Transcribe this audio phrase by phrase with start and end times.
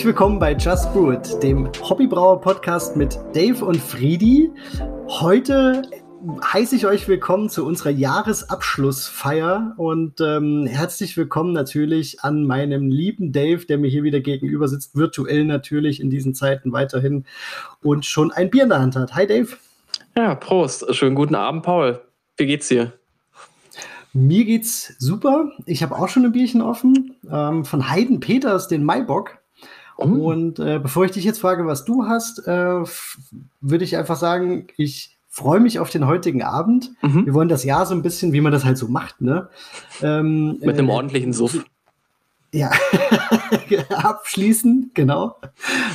[0.00, 4.50] Herzlich willkommen bei Just Brew It, dem Hobbybrauer-Podcast mit Dave und Friedi.
[5.08, 5.82] Heute
[6.42, 13.30] heiße ich euch willkommen zu unserer Jahresabschlussfeier und ähm, herzlich willkommen natürlich an meinem lieben
[13.30, 17.26] Dave, der mir hier wieder gegenüber sitzt, virtuell natürlich in diesen Zeiten weiterhin
[17.82, 19.14] und schon ein Bier in der Hand hat.
[19.14, 19.48] Hi Dave.
[20.16, 20.94] Ja, Prost.
[20.94, 22.00] Schönen guten Abend, Paul.
[22.38, 22.94] Wie geht's dir?
[24.14, 25.50] Mir geht's super.
[25.66, 29.39] Ich habe auch schon ein Bierchen offen ähm, von Heiden Peters, den Maibock.
[30.00, 30.30] Oh.
[30.30, 32.82] Und äh, bevor ich dich jetzt frage, was du hast, äh,
[33.60, 36.90] würde ich einfach sagen, ich freue mich auf den heutigen Abend.
[37.02, 37.26] Mhm.
[37.26, 39.48] Wir wollen das Jahr so ein bisschen, wie man das halt so macht, ne?
[40.02, 41.64] Ähm, Mit einem äh, ordentlichen Suff.
[42.52, 42.72] Ja,
[43.90, 45.36] abschließen, genau.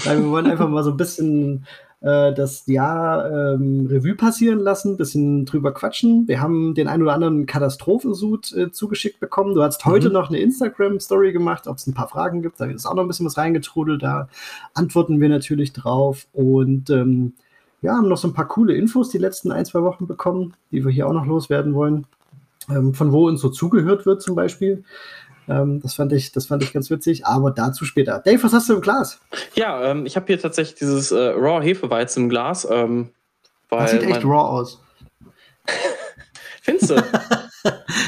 [0.06, 1.66] Weil wir wollen einfach mal so ein bisschen
[2.06, 6.28] äh, das Jahr ähm, Revue passieren lassen, bisschen drüber quatschen.
[6.28, 9.56] Wir haben den ein oder anderen Katastrophensud äh, zugeschickt bekommen.
[9.56, 10.14] Du hast heute mhm.
[10.14, 12.60] noch eine Instagram-Story gemacht, ob es ein paar Fragen gibt.
[12.60, 14.04] Da ist auch noch ein bisschen was reingetrudelt.
[14.04, 14.30] Da
[14.76, 16.28] antworten wir natürlich drauf.
[16.32, 17.34] Und ähm,
[17.82, 20.86] ja, haben noch so ein paar coole Infos die letzten ein, zwei Wochen bekommen, die
[20.86, 22.06] wir hier auch noch loswerden wollen.
[22.70, 24.84] Ähm, von wo uns so zugehört wird zum Beispiel.
[25.48, 28.20] Ähm, das, fand ich, das fand ich ganz witzig, aber dazu später.
[28.20, 29.20] Dave, was hast du im Glas?
[29.56, 32.68] Ja, ähm, ich habe hier tatsächlich dieses äh, Raw Hefeweizen im Glas.
[32.70, 33.10] Ähm,
[33.70, 34.82] das sieht echt raw aus.
[36.62, 36.96] Findest du?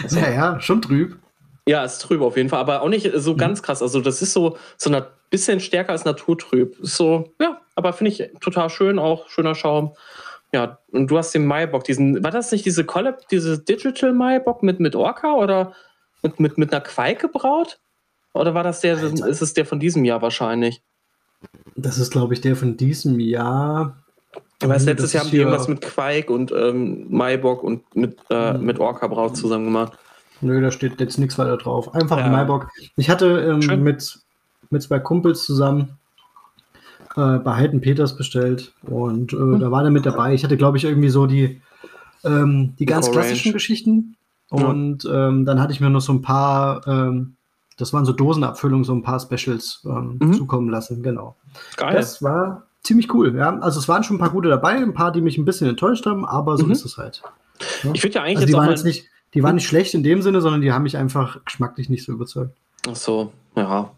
[0.04, 1.18] also, ja, ja, schon trüb.
[1.68, 3.38] Ja, ist trüb auf jeden Fall, aber auch nicht so mhm.
[3.38, 3.82] ganz krass.
[3.82, 6.80] Also, das ist so, so ein bisschen stärker als naturtrüb.
[6.80, 9.94] Ist so, ja, aber finde ich total schön, auch schöner Schaum.
[10.54, 14.64] Ja, und du hast den Maibock, diesen, war das nicht diese Collab, diese Digital Maibock
[14.64, 15.74] mit, mit Orca oder
[16.28, 17.80] mit, mit, mit einer Quake gebraut?
[18.33, 19.28] Oder war das der, Alter.
[19.28, 20.81] ist es der von diesem Jahr wahrscheinlich?
[21.75, 23.97] Das ist, glaube ich, der von diesem Jahr.
[24.61, 28.53] Ich weiß, letztes Jahr haben die irgendwas mit Quake und ähm, Maibock und mit, äh,
[28.53, 28.66] mhm.
[28.66, 29.98] mit Orca Braut zusammen gemacht.
[30.42, 31.93] Nö, da steht jetzt nichts weiter drauf.
[31.93, 32.27] Einfach ja.
[32.27, 32.70] Maibock.
[32.95, 34.20] Ich hatte ähm, mit,
[34.70, 35.98] mit zwei Kumpels zusammen
[37.16, 39.60] äh, bei Heiden Peters bestellt und äh, mhm.
[39.60, 40.33] da war der mit dabei.
[40.33, 41.61] Ich hatte, glaube ich, irgendwie so die,
[42.23, 44.16] ähm, die ganz klassischen Geschichten.
[44.50, 45.28] Und ja.
[45.28, 47.36] ähm, dann hatte ich mir noch so ein paar, ähm,
[47.78, 50.34] das waren so Dosenabfüllungen, so ein paar Specials ähm, mhm.
[50.34, 51.36] zukommen lassen, genau.
[51.76, 51.94] Geil.
[51.94, 53.58] Das war ziemlich cool, ja.
[53.60, 56.06] Also es waren schon ein paar gute dabei, ein paar, die mich ein bisschen enttäuscht
[56.06, 56.72] haben, aber so mhm.
[56.72, 57.22] ist es halt.
[57.84, 57.92] Ja?
[57.94, 60.22] Ich finde ja eigentlich also die waren jetzt nicht, die waren nicht schlecht in dem
[60.22, 62.56] Sinne, sondern die haben mich einfach geschmacklich nicht so überzeugt.
[62.90, 63.92] Ach so, ja.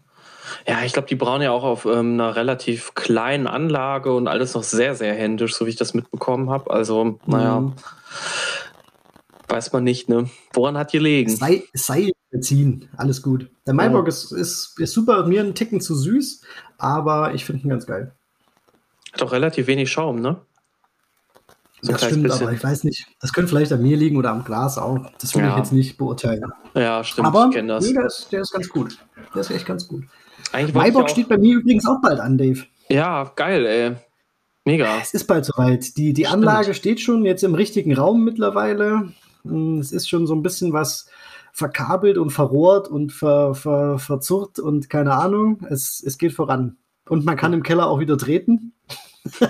[0.66, 4.54] Ja, ich glaube, die brauen ja auch auf ähm, einer relativ kleinen Anlage und alles
[4.54, 6.70] noch sehr, sehr händisch, so wie ich das mitbekommen habe.
[6.70, 7.60] Also, naja.
[7.60, 7.74] Mhm.
[9.50, 10.30] Weiß man nicht, ne?
[10.52, 11.28] Woran hat gelegen?
[11.28, 13.50] Sei, sei ziehen, alles gut.
[13.66, 14.08] Der Maibock ja.
[14.08, 16.42] ist, ist, ist super, mir ein Ticken zu süß,
[16.78, 18.12] aber ich finde ihn ganz geil.
[19.12, 20.36] Hat auch relativ wenig Schaum, ne?
[21.82, 22.42] So das stimmt, bisschen.
[22.42, 23.06] aber ich weiß nicht.
[23.20, 24.98] Das könnte vielleicht an mir liegen oder am Glas auch.
[25.18, 25.50] Das will ja.
[25.50, 26.44] ich jetzt nicht beurteilen.
[26.74, 27.26] Ja, stimmt.
[27.26, 27.86] Aber ich das.
[27.86, 28.98] Nee, der, ist, der ist ganz gut.
[29.34, 30.04] Der ist echt ganz gut.
[30.74, 32.64] Maibock steht bei mir übrigens auch bald an, Dave.
[32.88, 33.96] Ja, geil, ey.
[34.64, 34.98] Mega.
[35.00, 35.96] Es ist bald soweit.
[35.96, 39.12] Die, die Anlage steht schon jetzt im richtigen Raum mittlerweile.
[39.44, 41.06] Hm, es ist schon so ein bisschen was
[41.52, 45.64] verkabelt und verrohrt und ver, ver, verzurrt und keine Ahnung.
[45.68, 46.76] Es, es geht voran.
[47.08, 48.72] Und man kann im Keller auch wieder treten.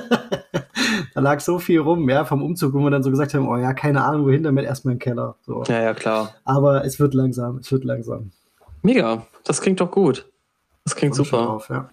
[1.14, 3.56] da lag so viel rum, ja, vom Umzug, wo wir dann so gesagt haben, oh
[3.56, 5.36] ja, keine Ahnung, wohin damit, erstmal im Keller.
[5.42, 5.62] So.
[5.68, 6.34] Ja, ja, klar.
[6.44, 8.32] Aber es wird langsam, es wird langsam.
[8.82, 10.26] Mega, das klingt doch gut.
[10.84, 11.44] Das klingt super.
[11.44, 11.90] Drauf, ja.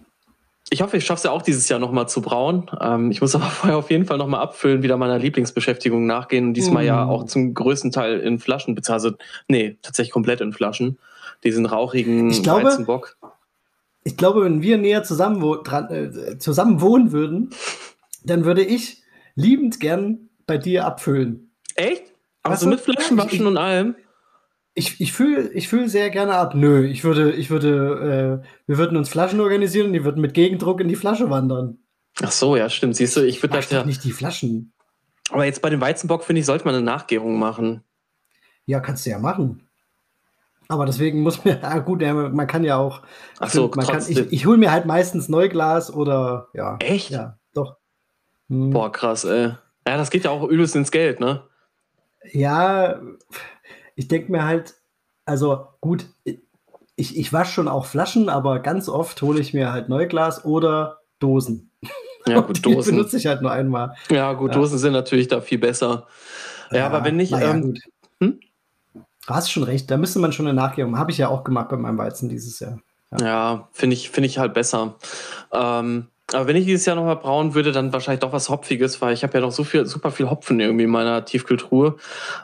[0.70, 2.70] Ich hoffe, ich schaffe es ja auch dieses Jahr nochmal zu brauen.
[2.80, 6.54] Ähm, ich muss aber vorher auf jeden Fall nochmal abfüllen, wieder meiner Lieblingsbeschäftigung nachgehen und
[6.54, 6.86] diesmal mm.
[6.86, 9.16] ja auch zum größten Teil in Flaschen, beziehungsweise,
[9.48, 10.98] nee, tatsächlich komplett in Flaschen.
[11.44, 13.16] Diesen rauchigen ich glaube, Weizenbock.
[14.04, 17.50] Ich glaube, wenn wir näher zusammen, wo, dran, äh, zusammen wohnen würden,
[18.24, 19.02] dann würde ich
[19.34, 21.50] liebend gern bei dir abfüllen.
[21.74, 22.12] Echt?
[22.42, 23.94] Also mit Flaschenwaschen und allem?
[24.78, 26.54] Ich, ich fühle ich fühl sehr gerne ab.
[26.54, 30.34] Nö, ich würde, ich würde, äh, wir würden uns Flaschen organisieren und die würden mit
[30.34, 31.78] Gegendruck in die Flasche wandern.
[32.22, 32.96] Ach so, ja, stimmt.
[32.96, 34.72] Siehst du, ich würde das ja nicht die Flaschen.
[35.30, 37.82] Aber jetzt bei dem Weizenbock finde ich, sollte man eine Nachgärung machen.
[38.66, 39.68] Ja, kannst du ja machen.
[40.68, 43.02] Aber deswegen muss man, ah, gut, ja, man kann ja auch.
[43.38, 46.76] Ach so, man kann, ich, ich hole mir halt meistens Neuglas oder ja.
[46.80, 47.10] Echt?
[47.10, 47.76] Ja, doch.
[48.48, 48.70] Hm.
[48.70, 49.54] Boah, krass, ey.
[49.86, 51.44] Ja, das geht ja auch übelst ins Geld, ne?
[52.32, 53.00] Ja,
[53.98, 54.76] ich denke mir halt,
[55.24, 56.06] also gut,
[56.94, 61.00] ich, ich wasche schon auch Flaschen, aber ganz oft hole ich mir halt Neuglas oder
[61.18, 61.72] Dosen.
[62.24, 62.94] Ja, gut, die Dosen.
[62.94, 63.96] benutze ich halt nur einmal.
[64.08, 64.56] Ja, gut, ja.
[64.56, 66.06] Dosen sind natürlich da viel besser.
[66.70, 67.32] Ja, ja aber wenn nicht.
[67.32, 67.80] Ja, ähm, gut.
[68.20, 68.38] Hm?
[68.94, 70.96] Du hast schon recht, da müsste man schon eine Nachgehung.
[70.96, 72.78] Habe ich ja auch gemacht bei meinem Weizen dieses Jahr.
[73.18, 74.94] Ja, ja finde ich, find ich halt besser.
[75.52, 79.12] Ähm, aber wenn ich dieses Jahr nochmal brauen würde, dann wahrscheinlich doch was Hopfiges, weil
[79.12, 81.96] ich habe ja noch so viel, super viel Hopfen irgendwie in meiner Tiefkühltruhe.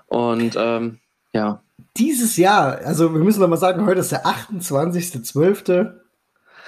[0.09, 0.99] Und ähm,
[1.35, 1.63] ja.
[1.97, 5.93] Dieses Jahr, also wir müssen noch mal sagen, heute ist der 28.12.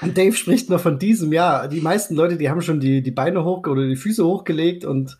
[0.03, 1.69] Und Dave spricht noch von diesem Jahr.
[1.69, 5.17] Die meisten Leute, die haben schon die, die Beine hoch oder die Füße hochgelegt und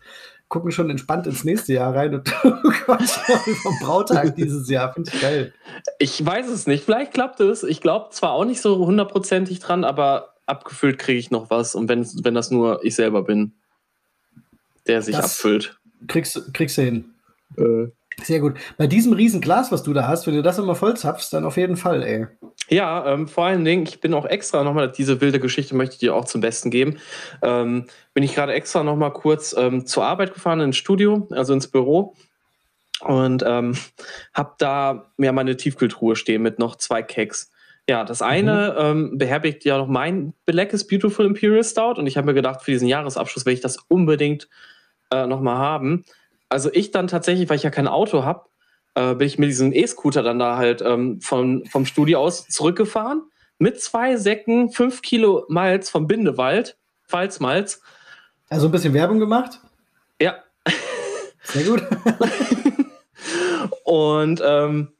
[0.49, 2.25] gucken schon entspannt ins nächste Jahr rein und
[2.85, 4.93] quatschen vom Brautag dieses Jahr.
[4.93, 5.53] Finde ich geil.
[5.99, 6.85] Ich weiß es nicht.
[6.85, 7.63] Vielleicht klappt es.
[7.63, 11.75] Ich glaube zwar auch nicht so hundertprozentig dran, aber abgefüllt kriege ich noch was.
[11.75, 13.53] Und wenn, wenn das nur ich selber bin,
[14.87, 15.79] der sich das abfüllt.
[16.07, 17.05] Kriegst, kriegst du hin.
[17.57, 17.87] Äh.
[18.23, 18.55] Sehr gut.
[18.77, 21.45] Bei diesem riesen Glas, was du da hast, wenn du das immer voll zapfst, dann
[21.45, 22.27] auf jeden Fall, ey.
[22.67, 25.99] Ja, ähm, vor allen Dingen, ich bin auch extra nochmal, diese wilde Geschichte möchte ich
[25.99, 26.97] dir auch zum Besten geben.
[27.43, 31.67] Ähm, bin ich gerade extra nochmal kurz ähm, zur Arbeit gefahren ins Studio, also ins
[31.67, 32.15] Büro.
[33.01, 33.77] Und ähm,
[34.33, 37.51] habe da ja meine Tiefkühltruhe stehen mit noch zwei Cakes.
[37.87, 39.11] Ja, das eine mhm.
[39.11, 42.63] ähm, beherbergt ja noch mein Black is Beautiful Imperial Stout und ich habe mir gedacht,
[42.63, 44.49] für diesen Jahresabschluss will ich das unbedingt
[45.11, 46.03] äh, nochmal haben.
[46.49, 48.45] Also ich dann tatsächlich, weil ich ja kein Auto habe,
[48.95, 53.23] äh, bin ich mit diesem E-Scooter dann da halt ähm, von, vom Studio aus zurückgefahren
[53.59, 56.77] mit zwei Säcken, fünf Kilo Malz vom Bindewald,
[57.07, 57.81] Pfalzmalz.
[58.49, 59.59] Also ein bisschen Werbung gemacht?
[60.21, 60.43] Ja.
[61.43, 61.83] Sehr gut.
[63.83, 64.93] und ähm,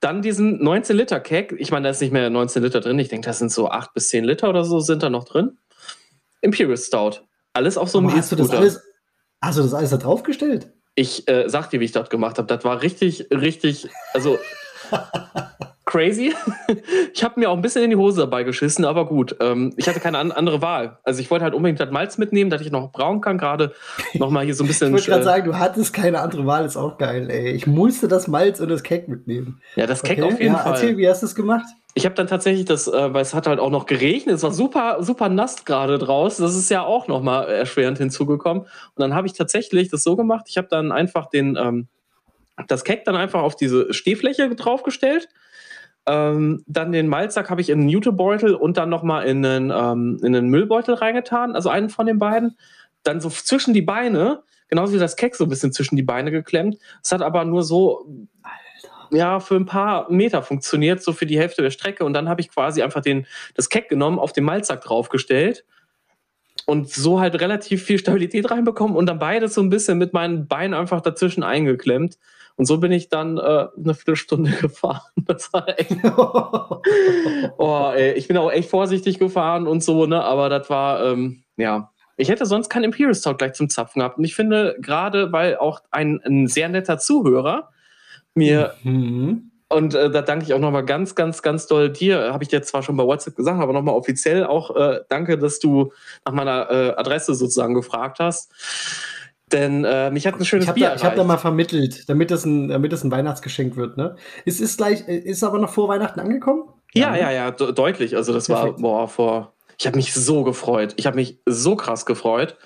[0.00, 1.54] dann diesen 19 Liter Keg.
[1.58, 2.98] Ich meine, da ist nicht mehr 19 Liter drin.
[2.98, 5.58] Ich denke, das sind so 8 bis 10 Liter oder so sind da noch drin.
[6.40, 7.20] Imperial Stout.
[7.54, 8.20] Alles auf so einem E-Scooter.
[8.20, 8.82] Hast, du das alles,
[9.40, 10.72] hast du das alles da draufgestellt?
[10.94, 12.46] Ich äh, sag dir, wie ich das gemacht habe.
[12.46, 14.38] Das war richtig, richtig, also
[15.84, 16.34] crazy.
[17.12, 19.36] ich habe mir auch ein bisschen in die Hose dabei geschissen, aber gut.
[19.40, 20.98] Ähm, ich hatte keine an andere Wahl.
[21.04, 23.38] Also ich wollte halt unbedingt das Malz mitnehmen, dass ich noch brauen kann.
[23.38, 23.72] Gerade
[24.14, 24.88] nochmal hier so ein bisschen.
[24.88, 27.52] ich wollte gerade äh, sagen, du hattest keine andere Wahl, ist auch geil, ey.
[27.52, 29.60] Ich musste das Malz und das Cake mitnehmen.
[29.76, 30.72] Ja, das Cake okay, auf jeden ja, Fall.
[30.72, 31.66] Erzähl, wie hast du es gemacht?
[31.96, 34.50] Ich habe dann tatsächlich das, äh, weil es hat halt auch noch geregnet, es war
[34.52, 36.44] super, super nass gerade draußen.
[36.44, 38.64] Das ist ja auch nochmal erschwerend hinzugekommen.
[38.64, 41.88] Und dann habe ich tatsächlich das so gemacht, ich habe dann einfach den, ähm,
[42.66, 45.28] das Keck dann einfach auf diese Stehfläche draufgestellt.
[46.06, 50.18] Ähm, dann den Malzsack habe ich in einen Jutebeutel und dann nochmal in einen, ähm,
[50.22, 52.56] in einen Müllbeutel reingetan, also einen von den beiden.
[53.04, 56.30] Dann so zwischen die Beine, genauso wie das Keck so ein bisschen zwischen die Beine
[56.30, 56.76] geklemmt.
[57.02, 58.06] Es hat aber nur so
[59.14, 62.04] ja, für ein paar Meter funktioniert, so für die Hälfte der Strecke.
[62.04, 65.64] Und dann habe ich quasi einfach den, das Keck genommen, auf den Malzsack draufgestellt
[66.66, 70.46] und so halt relativ viel Stabilität reinbekommen und dann beides so ein bisschen mit meinen
[70.46, 72.18] Beinen einfach dazwischen eingeklemmt.
[72.56, 75.02] Und so bin ich dann äh, eine Viertelstunde gefahren.
[75.16, 75.90] Das war echt.
[77.58, 80.22] oh, ey, ich bin auch echt vorsichtig gefahren und so, ne?
[80.22, 81.90] Aber das war, ähm, ja.
[82.16, 84.18] Ich hätte sonst kein Imperial Stout gleich zum Zapfen gehabt.
[84.18, 87.70] Und ich finde, gerade weil auch ein, ein sehr netter Zuhörer
[88.34, 88.74] mir.
[88.82, 89.50] Mhm.
[89.68, 92.32] Und äh, da danke ich auch nochmal ganz, ganz, ganz doll dir.
[92.32, 95.58] Habe ich dir zwar schon bei WhatsApp gesagt, aber nochmal offiziell auch äh, danke, dass
[95.58, 95.92] du
[96.24, 98.52] nach meiner äh, Adresse sozusagen gefragt hast.
[99.52, 100.88] Denn äh, mich hat ein schönes ich hab Bier.
[100.90, 103.96] Da, ich habe da mal vermittelt, damit es ein, damit es ein Weihnachtsgeschenk wird.
[103.96, 104.16] Ne?
[104.44, 106.64] Es ist gleich, ist aber noch vor Weihnachten angekommen?
[106.92, 108.16] Ja, ja, ja, ja deutlich.
[108.16, 108.74] Also das Perfekt.
[108.74, 109.54] war boah, vor.
[109.78, 110.94] Ich habe mich so gefreut.
[110.96, 112.56] Ich habe mich so krass gefreut.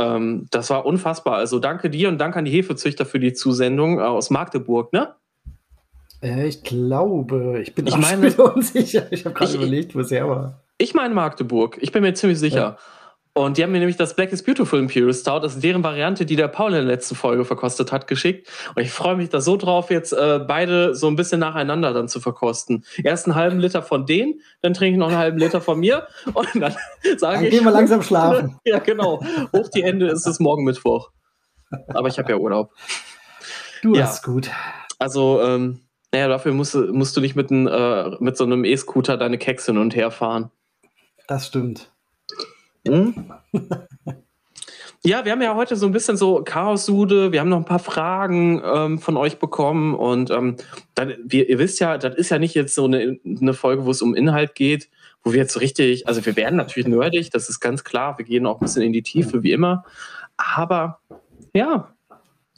[0.00, 1.36] Ähm, das war unfassbar.
[1.36, 5.14] Also danke dir und danke an die Hefezüchter für die Zusendung äh, aus Magdeburg, ne?
[6.22, 9.12] Äh, ich glaube, ich bin ich meine, unsicher.
[9.12, 10.62] Ich habe gerade überlegt, wo es her war.
[10.78, 11.76] Ich meine Magdeburg.
[11.80, 12.56] Ich bin mir ziemlich sicher.
[12.56, 12.78] Ja.
[13.32, 16.26] Und die haben mir nämlich das Black is Beautiful Imperial Stout, das ist deren Variante,
[16.26, 18.48] die der Paul in der letzten Folge verkostet hat, geschickt.
[18.74, 22.08] Und ich freue mich da so drauf, jetzt äh, beide so ein bisschen nacheinander dann
[22.08, 22.84] zu verkosten.
[23.04, 26.08] Erst einen halben Liter von denen, dann trinke ich noch einen halben Liter von mir
[26.34, 26.74] und dann
[27.18, 27.50] sage dann ich.
[27.50, 28.58] Gehen wir langsam schlafen.
[28.64, 29.22] ja, genau.
[29.52, 31.10] Hoch die Hände, ist es morgen Mittwoch.
[31.88, 32.72] Aber ich habe ja Urlaub.
[33.82, 34.02] Du ja.
[34.02, 34.50] hast gut.
[34.98, 35.82] Also, ähm,
[36.12, 39.66] naja, dafür musst, musst du nicht mit, ein, äh, mit so einem E-Scooter deine Keks
[39.66, 40.50] hin und her fahren.
[41.28, 41.89] Das stimmt.
[42.86, 43.14] Hm?
[45.02, 47.32] Ja, wir haben ja heute so ein bisschen so Chaos-Sude.
[47.32, 49.94] Wir haben noch ein paar Fragen ähm, von euch bekommen.
[49.94, 50.56] Und ähm,
[50.94, 53.92] dann, wir, ihr wisst ja, das ist ja nicht jetzt so eine, eine Folge, wo
[53.92, 54.90] es um Inhalt geht,
[55.22, 58.18] wo wir jetzt so richtig, also wir werden natürlich nerdig, das ist ganz klar.
[58.18, 59.84] Wir gehen auch ein bisschen in die Tiefe, wie immer.
[60.36, 61.00] Aber
[61.54, 61.94] ja,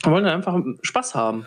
[0.02, 1.46] wir wollen einfach Spaß haben.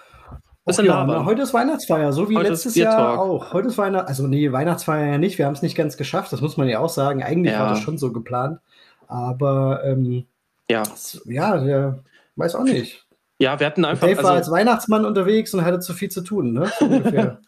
[0.66, 3.54] Bisschen ja, na, heute ist Weihnachtsfeier, so wie heute letztes Jahr auch.
[3.54, 6.42] Heute ist Weihnachten, also nee, Weihnachtsfeier ja nicht, wir haben es nicht ganz geschafft, das
[6.42, 7.22] muss man ja auch sagen.
[7.22, 7.60] Eigentlich ja.
[7.60, 8.60] war das schon so geplant.
[9.08, 10.26] Aber ähm,
[10.68, 10.82] ja.
[11.26, 12.00] Ja, der
[12.36, 13.06] weiß auch nicht.
[13.38, 14.08] Ja, wir hatten einfach.
[14.08, 16.72] Dave war also, als Weihnachtsmann unterwegs und hatte zu viel zu tun, ne?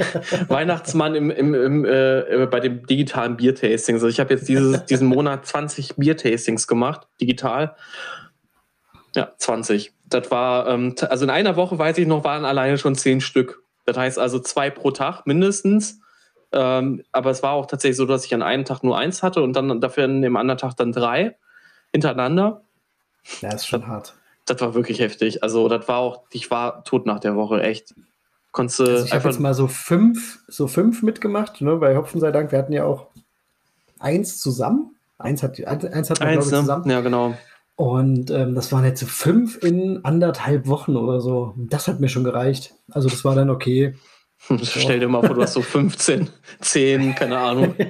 [0.48, 3.96] Weihnachtsmann im, im, im äh, bei dem digitalen Biertasting.
[3.96, 7.76] Also ich habe jetzt dieses, diesen Monat 20 Biertastings gemacht, digital.
[9.14, 12.94] Ja, 20 das war, ähm, also in einer Woche, weiß ich noch, waren alleine schon
[12.94, 13.62] zehn Stück.
[13.84, 16.00] Das heißt also zwei pro Tag mindestens.
[16.52, 19.42] Ähm, aber es war auch tatsächlich so, dass ich an einem Tag nur eins hatte
[19.42, 21.36] und dann dafür an dem anderen Tag dann drei
[21.92, 22.62] hintereinander.
[23.40, 24.14] Ja, ist schon das, hart.
[24.46, 25.42] Das war wirklich heftig.
[25.42, 27.94] Also, das war auch, ich war tot nach der Woche, echt.
[28.52, 32.30] Konntest also ich habe jetzt mal so fünf, so fünf mitgemacht, ne, bei Hopfen sei
[32.30, 32.52] Dank.
[32.52, 33.08] Wir hatten ja auch
[33.98, 34.94] eins zusammen.
[35.18, 36.60] Eins hat, eins hat man, Eins, glaube ich, ne?
[36.60, 36.90] zusammen.
[36.90, 37.34] Ja, genau.
[37.76, 41.54] Und ähm, das waren jetzt so fünf in anderthalb Wochen oder so.
[41.56, 42.74] Das hat mir schon gereicht.
[42.90, 43.94] Also das war dann okay.
[44.62, 46.28] Stell dir mal vor, du hast so 15,
[46.60, 47.74] 10, keine Ahnung.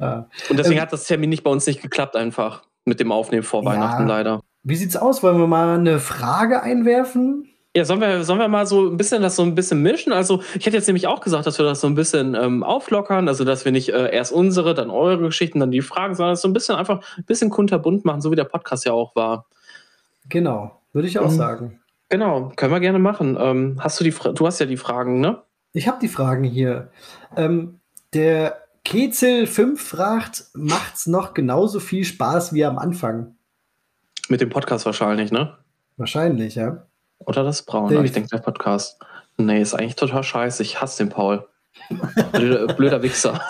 [0.00, 0.28] Ja.
[0.50, 3.44] Und deswegen Ähm, hat das Termin nicht bei uns nicht geklappt, einfach mit dem Aufnehmen
[3.44, 3.70] vor Ja.
[3.70, 4.40] Weihnachten leider.
[4.64, 5.22] Wie sieht's aus?
[5.22, 7.48] Wollen wir mal eine Frage einwerfen?
[7.76, 10.12] Ja, sollen wir, sollen wir mal so ein bisschen das so ein bisschen mischen?
[10.12, 13.26] Also, ich hätte jetzt nämlich auch gesagt, dass wir das so ein bisschen ähm, auflockern,
[13.26, 16.46] also dass wir nicht äh, erst unsere, dann eure Geschichten, dann die Fragen, sondern so
[16.46, 19.46] ein bisschen einfach ein bisschen kunterbunt machen, so wie der Podcast ja auch war.
[20.28, 21.36] Genau, würde ich auch Mhm.
[21.36, 21.80] sagen.
[22.10, 23.36] Genau, können wir gerne machen.
[23.40, 25.42] Ähm, hast du die Fra du hast ja die Fragen, ne?
[25.72, 26.90] Ich habe die Fragen hier.
[27.36, 27.80] Ähm,
[28.12, 33.34] der Kezel 5 fragt, macht's noch genauso viel Spaß wie am Anfang?
[34.28, 35.56] Mit dem Podcast wahrscheinlich, ne?
[35.96, 36.86] Wahrscheinlich, ja.
[37.26, 38.04] Oder das Braun, Dave.
[38.04, 38.98] ich denke der Podcast.
[39.36, 40.62] Nee, ist eigentlich total scheiße.
[40.62, 41.46] Ich hasse den Paul.
[42.32, 43.40] Blöder, blöder Wichser.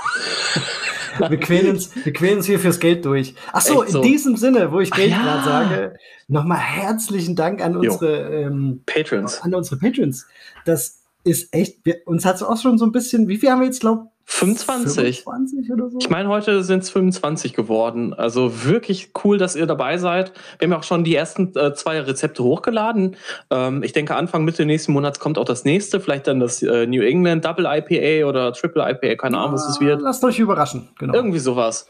[1.18, 3.34] Wir quälen, uns, wir quälen uns hier fürs Geld durch.
[3.52, 5.22] Ach so, in diesem Sinne, wo ich Geld ja.
[5.22, 9.40] gerade sage, nochmal herzlichen Dank an unsere, ähm, Patrons.
[9.42, 10.26] an unsere Patrons.
[10.64, 13.60] Das ist echt, wir, uns hat es auch schon so ein bisschen, wie viel haben
[13.60, 15.22] wir jetzt, glaube 25.
[15.22, 15.98] 25 oder so?
[15.98, 18.14] Ich meine, heute sind es 25 geworden.
[18.14, 20.32] Also wirklich cool, dass ihr dabei seid.
[20.58, 23.16] Wir haben ja auch schon die ersten äh, zwei Rezepte hochgeladen.
[23.50, 26.00] Ähm, ich denke, Anfang Mitte nächsten Monats kommt auch das nächste.
[26.00, 29.16] Vielleicht dann das äh, New England Double IPA oder Triple IPA.
[29.16, 30.00] Keine Ahnung, was es wird.
[30.00, 30.88] Lasst euch überraschen.
[30.98, 31.14] Genau.
[31.14, 31.88] Irgendwie sowas.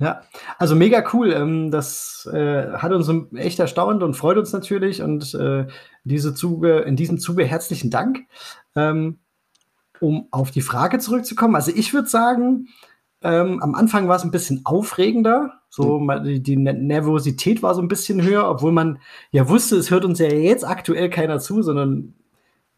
[0.00, 0.22] Ja,
[0.58, 1.32] also mega cool.
[1.32, 5.02] Ähm, das äh, hat uns echt erstaunt und freut uns natürlich.
[5.02, 5.66] Und äh,
[6.04, 8.20] diese Zuge, in diesem Zuge herzlichen Dank.
[10.00, 12.68] Um auf die Frage zurückzukommen, also ich würde sagen,
[13.22, 15.54] ähm, am Anfang war es ein bisschen aufregender.
[15.70, 19.00] So, mal die, die Ne- Nervosität war so ein bisschen höher, obwohl man
[19.32, 22.14] ja wusste, es hört uns ja jetzt aktuell keiner zu, sondern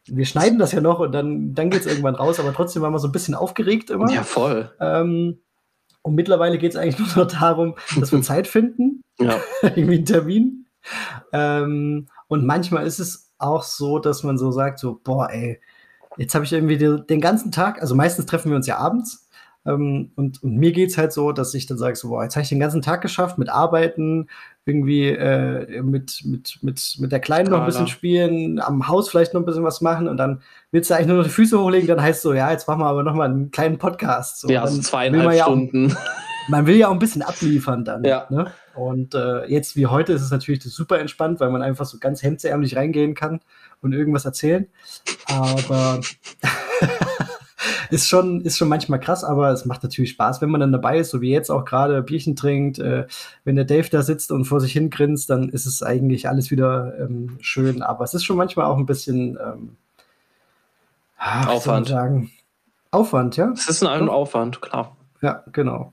[0.06, 2.92] wir schneiden das ja noch und dann, dann geht es irgendwann raus, aber trotzdem waren
[2.92, 4.10] wir so ein bisschen aufgeregt immer.
[4.10, 4.72] Ja, voll.
[4.80, 5.38] Ähm,
[6.02, 9.36] und mittlerweile geht es eigentlich nur noch darum, dass wir Zeit finden, Ja.
[9.62, 10.66] irgendwie einen Termin.
[11.32, 15.60] Ähm, und manchmal ist es auch so, dass man so sagt, so, boah, ey,
[16.20, 19.26] jetzt habe ich irgendwie die, den ganzen Tag, also meistens treffen wir uns ja abends.
[19.66, 22.42] Ähm, und, und mir geht's halt so, dass ich dann sage, so, boah, jetzt habe
[22.42, 24.28] ich den ganzen Tag geschafft mit Arbeiten,
[24.64, 29.34] irgendwie äh, mit, mit, mit, mit der Kleinen noch ein bisschen spielen, am Haus vielleicht
[29.34, 31.88] noch ein bisschen was machen und dann willst du eigentlich nur noch die Füße hochlegen,
[31.88, 34.40] dann heißt so, ja, jetzt machen wir aber noch mal einen kleinen Podcast.
[34.40, 35.94] So, Ja, so zweieinhalb man ja auch- Stunden.
[36.48, 38.04] man will ja auch ein bisschen abliefern dann.
[38.04, 38.26] Ja.
[38.30, 38.50] Ne?
[38.74, 42.22] Und äh, jetzt wie heute ist es natürlich super entspannt, weil man einfach so ganz
[42.22, 43.40] hemdsärmlich reingehen kann
[43.82, 44.66] und irgendwas erzählen.
[45.26, 46.00] Aber
[47.90, 50.98] ist, schon, ist schon manchmal krass, aber es macht natürlich Spaß, wenn man dann dabei
[50.98, 52.78] ist, so wie jetzt auch gerade Bierchen trinkt.
[52.78, 53.06] Äh,
[53.44, 56.50] wenn der Dave da sitzt und vor sich hin grinst, dann ist es eigentlich alles
[56.50, 57.82] wieder ähm, schön.
[57.82, 59.76] Aber es ist schon manchmal auch ein bisschen ähm,
[61.18, 61.88] man Aufwand.
[61.88, 62.30] Sagen?
[62.90, 63.52] Aufwand, ja?
[63.52, 64.96] Es ist ein Aufwand, klar.
[65.22, 65.92] Ja, genau.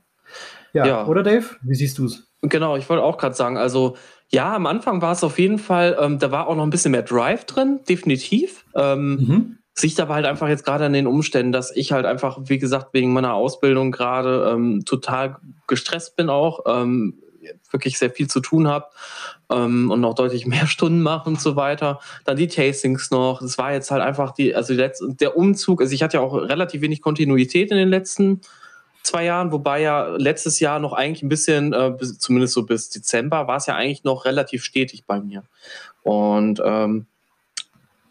[0.73, 1.05] Ja, Ja.
[1.05, 1.45] oder Dave?
[1.61, 2.27] Wie siehst du es?
[2.41, 3.97] Genau, ich wollte auch gerade sagen, also
[4.29, 6.91] ja, am Anfang war es auf jeden Fall, ähm, da war auch noch ein bisschen
[6.91, 8.65] mehr Drive drin, definitiv.
[8.75, 9.57] Ähm, Mhm.
[9.79, 12.87] Liegt aber halt einfach jetzt gerade an den Umständen, dass ich halt einfach, wie gesagt,
[12.93, 17.19] wegen meiner Ausbildung gerade ähm, total gestresst bin auch, ähm,
[17.71, 18.87] wirklich sehr viel zu tun habe
[19.51, 21.99] ähm, und noch deutlich mehr Stunden mache und so weiter.
[22.25, 23.39] Dann die Tastings noch.
[23.39, 26.23] Das war jetzt halt einfach die, also die letzte, der Umzug, also ich hatte ja
[26.23, 28.41] auch relativ wenig Kontinuität in den letzten
[29.07, 32.89] zwei Jahren, wobei ja letztes Jahr noch eigentlich ein bisschen, äh, bis, zumindest so bis
[32.89, 35.43] Dezember, war es ja eigentlich noch relativ stetig bei mir.
[36.03, 37.07] Und ähm,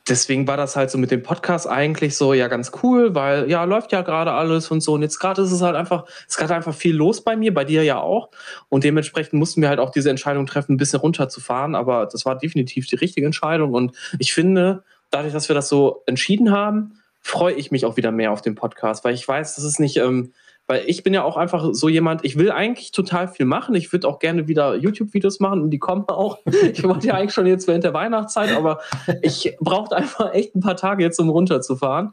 [0.09, 3.65] deswegen war das halt so mit dem Podcast eigentlich so ja ganz cool, weil ja
[3.65, 4.95] läuft ja gerade alles und so.
[4.95, 7.53] Und jetzt gerade ist es halt einfach, es ist gerade einfach viel los bei mir,
[7.53, 8.31] bei dir ja auch.
[8.69, 12.37] Und dementsprechend mussten wir halt auch diese Entscheidung treffen, ein bisschen runterzufahren, aber das war
[12.37, 13.75] definitiv die richtige Entscheidung.
[13.75, 18.13] Und ich finde, dadurch, dass wir das so entschieden haben, freue ich mich auch wieder
[18.13, 20.33] mehr auf den Podcast, weil ich weiß, das ist nicht ähm,
[20.67, 23.75] weil ich bin ja auch einfach so jemand, ich will eigentlich total viel machen.
[23.75, 26.39] Ich würde auch gerne wieder YouTube-Videos machen und die kommen auch.
[26.73, 28.81] Ich wollte ja eigentlich schon jetzt während der Weihnachtszeit, aber
[29.23, 32.13] ich brauchte einfach echt ein paar Tage jetzt, um runterzufahren.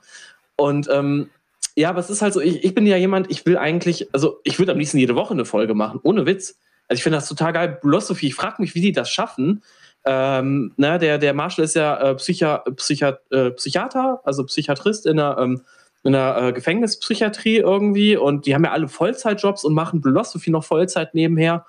[0.56, 1.30] Und ähm,
[1.76, 4.40] ja, aber es ist halt so, ich, ich bin ja jemand, ich will eigentlich, also
[4.44, 6.60] ich würde am liebsten jede Woche eine Folge machen, ohne Witz.
[6.88, 7.80] Also ich finde das total geil.
[7.82, 9.64] Philosophy, ich frage mich, wie die das schaffen.
[10.06, 15.18] Ähm, na, der, der Marshall ist ja äh, Psycha, Psycha, äh, Psychiater, also Psychiatrist in
[15.18, 15.62] der, ähm,
[16.04, 20.64] in der äh, Gefängnispsychiatrie irgendwie und die haben ja alle Vollzeitjobs und machen Philosophy noch
[20.64, 21.66] Vollzeit nebenher.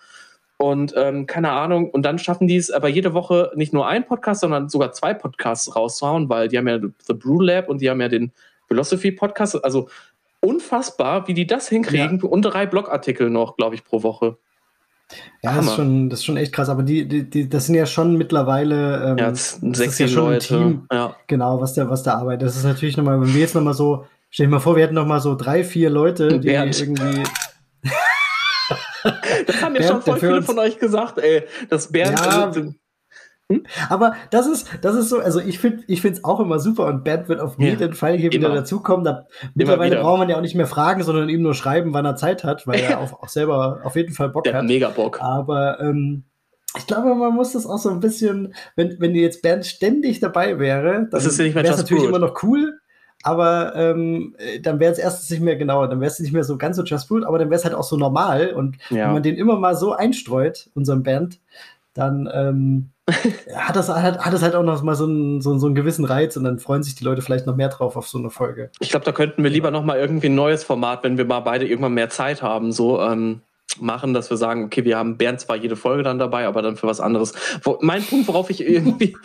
[0.57, 4.05] Und ähm, keine Ahnung, und dann schaffen die es aber jede Woche nicht nur einen
[4.07, 7.91] Podcast, sondern sogar zwei Podcasts rauszuhauen, weil die haben ja The Brew Lab und die
[7.91, 8.33] haben ja den
[8.69, 9.62] Philosophy Podcast.
[9.64, 9.88] Also
[10.41, 12.23] unfassbar, wie die das hinkriegen.
[12.23, 14.37] Und drei Blogartikel noch, glaube ich, pro Woche.
[15.43, 16.69] Ja, das ist, schon, das ist schon echt krass.
[16.69, 19.99] Aber die, die, die, das sind ja schon mittlerweile ähm, Ja, das das sechs ist
[19.99, 20.47] ja schon ein Leute.
[20.47, 20.87] Team.
[20.91, 21.17] Ja.
[21.26, 22.49] genau, was da, was da arbeitet.
[22.49, 24.97] Das ist natürlich nochmal, wenn wir jetzt nochmal so Stell dir mal vor, wir hätten
[24.97, 26.81] noch mal so drei, vier Leute, die Bernd.
[26.81, 27.23] irgendwie.
[29.47, 31.45] Das haben ja Bernd, schon voll viele von euch gesagt, ey.
[31.71, 32.19] Das Bernd.
[32.19, 32.73] Ja, also,
[33.88, 37.29] Aber das ist, das ist so, also ich finde es auch immer super und Bernd
[37.29, 38.57] wird auf Ja, jeden Fall hier wieder immer.
[38.57, 39.05] dazukommen.
[39.05, 40.03] Da, mittlerweile wieder.
[40.03, 42.67] braucht man ja auch nicht mehr fragen, sondern ihm nur schreiben, wann er Zeit hat,
[42.67, 44.67] weil er auch, auch selber auf jeden Fall Bock der hat hat.
[44.67, 45.21] mega Bock.
[45.23, 46.25] Aber ähm,
[46.76, 50.59] ich glaube, man muss das auch so ein bisschen, wenn, wenn jetzt Bernd ständig dabei
[50.59, 52.81] wäre, dann ja wäre es natürlich immer noch cool.
[53.25, 56.45] Aber ähm, äh, dann wäre es erstens nicht mehr genau, dann wäre es nicht mehr
[56.45, 58.52] so ganz so Just Brewed, aber dann wäre es halt auch so normal.
[58.54, 59.07] Und Ja.
[59.07, 61.40] wenn man den immer mal so einstreut, unserem Band,
[61.95, 62.90] dann ähm,
[63.54, 66.04] hat, das, hat, hat das halt auch noch mal so einen, so, so einen gewissen
[66.04, 68.71] Reiz und dann freuen sich die Leute vielleicht noch mehr drauf auf so eine Folge.
[68.81, 71.40] Ich glaube, da könnten wir lieber noch mal irgendwie ein neues Format, wenn wir mal
[71.40, 73.40] beide irgendwann mehr Zeit haben, so ähm,
[73.80, 76.76] machen, dass wir sagen, okay, wir haben Bernd zwar jede Folge dann dabei, aber dann
[76.76, 77.33] für was anderes.
[77.62, 79.16] Wo, mein Punkt, worauf ich irgendwie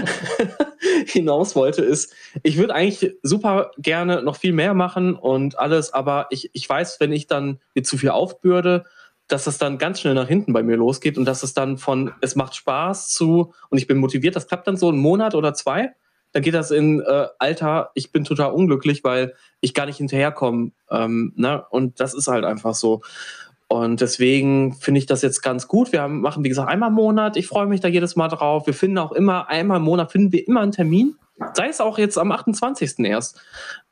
[1.06, 6.26] hinaus wollte, ist, ich würde eigentlich super gerne noch viel mehr machen und alles, aber
[6.30, 8.84] ich, ich weiß, wenn ich dann mir zu viel aufbürde,
[9.26, 12.12] dass es dann ganz schnell nach hinten bei mir losgeht und dass es dann von
[12.22, 15.52] es macht Spaß zu und ich bin motiviert, das klappt dann so einen Monat oder
[15.52, 15.92] zwei,
[16.32, 20.72] dann geht das in äh, Alter, ich bin total unglücklich, weil ich gar nicht hinterherkomme.
[20.90, 21.64] Ähm, ne?
[21.70, 23.02] Und das ist halt einfach so.
[23.70, 25.92] Und deswegen finde ich das jetzt ganz gut.
[25.92, 27.36] Wir haben, machen, wie gesagt, einmal im Monat.
[27.36, 28.66] Ich freue mich da jedes Mal drauf.
[28.66, 31.16] Wir finden auch immer, einmal im Monat finden wir immer einen Termin.
[31.54, 33.00] Sei es auch jetzt am 28.
[33.00, 33.40] erst.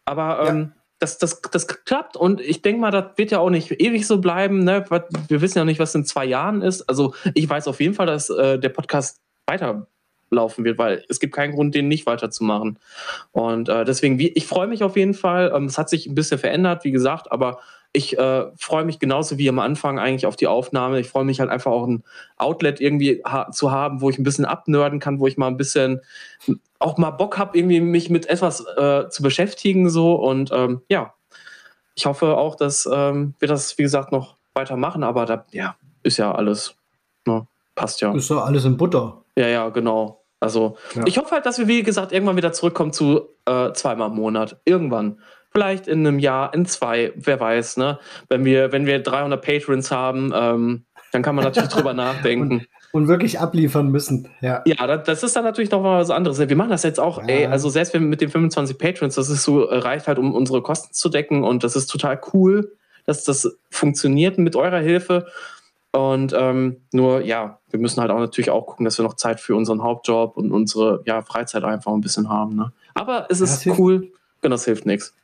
[0.06, 0.48] Aber Ja.
[0.50, 4.06] ähm, das, das, das klappt und ich denke mal, das wird ja auch nicht ewig
[4.06, 4.64] so bleiben.
[4.64, 4.82] Ne?
[5.28, 6.88] Wir wissen ja nicht, was in zwei Jahren ist.
[6.88, 11.34] Also ich weiß auf jeden Fall, dass äh, der Podcast weiterlaufen wird, weil es gibt
[11.34, 12.78] keinen Grund, den nicht weiterzumachen.
[13.32, 15.52] Und äh, deswegen, wie, ich freue mich auf jeden Fall.
[15.54, 17.58] Ähm, es hat sich ein bisschen verändert, wie gesagt, aber
[17.92, 21.00] ich äh, freue mich genauso wie am Anfang eigentlich auf die Aufnahme.
[21.00, 22.04] Ich freue mich halt einfach auch ein
[22.36, 25.56] Outlet irgendwie ha zu haben, wo ich ein bisschen abnörden kann, wo ich mal ein
[25.56, 26.00] bisschen
[26.78, 31.14] auch mal Bock habe, irgendwie mich mit etwas äh, zu beschäftigen so und ähm, ja,
[31.94, 36.18] ich hoffe auch, dass ähm, wir das wie gesagt noch weitermachen, aber da ja ist
[36.18, 36.74] ja alles
[37.26, 38.12] ne, passt ja.
[38.14, 39.22] Ist doch alles in Butter.
[39.36, 40.22] Ja, ja, genau.
[40.40, 41.02] Also Ja.
[41.06, 44.60] ich hoffe halt, dass wir, wie gesagt, irgendwann wieder zurückkommen zu äh, zweimal im Monat.
[44.64, 45.20] Irgendwann.
[45.56, 47.98] Vielleicht in einem Jahr, in zwei, wer weiß, ne?
[48.28, 52.66] Wenn wir, wenn wir 300 Patrons haben, ähm, dann kann man natürlich drüber nachdenken.
[52.92, 54.28] Und wirklich abliefern müssen.
[54.42, 54.62] Ja.
[54.66, 56.38] Ja, das, das ist dann natürlich noch mal was anderes.
[56.38, 57.28] Wir machen das jetzt auch, Ja.
[57.28, 60.34] ey, also selbst wenn mit den 25 Patrons, das ist so, äh, reicht halt, um
[60.34, 62.72] unsere Kosten zu decken und das ist total cool,
[63.06, 65.26] dass das funktioniert mit eurer Hilfe.
[65.92, 69.40] Und ähm, nur, ja, wir müssen halt auch natürlich auch gucken, dass wir noch Zeit
[69.40, 72.56] für unseren Hauptjob und unsere ja, Freizeit einfach ein bisschen haben.
[72.56, 72.72] Ne?
[72.92, 74.10] Aber es ist das cool.
[74.42, 75.14] Genau, das hilft nichts.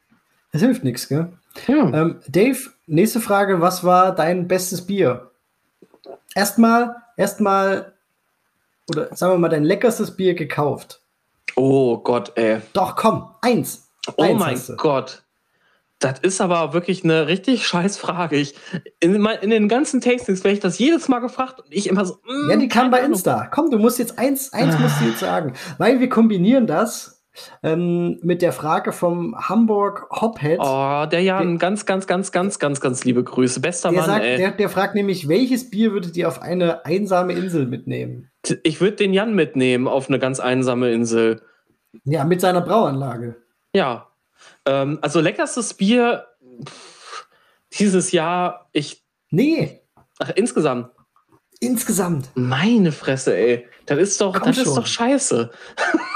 [0.52, 1.32] Es hilft nichts, gell?
[1.66, 1.88] Ja.
[1.92, 3.60] Ähm, Dave, nächste Frage.
[3.60, 5.30] Was war dein bestes Bier?
[6.34, 7.92] Erstmal, erstmal,
[8.88, 11.00] oder sagen wir mal, dein leckerstes Bier gekauft.
[11.56, 12.60] Oh Gott, ey.
[12.72, 13.88] Doch, komm, eins.
[14.16, 14.76] Oh eins mein.
[14.78, 15.22] Gott.
[15.98, 18.36] Das ist aber wirklich eine richtig scheiß Frage.
[18.36, 18.56] Ich,
[18.98, 22.04] in, mein- in den ganzen Tastings werde ich das jedes Mal gefragt und ich immer
[22.04, 22.14] so.
[22.26, 23.00] mm, Ja, die kam bei.
[23.02, 23.46] Insta.
[23.52, 25.52] Komm, du musst jetzt eins, eins musst du jetzt sagen.
[25.78, 27.21] Weil wir kombinieren das
[27.62, 30.58] ähm, mit der Frage vom Hamburg Hophead.
[30.60, 33.60] Oh, der Jan, ganz, ganz, ganz, ganz, ganz, ganz liebe Grüße.
[33.60, 34.36] Bester der, Mann, sagt, ey.
[34.36, 38.28] der, der fragt nämlich, welches Bier würdet ihr auf eine einsame Insel mitnehmen?
[38.64, 41.42] ich würde den Jan mitnehmen auf eine ganz einsame Insel.
[42.04, 43.36] Ja, mit seiner Brauanlage.
[43.72, 44.08] Ja.
[44.66, 46.26] Ähm, also leckerstes Bier
[46.66, 47.28] pff,
[47.78, 49.02] dieses Jahr, ich,
[49.34, 49.80] Nee,
[50.18, 50.90] ach, insgesamt,
[51.58, 52.28] insgesamt.
[52.34, 53.66] meine Fresse, ey.
[53.86, 55.50] Das ist doch, Komm das ist doch scheiße.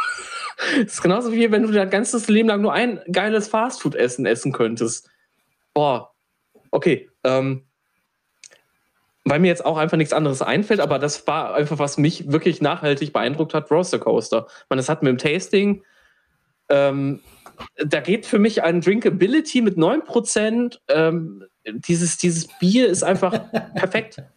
[0.74, 4.52] das ist genauso wie wenn du dein ganzes Leben lang nur ein geiles Fastfood-Essen essen
[4.52, 5.08] könntest.
[5.74, 6.12] Boah.
[6.70, 7.10] Okay.
[7.24, 7.66] Ähm,
[9.24, 12.60] weil mir jetzt auch einfach nichts anderes einfällt, aber das war einfach, was mich wirklich
[12.60, 14.46] nachhaltig beeindruckt hat, Roaster Coaster.
[14.68, 15.82] Man, das hat mit dem Tasting,
[16.68, 17.20] ähm,
[17.76, 20.78] da geht für mich ein Drinkability mit 9%.
[20.88, 24.22] Ähm, dieses, dieses Bier ist einfach perfekt.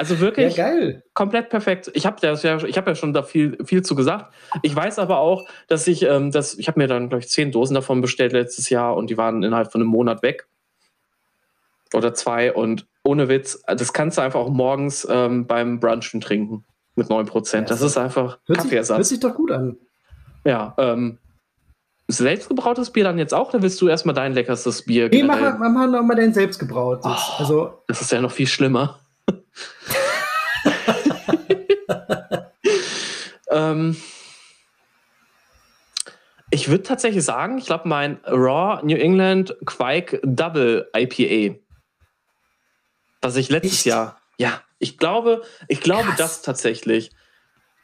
[0.00, 1.02] Also Ja, wirklich geil.
[1.12, 1.90] komplett perfekt.
[1.92, 4.32] Ich habe ja, ich hab ja schon da viel, viel zu gesagt.
[4.62, 7.50] Ich weiß aber auch, dass ich, ähm, dass, ich habe mir dann, glaube ich, zehn
[7.52, 10.46] Dosen davon bestellt letztes Jahr und die waren innerhalb von einem Monat weg.
[11.92, 12.52] Oder zwei.
[12.52, 17.62] Und ohne Witz, das kannst du einfach auch morgens ähm, beim Brunchen trinken mit 9%.
[17.62, 19.08] Das ist einfach Hört sich, hört Kaffeeersatz.
[19.08, 19.76] sich doch gut an.
[20.44, 21.18] Ja, ähm,
[22.06, 25.08] selbstgebrautes Bier dann jetzt auch, oder willst du erstmal dein leckerstes Bier?
[25.08, 25.58] Nee, mach, generell?
[25.58, 27.04] mach, mach noch mal dein selbstgebrautes.
[27.04, 27.38] Oh.
[27.42, 29.00] Also, Das ist ja noch viel schlimmer.
[33.50, 33.96] Ähm,
[36.50, 41.58] ich würde tatsächlich sagen, ich glaube, mein Raw New England Quake Double IPA,
[43.20, 43.86] was ich letztes Echt?
[43.86, 46.16] Jahr, ja, ich glaube, ich glaube Krass.
[46.16, 47.10] das tatsächlich.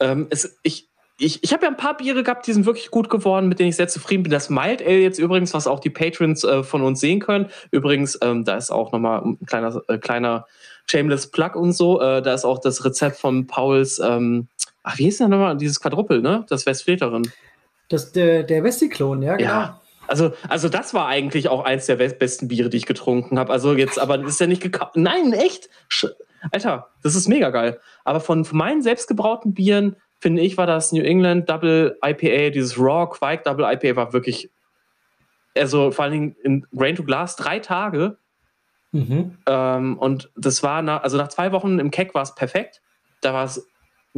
[0.00, 3.09] Ähm, es, ich, ich, ich habe ja ein paar Biere gehabt, die sind wirklich gut
[3.09, 4.33] geworden, mit denen ich sehr zufrieden bin.
[4.33, 7.50] Das Mild Ale jetzt übrigens, was auch die Patrons äh, von uns sehen können.
[7.70, 10.46] Übrigens, ähm, da ist auch nochmal ein kleiner, äh, kleiner
[10.87, 12.00] Shameless Plug und so.
[12.00, 14.48] Äh, da ist auch das Rezept von Pauls, ähm,
[14.83, 15.57] ach, wie hieß denn nochmal?
[15.57, 16.44] Dieses Quadruppel, ne?
[16.48, 17.31] Das Westfleterin.
[17.88, 19.50] Das, der, der Westiklon, ja, genau.
[19.50, 19.81] Ja.
[20.07, 23.53] Also, also das war eigentlich auch eins der besten Biere, die ich getrunken habe.
[23.53, 24.96] Also jetzt, aber das ist ja nicht gekauft.
[24.96, 25.70] Nein, echt?
[26.53, 27.81] Alter, das ist mega geil.
[28.05, 32.78] Aber von, von meinen selbstgebrauten Bieren, finde ich, war das New England Double IPA, dieses
[32.78, 34.50] Raw Quake Double IPA war wirklich,
[35.54, 38.16] also vor allen Dingen in Grain to Glass drei Tage.
[38.92, 39.37] Mhm.
[39.44, 42.80] Ähm, und das war, nach, also nach zwei Wochen im Keck war es perfekt.
[43.20, 43.68] Da war es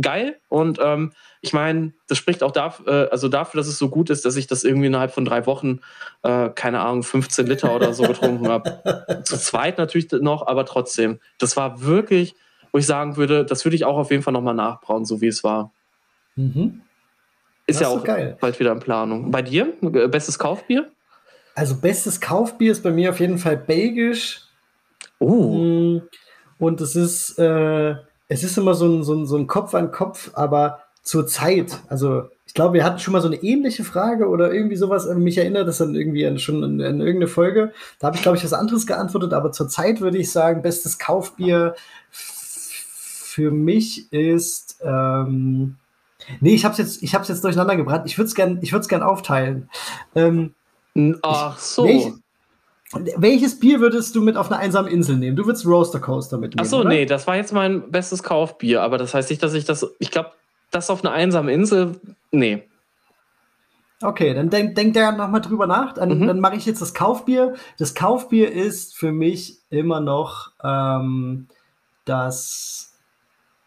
[0.00, 0.38] geil.
[0.48, 4.08] Und ähm, ich meine, das spricht auch dafür, äh, also dafür, dass es so gut
[4.08, 5.80] ist, dass ich das irgendwie innerhalb von drei Wochen,
[6.22, 9.22] äh, keine Ahnung, 15 Liter oder so getrunken habe.
[9.24, 11.18] Zu zweit natürlich noch, aber trotzdem.
[11.38, 12.36] Das war wirklich,
[12.70, 15.26] wo ich sagen würde, das würde ich auch auf jeden Fall nochmal nachbrauen, so wie
[15.26, 15.72] es war.
[16.36, 16.82] Mhm.
[17.66, 18.36] Ist ja auch geil.
[18.40, 19.30] bald wieder in Planung.
[19.30, 19.72] Bei dir?
[19.80, 20.90] Bestes Kaufbier?
[21.54, 24.42] Also, bestes Kaufbier ist bei mir auf jeden Fall belgisch.
[25.18, 26.00] Oh.
[26.58, 27.96] Und es ist, äh,
[28.28, 31.78] es ist immer so ein, so, ein, so ein Kopf an Kopf, aber zur Zeit.
[31.88, 35.06] Also ich glaube, wir hatten schon mal so eine ähnliche Frage oder irgendwie sowas.
[35.14, 37.72] Mich erinnert das dann irgendwie an, schon in, in irgendeine Folge.
[37.98, 40.98] Da habe ich, glaube ich, was anderes geantwortet, aber zur Zeit würde ich sagen, bestes
[40.98, 41.74] Kaufbier
[42.10, 44.80] für mich ist.
[44.82, 45.76] Ähm,
[46.40, 48.02] nee, ich habe es jetzt, jetzt durcheinander gebracht.
[48.04, 49.68] Ich würde es gerne gern aufteilen.
[50.14, 50.54] Ähm,
[51.22, 51.84] Ach so.
[51.84, 52.12] Welch,
[53.16, 55.36] welches Bier würdest du mit auf eine einsame Insel nehmen?
[55.36, 56.64] Du würdest Roaster Coaster mitnehmen.
[56.64, 56.88] Ach so, oder?
[56.88, 59.86] nee, das war jetzt mein bestes Kaufbier, aber das heißt nicht, dass ich das.
[59.98, 60.32] Ich glaube,
[60.70, 62.00] das auf eine einsame Insel.
[62.30, 62.68] Nee.
[64.02, 65.94] Okay, dann denk, denk da nochmal drüber nach.
[65.94, 66.26] Dann, mhm.
[66.26, 67.54] dann mache ich jetzt das Kaufbier.
[67.78, 71.48] Das Kaufbier ist für mich immer noch ähm,
[72.04, 72.94] das.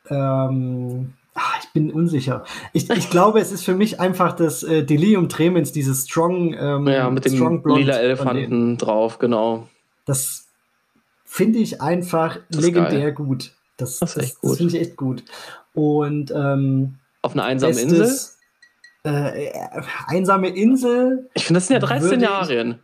[0.08, 2.44] Ähm, Ach, ich bin unsicher.
[2.74, 6.54] Ich, ich glaube, es ist für mich einfach das äh, Delirium Tremens, dieses Strong.
[6.54, 9.68] Ähm, ja, mit dem Strong lila Elefanten drauf, genau.
[10.06, 10.48] Das
[11.24, 13.14] finde ich einfach legendär geil.
[13.14, 13.54] gut.
[13.78, 15.24] Das, das, das, das finde ich echt gut.
[15.74, 18.38] Und ähm, auf einer einsamen bestes,
[19.04, 19.32] Insel?
[19.38, 19.52] Äh,
[20.08, 21.30] einsame Insel.
[21.34, 22.80] Ich finde, das sind ja drei Szenarien.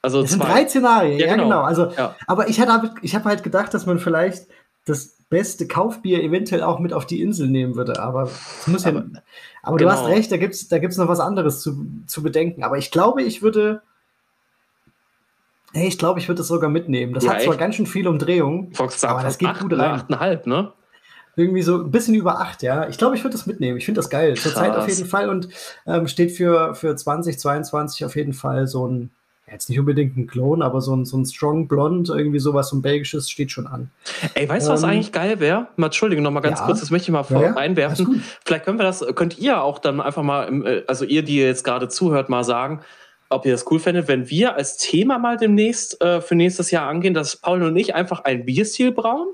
[0.00, 0.38] Also das zwei.
[0.38, 1.44] sind drei Szenarien, ja, ja genau.
[1.44, 1.62] genau.
[1.62, 2.16] Also, ja.
[2.26, 2.58] Aber ich,
[3.02, 4.46] ich habe halt gedacht, dass man vielleicht
[4.84, 7.98] das beste Kaufbier eventuell auch mit auf die Insel nehmen würde.
[7.98, 8.30] Aber
[8.66, 9.22] muss aber, ja.
[9.62, 9.88] Aber genau.
[9.88, 10.14] du hast genau.
[10.14, 12.62] recht, da gibt es da gibt's noch was anderes zu, zu bedenken.
[12.62, 13.80] Aber ich glaube, ich würde.
[15.72, 17.14] Hey, ich glaube, ich würde es sogar mitnehmen.
[17.14, 17.60] Das ja, hat zwar echt?
[17.60, 19.92] ganz schön viel Umdrehung, Fox aber das geht acht, gut rein.
[19.92, 20.74] Achteinhalb, ne?
[21.34, 22.86] Irgendwie so ein bisschen über acht, ja.
[22.90, 23.78] Ich glaube, ich würde das mitnehmen.
[23.78, 24.36] Ich finde das geil.
[24.36, 25.48] Zurzeit auf jeden Fall und
[25.86, 29.10] ähm, steht für, für 2022 auf jeden Fall so ein
[29.52, 32.76] jetzt nicht unbedingt ein Klon, aber so ein, so ein Strong Blond, irgendwie sowas, so
[32.76, 33.90] ein belgisches, steht schon an.
[34.34, 35.68] Ey, weißt du, ähm, was eigentlich geil wäre?
[35.76, 36.66] Entschuldige noch mal ganz ja.
[36.66, 38.24] kurz, das möchte ich mal vor ja, einwerfen.
[38.44, 41.64] Vielleicht können wir das, könnt ihr auch dann einfach mal, äh, also ihr, die jetzt
[41.64, 42.80] gerade zuhört, mal sagen,
[43.28, 46.88] ob ihr das cool fändet, wenn wir als Thema mal demnächst äh, für nächstes Jahr
[46.88, 49.28] angehen, dass Paul und ich einfach ein Bierstil brauen.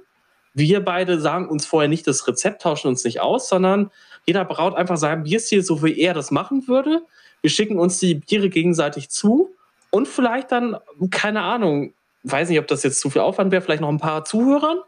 [0.55, 3.91] Wir beide sagen uns vorher nicht das Rezept, tauschen uns nicht aus, sondern
[4.27, 7.03] jeder braut einfach seinen Bierstil, so wie er das machen würde.
[7.41, 9.55] Wir schicken uns die Biere gegenseitig zu
[9.91, 10.77] und vielleicht dann,
[11.11, 14.25] keine Ahnung, weiß nicht, ob das jetzt zu viel Aufwand wäre, vielleicht noch ein paar
[14.25, 14.79] Zuhörern.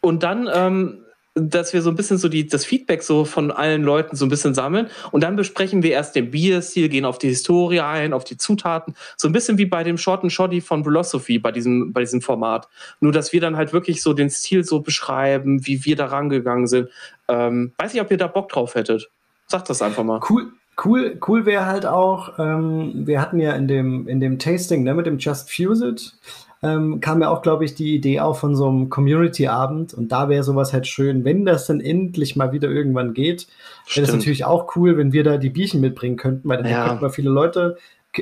[0.00, 1.02] Und dann, ähm,
[1.34, 4.30] dass wir so ein bisschen so die, das Feedback so von allen Leuten so ein
[4.30, 4.88] bisschen sammeln.
[5.10, 8.94] Und dann besprechen wir erst den Bierstil, gehen auf die Historie ein, auf die Zutaten.
[9.18, 12.22] So ein bisschen wie bei dem Short and Shoddy von Philosophy bei diesem, bei diesem
[12.22, 12.68] Format.
[13.00, 16.68] Nur, dass wir dann halt wirklich so den Stil so beschreiben, wie wir da rangegangen
[16.68, 16.88] sind.
[17.28, 19.10] Ähm, weiß nicht, ob ihr da Bock drauf hättet.
[19.46, 20.20] Sagt das einfach mal.
[20.30, 20.52] Cool.
[20.82, 24.94] Cool, cool wäre halt auch, ähm, wir hatten ja in dem, in dem Tasting, ne,
[24.94, 26.14] mit dem Just Fuse It,
[26.62, 30.28] ähm, kam ja auch, glaube ich, die Idee auch von so einem Community-Abend und da
[30.28, 33.46] wäre sowas halt schön, wenn das dann endlich mal wieder irgendwann geht,
[33.94, 36.86] wäre das natürlich auch cool, wenn wir da die Bierchen mitbringen könnten, weil dann ja.
[36.86, 37.78] könnten wir viele Leute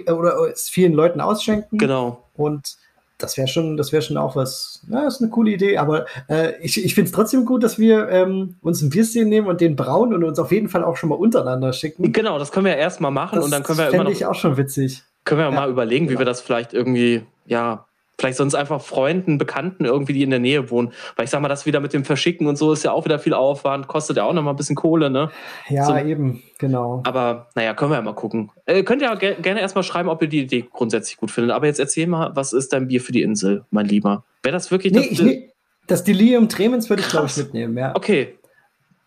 [0.07, 1.79] oder es vielen Leuten ausschenken.
[1.79, 2.25] Genau.
[2.35, 2.77] Und
[3.25, 6.53] das wäre schon, das wäre schon auch was, ja, ist eine coole Idee, aber äh,
[6.61, 9.77] ich, ich finde es trotzdem gut, dass wir ähm, uns ein Würstchen nehmen und den
[9.77, 12.13] brauen und uns auf jeden Fall auch schon mal untereinander schicken.
[12.13, 14.11] Genau, das können wir erstmal machen das und dann können wir immer noch.
[14.11, 15.03] ich auch schon witzig.
[15.25, 16.19] Können wir ja, mal überlegen, genau.
[16.19, 17.87] wie wir das vielleicht irgendwie, ja,
[18.19, 20.93] Vielleicht sonst einfach Freunden, Bekannten irgendwie, die in der Nähe wohnen.
[21.17, 23.19] Weil ich sag mal, das wieder mit dem Verschicken und so ist ja auch wieder
[23.19, 25.31] viel Aufwand, kostet ja auch noch mal ein bisschen Kohle, ne?
[25.69, 25.97] Ja, so.
[25.97, 27.03] eben, genau.
[27.05, 28.51] Aber naja, können wir ja mal gucken.
[28.67, 31.53] Äh, könnt ihr ja ge gerne erstmal schreiben, ob ihr die Idee grundsätzlich gut findet.
[31.53, 34.25] Aber jetzt erzähl mal, was ist dein Bier für die Insel, mein Lieber?
[34.43, 35.21] Wäre das wirklich nee, das?
[35.21, 35.51] Ich,
[35.87, 37.95] das Delirium Tremens würde ich, glaube ich, mitnehmen, ja.
[37.97, 38.39] Okay.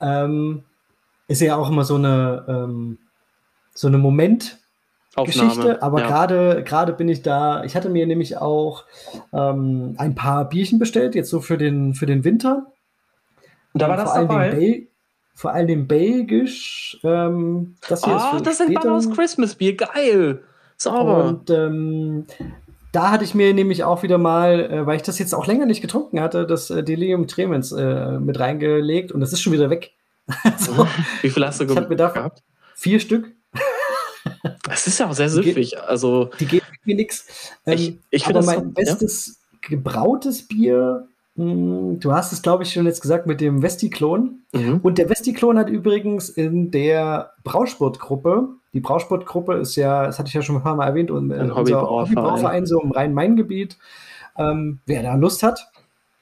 [0.02, 0.64] Ähm,
[1.28, 2.98] ist ja auch immer so eine, ähm,
[3.74, 4.60] so eine Moment-
[5.16, 5.50] Aufnahme.
[5.50, 6.08] Geschichte, aber ja.
[6.08, 7.64] gerade gerade bin ich da.
[7.64, 8.86] Ich hatte mir nämlich auch
[9.34, 12.68] ähm, ein paar Bierchen bestellt, jetzt so für den für den Winter.
[13.74, 14.88] Und da war das dabei.
[15.34, 17.00] Vor allem belgisch.
[17.04, 20.44] Ähm, das hier oh, ist das sind Bubbles Christmas Bier, geil.
[20.78, 21.26] Sauber.
[21.26, 22.26] Und ähm,
[22.92, 25.68] da hatte ich mir nämlich auch wieder mal, äh, weil ich das jetzt auch länger
[25.68, 29.70] nicht getrunken hatte, das äh, Delirium Tremens äh, mit reingelegt und das ist schon wieder
[29.70, 29.92] weg.
[30.58, 30.88] so,
[31.22, 32.42] Wie viel hast du ich mir gehabt?
[32.74, 33.37] Vier Stück.
[34.64, 35.70] Das ist ja auch sehr süffig.
[35.72, 37.54] Die, also, die geben mir nichts.
[37.66, 39.70] Ähm, ich, ich aber mein so, bestes ja?
[39.70, 44.42] gebrautes Bier hm, du hast es, glaube ich, schon jetzt gesagt mit dem Vestiklon.
[44.54, 44.80] Mhm.
[44.82, 50.34] Und der Vestiklon hat übrigens in der Brausportgruppe, die Brausportgruppe ist ja, das hatte ich
[50.34, 53.78] ja schon ein paar Mal erwähnt, und, ein Hobbybrauverein so im Rhein-Main-Gebiet.
[54.38, 55.70] Ähm, wer da Lust hat,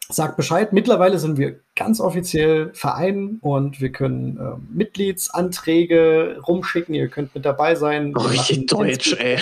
[0.09, 0.73] sagt Bescheid.
[0.73, 6.95] Mittlerweile sind wir ganz offiziell Verein und wir können äh, Mitgliedsanträge rumschicken.
[6.95, 8.13] Ihr könnt mit dabei sein.
[8.15, 9.37] Oh, richtig deutsch, ey.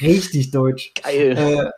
[0.00, 0.92] Richtig deutsch.
[1.02, 1.36] Geil.
[1.36, 1.70] Äh,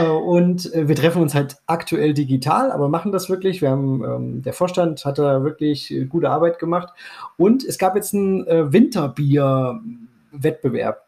[0.00, 3.60] äh, und äh, wir treffen uns halt aktuell digital, aber machen das wirklich.
[3.60, 6.92] Wir haben, ähm, der Vorstand hat da wirklich äh, gute Arbeit gemacht.
[7.36, 11.05] Und es gab jetzt einen äh, Winterbier-Wettbewerb.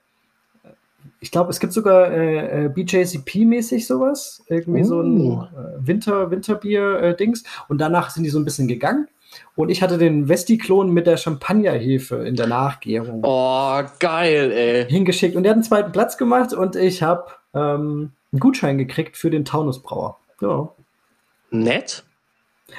[1.20, 4.44] Ich glaube, es gibt sogar äh, BJCP-mäßig sowas.
[4.48, 4.84] Irgendwie oh.
[4.84, 5.46] so ein oh.
[5.78, 7.44] Winter, Winterbier-Dings.
[7.68, 9.08] Und danach sind die so ein bisschen gegangen.
[9.56, 13.20] Und ich hatte den Vesti-Klon mit der Champagnerhefe in der Nachgärung.
[13.24, 14.86] Oh, geil, ey.
[14.88, 15.36] Hingeschickt.
[15.36, 19.30] Und der hat einen zweiten Platz gemacht und ich habe ähm, einen Gutschein gekriegt für
[19.30, 20.18] den Taunusbrauer.
[20.40, 20.70] Ja.
[21.50, 22.04] Nett.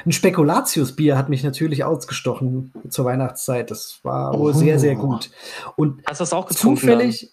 [0.05, 3.71] Ein Spekulatius-Bier hat mich natürlich ausgestochen zur Weihnachtszeit.
[3.71, 4.53] Das war wohl oh.
[4.53, 5.31] sehr, sehr gut.
[5.75, 6.79] Und Hast du das auch getrunken?
[6.79, 7.31] Zufällig,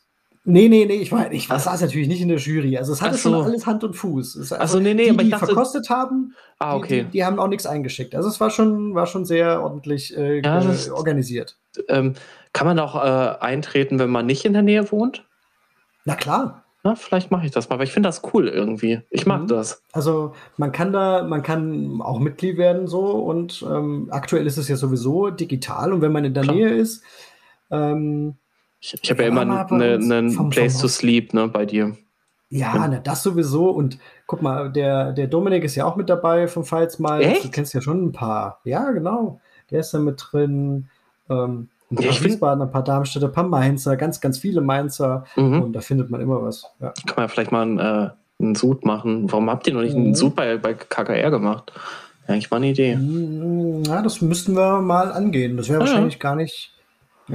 [0.49, 2.79] Nee, nee, nee, ich war, ich war, saß natürlich nicht in der Jury.
[2.79, 3.31] Also es hatte so.
[3.31, 4.37] schon alles Hand und Fuß.
[4.37, 6.99] Es, also, nee, nee, die, aber die dachte, verkostet haben, ah, okay.
[6.99, 8.15] die, die, die, haben auch nichts eingeschickt.
[8.15, 11.59] Also es war schon, war schon sehr ordentlich äh, ja, ist, organisiert.
[11.89, 12.15] Ähm,
[12.53, 15.27] kann man auch äh, eintreten, wenn man nicht in der Nähe wohnt?
[16.05, 16.63] Na klar.
[16.85, 19.01] Na, vielleicht mache ich das mal, weil ich finde das cool irgendwie.
[19.11, 19.49] Ich mag mhm.
[19.49, 19.83] das.
[19.91, 24.69] Also man kann da, man kann auch Mitglied werden so und ähm, aktuell ist es
[24.69, 26.55] ja sowieso digital und wenn man in der klar.
[26.55, 27.03] Nähe ist,
[27.73, 28.37] ähm,
[28.81, 31.97] ich, ich habe ja immer einen ne, ne Place to Sleep ne, bei dir.
[32.49, 33.71] Ja, ne, das sowieso.
[33.71, 37.21] Und guck mal, der, der Dominik ist ja auch mit dabei vom Falls mal.
[37.43, 38.61] Du kennst ja schon ein paar.
[38.65, 39.41] Ja, genau.
[39.71, 40.89] Der ist da mit drin.
[41.29, 45.25] Ähm, ein paar ja, Wiesbaden, ein paar Darmstädter, ein paar Mainzer, ganz, ganz viele Mainzer.
[45.37, 45.63] Mhm.
[45.63, 46.65] Und da findet man immer was.
[46.81, 46.93] Ja.
[47.07, 48.11] Kann man ja vielleicht mal einen, äh,
[48.41, 49.31] einen Sud machen.
[49.31, 50.07] Warum habt ihr noch nicht mhm.
[50.07, 51.73] einen Sud bei, bei KKR gemacht?
[52.27, 52.97] Ja, eigentlich mal eine Idee.
[52.97, 55.57] Mhm, ja, das müssten wir mal angehen.
[55.57, 56.76] Das wäre ah, wahrscheinlich gar nicht ja,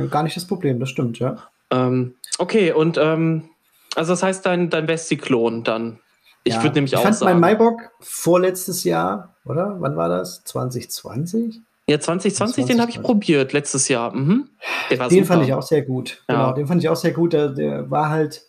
[0.09, 1.37] gar nicht das Problem, das stimmt, ja.
[1.69, 3.49] Ähm, okay, und ähm,
[3.95, 5.99] also das heißt dein, dein Besti-Klon dann.
[6.43, 7.39] Ich ja, würde nämlich ich auch fand sagen.
[7.39, 9.75] mein Maibock vorletztes Jahr, oder?
[9.79, 10.43] Wann war das?
[10.45, 11.59] 2020?
[11.87, 14.15] Ja, 2020, den habe ich probiert, letztes Jahr.
[14.15, 14.49] Mhm.
[14.89, 15.25] den super.
[15.25, 16.23] fand ich auch sehr gut.
[16.27, 16.35] Ja.
[16.35, 17.33] Genau, den fand ich auch sehr gut.
[17.33, 18.43] Der, der war halt.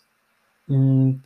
[0.68, 1.22] Mh, hm,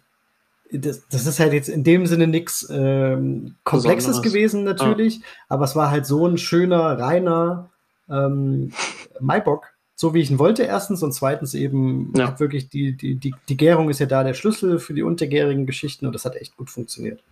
[0.72, 5.24] das, das, ist halt jetzt in dem Sinne nichts ähm, Komplexes gewesen, natürlich, ja.
[5.48, 7.70] aber es war halt so ein schöner, reiner
[8.10, 8.72] ähm,
[9.20, 11.02] Maibock, so wie ich ihn wollte, erstens.
[11.02, 12.38] Und zweitens eben ja.
[12.38, 16.06] wirklich die, die, die, die Gärung ist ja da der Schlüssel für die untergärigen Geschichten
[16.06, 17.22] und das hat echt gut funktioniert.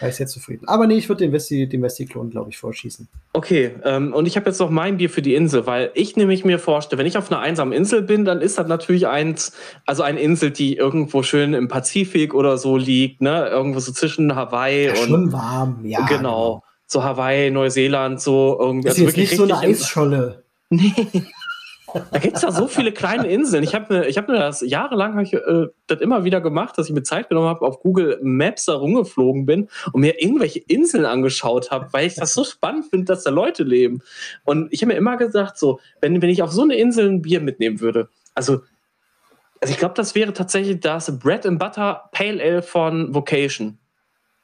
[0.00, 0.66] War ich sehr zufrieden.
[0.66, 3.06] Aber nee, ich würde den Westi, den Westi-Klon, glaube ich, vorschießen.
[3.34, 6.44] Okay, ähm, und ich habe jetzt noch mein Bier für die Insel, weil ich nämlich
[6.44, 9.52] mir vorstelle, wenn ich auf einer einsamen Insel bin, dann ist das natürlich eins,
[9.86, 13.46] also eine Insel, die irgendwo schön im Pazifik oder so liegt, ne?
[13.46, 15.08] Irgendwo so zwischen Hawaii ja, und.
[15.08, 16.04] Schon warm, ja.
[16.06, 16.16] Genau.
[16.16, 16.62] genau.
[16.86, 18.88] So Hawaii, Neuseeland, so irgendwie.
[18.88, 20.42] Ist also jetzt nicht so eine Eisscholle.
[20.70, 20.92] Nee.
[22.10, 23.64] Da gibt es ja so viele kleine Inseln.
[23.64, 26.88] Ich habe mir, ich hab mir das jahrelang ich, äh, das immer wieder gemacht, dass
[26.88, 31.06] ich mir Zeit genommen habe, auf Google Maps da rumgeflogen bin und mir irgendwelche Inseln
[31.06, 34.02] angeschaut habe, weil ich das so spannend finde, dass da Leute leben.
[34.44, 37.22] Und ich habe mir immer gesagt, so, wenn, wenn ich auf so eine Insel ein
[37.22, 38.60] Bier mitnehmen würde, also,
[39.60, 43.78] also ich glaube, das wäre tatsächlich das Bread and Butter Pale Ale von Vocation.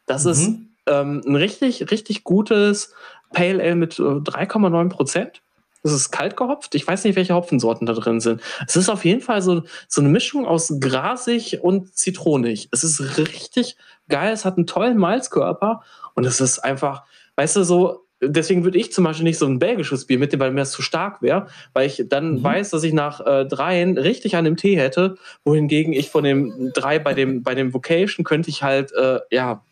[0.06, 0.30] Das mhm.
[0.30, 0.52] ist
[0.86, 2.94] ähm, ein richtig, richtig gutes
[3.32, 5.43] Pale Ale mit 3,9 äh, Prozent.
[5.84, 6.74] Es ist kalt gehopft.
[6.74, 8.40] Ich weiß nicht, welche Hopfensorten da drin sind.
[8.66, 12.68] Es ist auf jeden Fall so, so eine Mischung aus grasig und zitronig.
[12.72, 13.76] Es ist richtig
[14.08, 14.32] geil.
[14.32, 15.82] Es hat einen tollen Malzkörper
[16.14, 17.04] und es ist einfach,
[17.36, 20.50] weißt du, so, deswegen würde ich zum Beispiel nicht so ein belgisches Bier mitnehmen, weil
[20.52, 22.42] mir das zu stark wäre, weil ich dann mhm.
[22.42, 26.72] weiß, dass ich nach äh, dreien richtig an dem Tee hätte, wohingegen ich von dem
[26.72, 29.62] drei bei dem, bei dem Vocation könnte ich halt, äh, ja,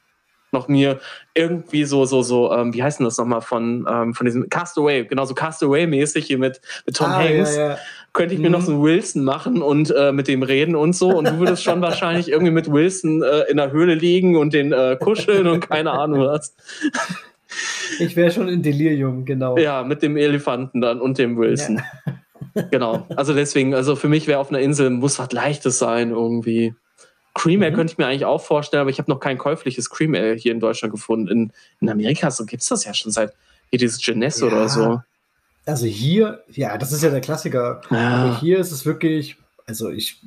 [0.53, 1.01] noch mir
[1.35, 5.05] irgendwie so, so, so, ähm, wie heißt denn das nochmal von, ähm, von diesem Castaway,
[5.05, 7.79] genauso Castaway-mäßig hier mit, mit Tom ah, Hanks, ja, ja.
[8.13, 8.53] könnte ich mir mhm.
[8.53, 11.09] noch so einen Wilson machen und äh, mit dem reden und so.
[11.09, 14.73] Und du würdest schon wahrscheinlich irgendwie mit Wilson äh, in der Höhle liegen und den
[14.73, 16.55] äh, kuscheln und keine Ahnung was.
[17.99, 19.59] Ich wäre schon in Delirium, genau.
[19.59, 21.83] Ja, mit dem Elefanten dann und dem Wilson.
[22.55, 22.63] Ja.
[22.71, 23.07] genau.
[23.17, 26.75] Also deswegen, also für mich wäre auf einer Insel muss was Leichtes sein irgendwie.
[27.35, 27.77] Cream Ale mhm.
[27.77, 30.53] könnte ich mir eigentlich auch vorstellen, aber ich habe noch kein käufliches Cream Ale hier
[30.53, 31.29] in Deutschland gefunden.
[31.29, 33.33] In, in Amerika so gibt es das ja schon seit
[33.71, 34.53] hier dieses Jeunesse ja.
[34.53, 35.01] oder so.
[35.65, 37.81] Also hier, ja, das ist ja der Klassiker.
[37.91, 37.97] Ja.
[37.99, 40.21] Aber hier ist es wirklich, also ich.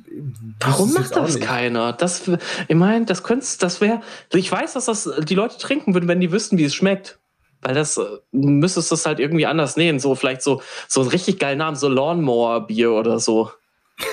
[0.60, 1.46] Warum macht das nicht.
[1.46, 1.92] keiner?
[1.92, 2.22] Das,
[2.68, 4.00] ich meine, das könnte, das wäre,
[4.32, 7.18] ich weiß, dass das die Leute trinken würden, wenn die wüssten, wie es schmeckt.
[7.62, 9.98] Weil das, äh, müsstest du es halt irgendwie anders nehmen.
[9.98, 13.50] So, vielleicht so, so einen richtig geilen Namen, so Lawnmower-Bier oder so.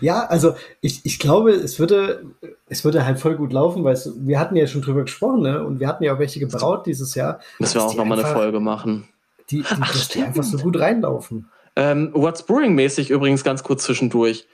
[0.00, 2.24] Ja, also ich, ich glaube, es würde,
[2.68, 5.64] es würde halt voll gut laufen, weil es, wir hatten ja schon drüber gesprochen, ne?
[5.64, 7.40] Und wir hatten ja auch welche gebraut dieses Jahr.
[7.58, 9.08] Müssen wir auch nochmal eine Folge machen.
[9.50, 11.48] Die, die, Ach, dass die einfach so gut reinlaufen.
[11.76, 14.46] Ähm, What's Brewing-mäßig übrigens ganz kurz zwischendurch.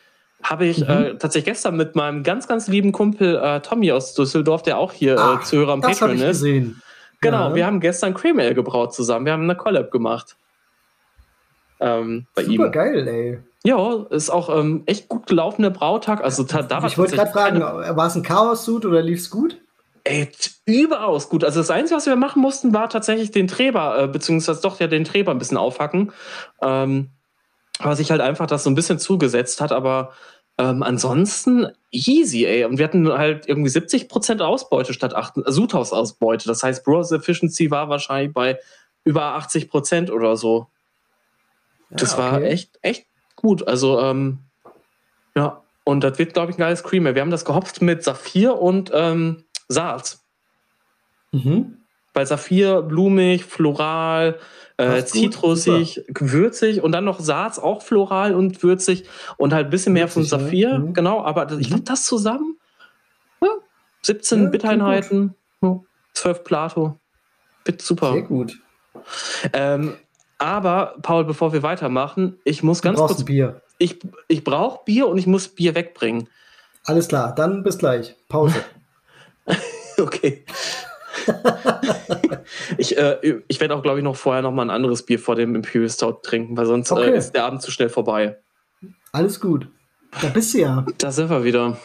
[0.42, 0.88] Habe ich Mhm.
[0.88, 4.92] äh, tatsächlich gestern mit meinem ganz, ganz lieben Kumpel äh, Tommy aus Düsseldorf, der auch
[4.92, 6.28] hier Ah, äh, Zuhörer am Patreon ich ist.
[6.38, 6.80] gesehen.
[7.20, 7.54] Genau, Ja.
[7.54, 9.26] wir haben gestern Cream Ale gebraut zusammen.
[9.26, 10.36] Wir haben eine Collab gemacht.
[11.80, 12.72] Ähm, bei Super ihm.
[12.72, 13.38] geil, ey.
[13.64, 16.22] Ja, ist auch ähm, echt gut gelaufen, der Brautag.
[16.22, 19.60] Also da, da ich wollte gerade fragen, war es ein Chaos-Suit oder lief's gut?
[20.04, 20.30] Ey,
[20.64, 21.44] überaus gut.
[21.44, 24.86] Also das Einzige, was wir machen mussten, war tatsächlich den Treber, äh, beziehungsweise doch ja
[24.86, 26.12] den Treber ein bisschen aufhacken.
[26.62, 27.10] Ähm,
[27.82, 30.12] was sich halt einfach das so ein bisschen zugesetzt hat, aber
[30.58, 32.64] ähm, ansonsten easy, ey.
[32.64, 36.46] Und wir hatten halt irgendwie 70% Ausbeute statt 8, äh, Sudhaus-Ausbeute.
[36.46, 38.58] Das heißt, Browser Efficiency war wahrscheinlich bei
[39.04, 40.68] über 80% oder so.
[41.90, 42.46] Das Ja, war okay.
[42.48, 43.66] echt, echt gut.
[43.66, 44.38] Also, ähm,
[45.36, 47.06] ja, und das wird, glaube ich, ein geiles Cream.
[47.06, 47.14] Ale.
[47.14, 50.24] Wir haben das gehopft mit Saphir und ähm, Salz.
[51.32, 51.76] Mhm.
[52.12, 54.38] Weil Saphir, blumig, floral,
[54.76, 59.04] äh, zitrusig, würzig und dann noch Salz, auch floral und würzig
[59.36, 60.38] und halt ein bisschen mehr von Würzig, ja.
[60.38, 60.78] Saphir.
[60.78, 60.94] Mhm.
[60.94, 61.74] Genau, aber das- ich Mhm.
[61.74, 62.58] glaube, das zusammen,
[63.42, 63.48] ja,
[64.02, 65.80] 17 Ja, Biteinheiten, ja,
[66.14, 66.98] 12 Plato.
[67.64, 68.12] Wird super.
[68.12, 68.58] Sehr gut.
[69.52, 69.94] Ähm,
[70.40, 73.62] aber, Paul, bevor wir weitermachen, ich muss Du ganz kurz, Bier.
[73.78, 73.98] ich,
[74.28, 76.28] ich brauche Bier und ich muss Bier wegbringen.
[76.84, 78.16] Alles klar, dann bis gleich.
[78.28, 78.56] Pause.
[79.98, 80.44] Okay.
[82.78, 85.34] ich äh, ich werde auch, glaube ich, noch vorher noch mal ein anderes Bier vor
[85.36, 87.10] dem Imperial Stout trinken, weil sonst Okay.
[87.10, 88.38] äh, ist der Abend zu schnell vorbei.
[89.12, 89.68] Alles gut.
[90.22, 90.86] Da bist du ja.
[90.98, 91.76] Da sind wir wieder.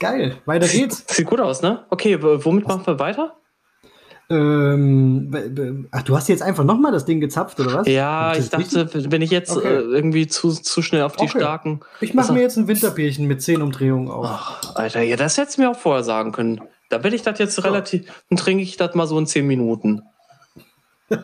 [0.00, 0.36] Geil.
[0.46, 1.04] Weiter geht's.
[1.14, 1.84] Sieht gut aus, ne?
[1.90, 3.36] Okay, womit machen wir weiter?
[4.28, 7.86] Ähm, ach, du hast jetzt einfach nochmal das Ding gezapft, oder was?
[7.88, 9.10] Ja, ich dachte, richtig?
[9.12, 9.66] wenn ich jetzt Okay.
[9.68, 11.38] äh, irgendwie zu, zu schnell auf die Okay.
[11.38, 11.80] starken.
[12.00, 14.26] Ich mache Was- mir jetzt ein Winterbierchen mit 10 Umdrehungen auf.
[14.28, 16.60] Ach, Alter, ja, das hättest du mir auch vorher sagen können.
[16.88, 18.24] Da werde ich das jetzt relativ.
[18.30, 20.02] Dann trinke ich das mal so in 10 Minuten.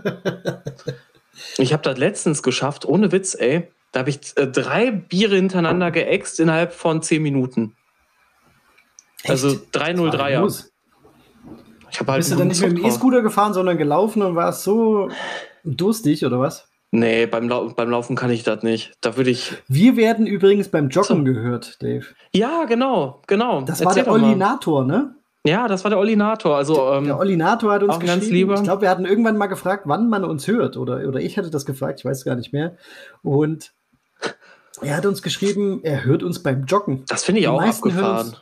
[1.58, 3.68] ich habe das letztens geschafft, ohne Witz, ey.
[3.92, 7.76] Da habe ich äh, drei Biere hintereinander geäxt innerhalb von 10 Minuten.
[9.24, 9.76] Also Echt?
[9.76, 10.64] 303er.
[11.92, 12.84] Ich habe halt Bist du dann nicht mit dem.
[12.86, 15.10] E-Scooter gefahren, sondern gelaufen und warst so
[15.64, 16.68] durstig, oder was?
[16.90, 18.92] Nee, beim, Lau beim Laufen kann ich das nicht.
[19.00, 19.52] Da würde ich.
[19.68, 21.24] Wir werden übrigens beim Joggen So.
[21.24, 22.04] gehört, Dave.
[22.34, 23.62] Ja, genau, genau.
[23.62, 24.26] Das war Erzähl der doch mal.
[24.28, 25.14] Ollinator, ne?
[25.44, 26.56] Ja, das war der Ollinator.
[26.56, 28.36] Also, ähm, Der Ollinator hat uns ein ganz geschrieben.
[28.36, 28.54] lieber.
[28.54, 30.76] Ich glaube, wir hatten irgendwann mal gefragt, wann man uns hört.
[30.76, 32.76] Oder, oder ich hatte das gefragt, ich weiß gar nicht mehr.
[33.22, 33.72] Und
[34.80, 37.04] er hat uns geschrieben, er hört uns beim Joggen.
[37.08, 38.36] das finde ich die auch abgefahren.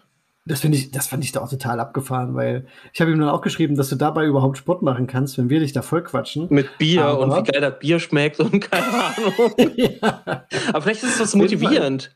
[0.50, 3.28] Das finde ich, das fand ich da auch total abgefahren, weil ich habe ihm dann
[3.28, 6.48] auch geschrieben, dass du dabei überhaupt Sport machen kannst, wenn wir dich da voll quatschen.
[6.50, 9.54] Mit Bier Aber- und wie geil das Bier schmeckt und keine Ahnung.
[9.76, 10.44] ja.
[10.72, 12.12] Aber vielleicht ist das motivierend.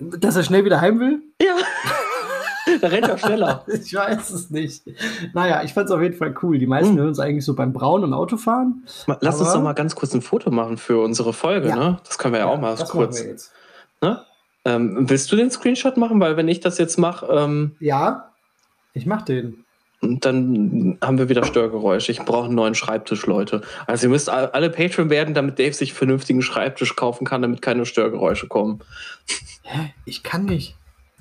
[0.00, 1.20] Dass er schnell wieder heim will?
[1.42, 1.56] Ja.
[2.80, 3.64] da rennt er schneller.
[3.66, 4.84] Ich weiß es nicht.
[5.34, 6.58] Naja, ich fand es auf jeden Fall cool.
[6.58, 6.98] Die meisten Hm.
[6.98, 8.84] hören uns eigentlich so beim Brauen und Autofahren.
[9.06, 11.76] Mal- Lass uns doch mal ganz kurz ein Foto machen für unsere Folge, Ja.
[11.76, 11.98] ne?
[12.06, 13.16] Das können wir ja, auch mal das kurz.
[13.16, 13.52] machen wir jetzt.
[14.00, 14.22] Ne?
[14.64, 16.20] Ähm, willst du den Screenshot machen?
[16.20, 18.32] Weil wenn ich das jetzt mache, ähm, Ja,
[18.92, 19.64] ich mach den.
[20.00, 22.12] dann haben wir wieder Störgeräusche.
[22.12, 23.62] Ich brauche einen neuen Schreibtisch, Leute.
[23.86, 27.42] Also ihr müsst all- alle Patreon werden, damit Dave sich einen vernünftigen Schreibtisch kaufen kann,
[27.42, 28.80] damit keine Störgeräusche kommen.
[29.62, 29.92] Hä?
[30.04, 30.76] Ich kann nicht.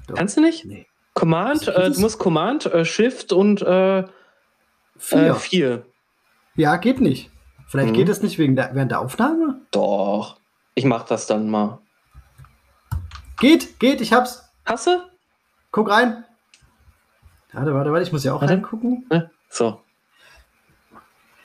[0.08, 0.16] Doch.
[0.16, 0.66] Kannst du nicht?
[0.66, 0.86] Nee.
[1.14, 4.04] Command, äh, du musst Command, äh, Shift und äh,
[4.98, 5.20] Vier.
[5.28, 5.86] äh, 4.
[6.56, 7.32] Ja, geht nicht.
[7.68, 7.96] Vielleicht Mhm.
[7.96, 9.62] geht es nicht wegen der, während der Aufnahme?
[9.72, 10.40] Doch.
[10.76, 11.80] Ich mach das dann mal.
[13.40, 14.44] Geht, geht, ich hab's.
[14.66, 15.02] Hast du?
[15.72, 16.24] Guck rein.
[17.54, 18.54] Warte, warte, warte, ich muss ja auch Warte.
[18.54, 19.06] reingucken.
[19.50, 19.82] So.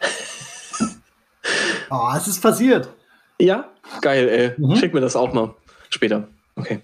[1.95, 2.89] Oh, es ist passiert.
[3.39, 3.69] Ja?
[4.01, 4.55] Geil, ey.
[4.57, 4.77] Mhm.
[4.77, 5.55] Schick mir das auch mal.
[5.91, 6.27] Später.
[6.57, 6.81] Okay.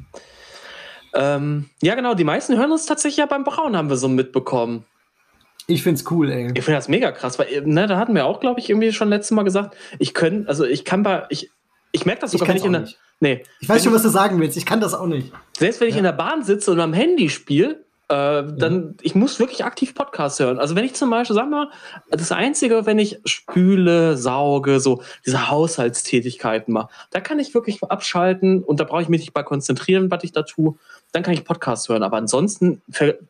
[1.14, 2.12] Ähm, ja, genau.
[2.12, 4.84] Die meisten hören uns tatsächlich ja beim Brauen, haben wir so mitbekommen.
[5.66, 6.52] Ich find's cool, ey.
[6.54, 9.08] Ich finde das mega krass, weil, ne, da hatten wir auch, glaube ich, irgendwie schon
[9.08, 11.50] letztes Mal gesagt, ich können, also ich kann bei, ich,
[11.92, 12.98] ich merke das Ich sogar, ich in auch der, nicht.
[13.20, 14.56] Nee, Ich weiß schon, was du sagen willst.
[14.56, 15.32] Ich kann das auch nicht.
[15.58, 15.98] selbst wenn ich Ja.
[15.98, 20.40] in der Bahn sitze und am Handy spiele, äh, dann, ich muss wirklich aktiv Podcasts
[20.40, 20.58] hören.
[20.58, 21.70] Also wenn ich zum Beispiel, wir mal,
[22.10, 28.62] das Einzige, wenn ich spüle, sauge, so diese Haushaltstätigkeiten mache, da kann ich wirklich abschalten
[28.64, 30.76] und da brauche ich mich nicht mal konzentrieren, was ich da tue.
[31.12, 32.02] Dann kann ich Podcasts hören.
[32.02, 32.80] Aber ansonsten,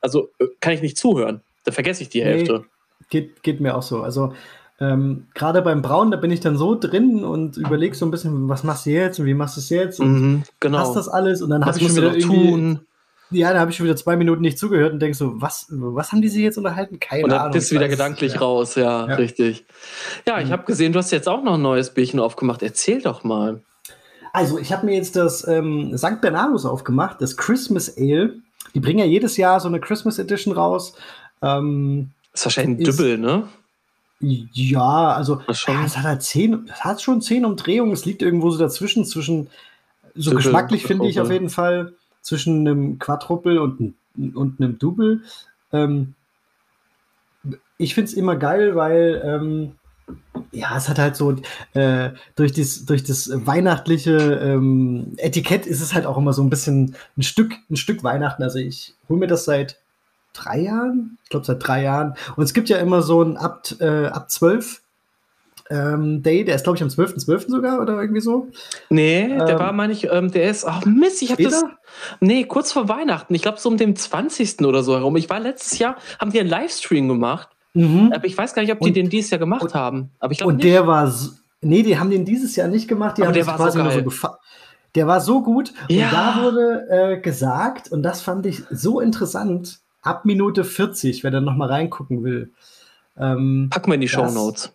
[0.01, 1.41] also äh, kann ich nicht zuhören.
[1.65, 2.25] Da vergesse ich die Nee.
[2.25, 2.65] Hälfte.
[3.11, 4.03] Geht, geht mir auch so.
[4.03, 4.35] Also,
[4.81, 8.49] ähm, gerade beim Brauen, da bin ich dann so drin und überlege so ein bisschen,
[8.49, 10.79] was machst du jetzt und wie machst du es jetzt und Mhm, genau.
[10.79, 12.81] passt das alles und dann habe ich schon wieder irgendwie, tun?
[13.31, 16.13] ja, da habe ich schon wieder zwei Minuten nicht zugehört und denke so, was, was
[16.13, 17.01] haben die sich jetzt unterhalten?
[17.01, 17.53] Keine Und dann Ahnung.
[17.55, 18.39] bist du wieder gedanklich ja.
[18.41, 19.15] raus, ja, Ja.
[19.17, 19.67] richtig.
[20.27, 20.53] Ja, ich Mhm.
[20.53, 22.63] habe gesehen, du hast jetzt auch noch ein neues Bierchen aufgemacht.
[22.63, 23.63] Erzähl doch mal.
[24.33, 26.21] Also, ich habe mir jetzt das ähm, St.
[26.21, 28.35] Bernardus aufgemacht, das Christmas Ale.
[28.75, 30.93] Die bringen ja jedes Jahr so eine Christmas Edition raus.
[31.43, 33.49] Ähm, ist wahrscheinlich ein Dübbel, ne?
[34.21, 35.75] Ja, also Das schon.
[35.75, 37.93] ja, es hat halt zehn, es hat schon zehn Umdrehungen.
[37.93, 39.49] Es liegt irgendwo so dazwischen, zwischen
[40.15, 41.93] so Double, geschmacklich finde ich auf jeden Fall
[42.23, 43.81] zwischen einem Quadruple und,
[44.17, 45.23] einem- und einem Double.
[45.73, 46.15] Ähm,
[47.79, 49.73] ich finde es immer geil, weil ähm,
[50.53, 51.37] ja, es hat halt so
[51.75, 56.51] äh, durch, das, durch das weihnachtliche ähm, Etikett ist es halt auch immer so ein
[56.51, 58.43] bisschen ein Stück, ein Stück Weihnachten.
[58.43, 59.79] Also ich hole mir das seit
[60.33, 62.15] drei Jahren, ich glaube seit drei Jahren.
[62.37, 64.83] Und es gibt ja immer so ein ab, äh, ab 12
[65.71, 67.51] ähm, Day, der ist glaube ich am 12.12.
[67.51, 68.49] sogar oder irgendwie so.
[68.89, 71.63] Nee, der Ähm, war, meine ich, ähm, der ist, ach Mist, ich habe das,
[72.21, 74.61] nee, kurz vor Weihnachten, ich glaube so um den 20.
[74.65, 75.17] oder so herum.
[75.17, 78.13] Ich war letztes Jahr, haben die einen Livestream gemacht, Mhm.
[78.15, 80.11] aber ich weiß gar nicht, ob die Und- den dieses Jahr gemacht und- haben.
[80.21, 80.69] Aber ich glaube Und nicht.
[80.73, 83.45] der war, so- nee, die haben den dieses Jahr nicht gemacht, die Aber haben der
[83.45, 84.05] das war so quasi nur so geil.
[84.05, 84.39] gefa
[84.95, 85.75] Der war so gut.
[85.89, 86.07] Ja.
[86.07, 91.31] Und da wurde äh, gesagt, und das fand ich so interessant, ab Minute 40, wer
[91.31, 92.51] dann noch mal reingucken will.
[93.17, 94.73] Ähm, Packen wir in die Show Notes.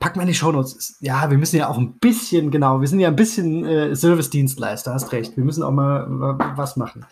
[0.00, 0.96] pack mal in die Shownotes.
[1.00, 4.92] Ja, wir müssen ja auch ein bisschen, genau, wir sind ja ein bisschen äh, Service-Dienstleister,
[4.94, 5.36] hast recht.
[5.36, 7.04] Wir müssen auch mal wa- was machen.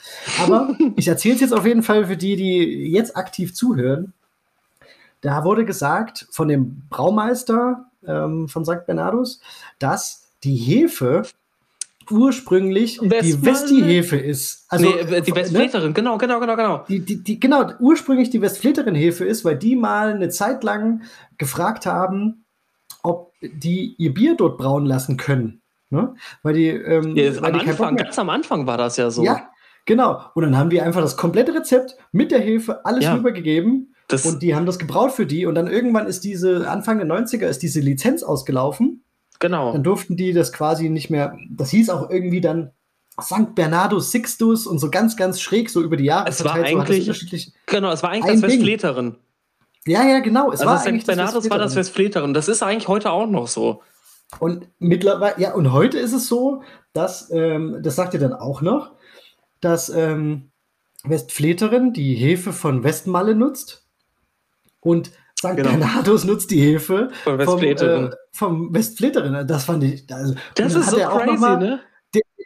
[0.43, 4.13] Aber ich erzähle es jetzt auf jeden Fall für die, die jetzt aktiv zuhören.
[5.21, 8.87] Da wurde gesagt von dem Braumeister ähm, von St.
[8.87, 9.41] Bernardus,
[9.79, 11.23] dass die Hefe
[12.11, 13.47] ursprünglich die Westmalle.
[13.47, 14.67] Westi-Hefe ist.
[14.69, 15.37] Also, nee, äh, die ne?
[15.37, 16.85] Westfleterin, genau, genau, genau, genau.
[16.89, 21.03] die, die, die, genau, ursprünglich die Westfleterin-Hefe ist, weil die mal eine Zeit lang
[21.39, 22.45] gefragt haben,
[23.03, 25.63] ob die ihr Bier dort brauen lassen können.
[25.91, 26.15] Ne?
[26.43, 29.23] Weil die, ähm, Ja, weil am die Anfang, ganz am Anfang war das ja so.
[29.25, 29.51] Ja,
[29.85, 30.23] genau.
[30.35, 33.15] Und dann haben die einfach das komplette Rezept mit der Hefe alles Ja.
[33.15, 35.47] rübergegeben das, und die haben das gebraut für die.
[35.47, 39.02] Und dann irgendwann ist diese, Anfang der 90er ist diese Lizenz ausgelaufen.
[39.43, 39.73] Genau.
[39.73, 42.71] Dann durften die das quasi nicht mehr, das hieß auch irgendwie dann
[43.21, 43.55] St.
[43.55, 46.71] Bernardo Sixtus und so ganz, ganz schräg so über die Jahre Es war so das
[46.73, 48.51] eigentlich- unterschiedlich- Genau, es war eigentlich das.
[48.51, 49.17] Westfleterin.
[49.87, 50.51] Ja, ja, genau.
[50.53, 51.09] Es war Also eigentlich St.
[51.09, 52.31] Bernardus war das Westfleterin.
[52.31, 52.35] Westfleterin.
[52.35, 53.83] Das ist eigentlich heute auch noch so.
[54.39, 56.63] Und mittlerweile, ja, und heute ist es so,
[56.95, 58.93] dass, ähm, das sagt ihr dann auch noch,
[59.61, 60.51] dass ähm,
[61.05, 63.85] Westfleterin die Hefe von Westmalle nutzt
[64.81, 65.11] und
[65.43, 65.57] St.
[65.57, 65.71] Genau.
[65.71, 68.13] Bernardus nutzt die Hefe Von vom, Westfleterin.
[68.13, 69.47] äh, vom Westfleterin.
[69.47, 70.05] Das fand ich.
[70.13, 71.81] Also, das ist hat so er crazy, mal- ne?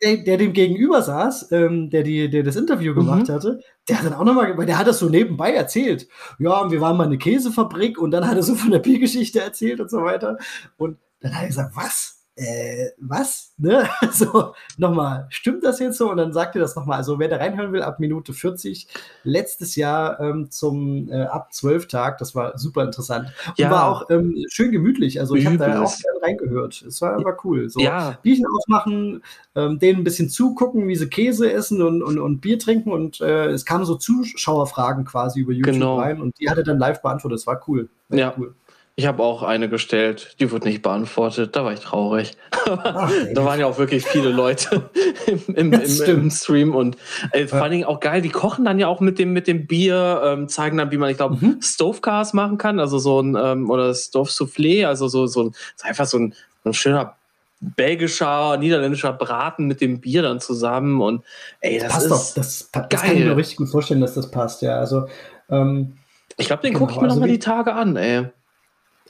[0.03, 2.97] der, der dem gegenüber saß, ähm, der, die, der das Interview Mhm.
[2.99, 6.07] gemacht hatte, der hat dann auch nochmal, weil der hat das so nebenbei erzählt.
[6.39, 9.81] Ja, wir waren mal eine Käsefabrik und dann hat er so von der Biergeschichte erzählt
[9.81, 10.37] und so weiter.
[10.77, 12.16] Und dann hat er gesagt, was?
[12.39, 13.53] Äh, was?
[13.57, 13.89] Ne?
[14.13, 16.11] So, nochmal, stimmt das jetzt so?
[16.11, 16.99] Und dann sagt er das nochmal.
[16.99, 18.87] Also, wer da reinhören will, ab Minute 40,
[19.25, 23.33] letztes Jahr ähm, zum äh, ab 12 Tag, das war super interessant.
[23.49, 23.71] Und Ja.
[23.71, 25.19] war auch ähm, schön gemütlich.
[25.19, 26.83] Also, ich habe da auch reingehört.
[26.87, 27.71] Es war, war cool.
[27.71, 29.23] So, Ja, Bierchen aufmachen,
[29.55, 32.93] ähm, denen ein bisschen zugucken, wie sie Käse essen und, und, und Bier trinken.
[32.93, 35.99] Und äh, es kamen so Zuschauerfragen quasi über YouTube Genau.
[36.01, 37.39] rein und die hat er dann live beantwortet.
[37.41, 37.89] Das war cool.
[38.11, 38.35] War Ja.
[38.37, 38.55] cool.
[38.99, 40.35] Ich habe auch eine gestellt.
[40.41, 41.55] Die wurde nicht beantwortet.
[41.55, 42.33] Da war ich traurig.
[42.67, 43.13] Ach.
[43.35, 44.89] Da waren ja auch wirklich viele Leute
[45.27, 46.97] im, im, Das im, im Stream und
[47.33, 49.67] äh, vor allen Dingen auch geil, die kochen dann ja auch mit dem, mit dem
[49.67, 51.61] Bier, ähm, zeigen dann, wie man, ich glaube, Mhm.
[51.61, 55.85] Stovecars machen kann, also so ein, ähm, oder Stove Soufflé, also so, so ein, ist
[55.85, 56.35] einfach so ein,
[56.65, 57.17] ein schöner
[57.61, 61.23] belgischer, niederländischer Braten mit dem Bier dann zusammen und
[61.61, 62.35] ey, das, passt ist, doch.
[62.35, 63.25] Das, das kann ich geil.
[63.29, 64.63] mir richtig gut vorstellen, dass das passt.
[64.63, 65.07] Ja, also
[65.51, 65.97] ähm,
[66.39, 68.27] ich glaube, den Genau, gucke ich mir also noch mal wie- die Tage an, ey.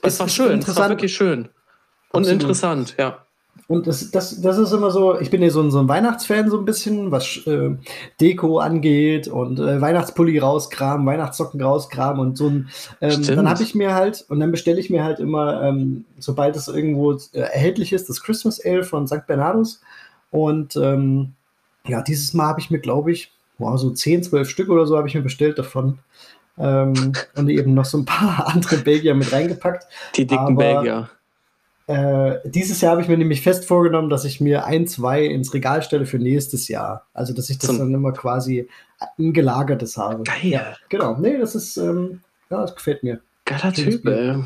[0.01, 0.89] Das Es war schön, das war interessant.
[0.89, 1.49] wirklich schön.
[2.11, 2.41] Und Absolut.
[2.41, 3.17] interessant, ja.
[3.67, 6.49] Und das, das, das ist immer so, ich bin ja so ein, so ein Weihnachtsfan,
[6.49, 7.71] so ein bisschen, was äh,
[8.21, 12.69] Deko angeht und äh, Weihnachtspulli rauskramen, Weihnachtssocken rauskramen und so ein.
[13.01, 16.55] Ähm, dann habe ich mir halt, und dann bestelle ich mir halt immer, ähm, sobald
[16.55, 19.27] es irgendwo äh, erhältlich ist, das Christmas Ale von St.
[19.27, 19.81] Bernardus.
[20.31, 21.33] Und ähm,
[21.85, 24.97] ja, dieses Mal habe ich mir, glaube ich, wow, so 10, 12 Stück oder so
[24.97, 25.99] habe ich mir bestellt davon.
[26.59, 29.85] Ähm, und eben noch so ein paar andere Belgier mit reingepackt.
[30.15, 31.09] Die dicken Aber- Belgier.
[31.89, 35.53] Äh, dieses Jahr habe ich mir nämlich fest vorgenommen, dass ich mir ein, zwei ins
[35.53, 37.05] Regal stelle für nächstes Jahr.
[37.13, 38.67] Also, dass ich das So- dann immer quasi
[39.17, 40.23] ein gelagertes habe.
[40.23, 40.35] Geil.
[40.43, 41.15] Ja, genau.
[41.17, 43.21] Nee, das ist, ähm, ja, das gefällt mir.
[43.45, 44.43] Geiler Typ, ey.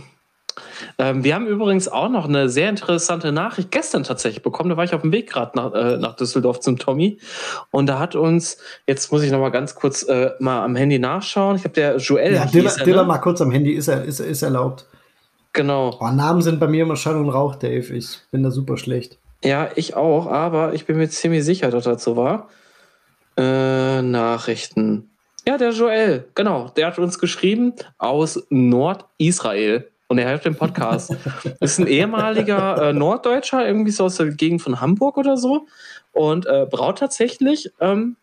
[0.98, 4.70] Ähm, wir haben übrigens auch noch eine sehr interessante Nachricht gestern tatsächlich bekommen.
[4.70, 7.20] Da war ich auf dem Weg gerade nach, äh, nach Düsseldorf zum Tommy.
[7.72, 11.00] Und da hat uns, jetzt muss ich noch mal ganz kurz äh, mal am Handy
[11.00, 11.56] nachschauen.
[11.56, 13.04] Ich glaube, der Joel Ja, Diller, er, ne?
[13.04, 14.86] mal kurz am Handy, ist, er, ist, ist erlaubt.
[15.54, 15.92] Genau.
[15.98, 17.94] Boah, Namen sind bei mir immer Schall und Rauch, Dave.
[17.94, 19.20] Ich bin da super schlecht.
[19.44, 22.50] Ja, ich auch, aber ich bin mir ziemlich sicher, dass das so war.
[23.38, 25.10] Äh, Nachrichten.
[25.48, 26.70] Ja, der Joel, genau.
[26.70, 29.91] Der hat uns geschrieben aus Nordisrael.
[30.12, 31.16] Und er hört den Podcast.
[31.62, 35.68] ist ein ehemaliger äh, Norddeutscher, irgendwie so aus der Gegend von Hamburg oder so.
[36.12, 38.18] Und äh, braut tatsächlich ähm,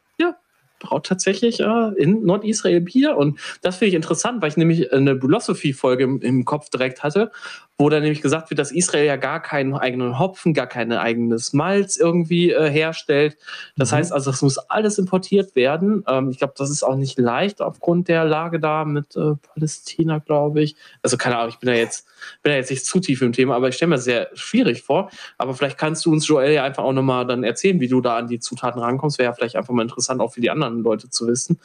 [0.78, 3.16] braut tatsächlich äh, in Nordisrael Bier.
[3.16, 7.30] Und das finde ich interessant, weil ich nämlich eine Philosophy-Folge im, im, Kopf direkt hatte,
[7.76, 11.52] wo dann nämlich gesagt wird, dass Israel ja gar keinen eigenen Hopfen, gar kein eigenes
[11.52, 13.36] Malz irgendwie äh, herstellt.
[13.76, 13.96] Das mhm.
[13.96, 16.04] heißt also, es muss alles importiert werden.
[16.08, 20.18] Ähm, ich glaube, das ist auch nicht leicht aufgrund der Lage da mit äh, Palästina,
[20.18, 20.76] glaube ich.
[21.02, 22.06] Also keine Ahnung, ich bin da jetzt,
[22.42, 25.10] bin da jetzt nicht zu tief im Thema, aber ich stelle mir sehr schwierig vor.
[25.36, 28.16] Aber vielleicht kannst du uns, Joel, ja einfach auch nochmal dann erzählen, wie du da
[28.16, 29.18] an die Zutaten rankommst.
[29.18, 31.60] Wäre ja vielleicht einfach mal interessant, auch für die anderen Leute zu wissen.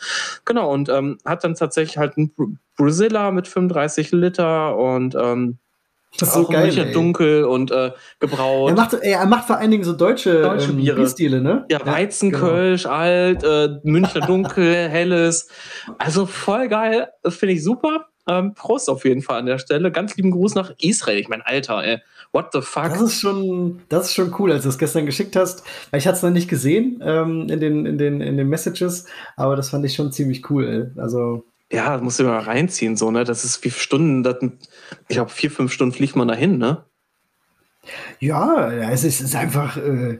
[0.46, 2.34] Genau, und ähm, hat dann tatsächlich halt ein
[2.78, 5.60] Brazilla mit 35 Liter und ähm,
[6.18, 6.66] das ist so geil.
[6.66, 8.70] Münchner dunkel und äh, gebraut.
[8.70, 10.98] Er macht, er macht vor allen Dingen so deutsche, deutsche ähm, Biere.
[10.98, 11.66] Bierstile, ne?
[11.70, 12.96] Ja, Weizenkölsch, genau.
[12.96, 15.50] alt, äh, Münchner dunkel, helles.
[15.98, 17.08] Also voll geil.
[17.28, 18.06] Finde ich super.
[18.28, 19.92] Ähm, Prost auf jeden Fall an der Stelle.
[19.92, 21.20] Ganz lieben Gruß nach Israel.
[21.20, 22.00] Ich mein Alter, ey.
[22.32, 22.90] What the fuck?
[22.90, 25.64] Das ist schon, das ist schon cool, als du es gestern geschickt hast.
[25.92, 29.06] Weil ich hatte es noch nicht gesehen ähm, in, den, in, den, in den Messages,
[29.36, 30.92] aber das fand ich schon ziemlich cool.
[30.96, 31.02] Ey.
[31.02, 33.24] Also ja, musst du mal reinziehen, so, ne?
[33.24, 34.38] Das ist wie Stunden, das,
[35.08, 36.84] ich glaube, vier, fünf Stunden fliegt man dahin, ne?
[38.20, 40.20] Ja, es ist, es ist einfach, äh,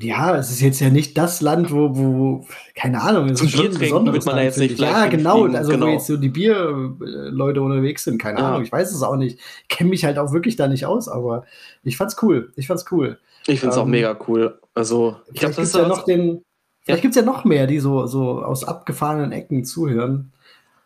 [0.00, 3.66] ja, es ist jetzt ja nicht das Land, wo, wo keine Ahnung, es ist schon
[3.66, 5.86] ein besonderes man da jetzt nicht Ja, genau, fliegen, also genau.
[5.86, 8.48] wo jetzt so die Bierleute unterwegs sind, keine ja.
[8.48, 9.38] Ahnung, ich weiß es auch nicht.
[9.62, 11.44] Ich kenne mich halt auch wirklich da nicht aus, aber
[11.82, 12.52] ich fand's cool.
[12.56, 13.18] Ich fand's cool.
[13.46, 14.60] Ich find's ähm, auch mega cool.
[14.74, 16.42] Also, ich glaube, das ist ja noch den,
[16.88, 17.02] Vielleicht ja.
[17.02, 20.32] gibt es ja noch mehr, die so, so aus abgefahrenen Ecken zuhören.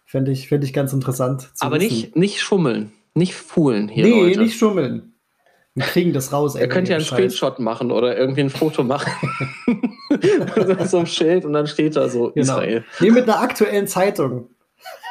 [0.04, 1.50] Fände ich, fänd ich ganz interessant.
[1.60, 4.04] Aber nicht, nicht schummeln, nicht fuhlen hier.
[4.04, 4.40] Nee, Leute.
[4.40, 5.11] nicht schummeln.
[5.74, 6.54] Wir kriegen das raus.
[6.54, 9.10] Ihr könnt ja einen Screenshot machen oder irgendwie ein Foto machen.
[10.84, 12.58] so ein Schild und dann steht da so genau.
[12.58, 12.84] Israel.
[13.00, 14.50] Nee, mit einer aktuellen Zeitung.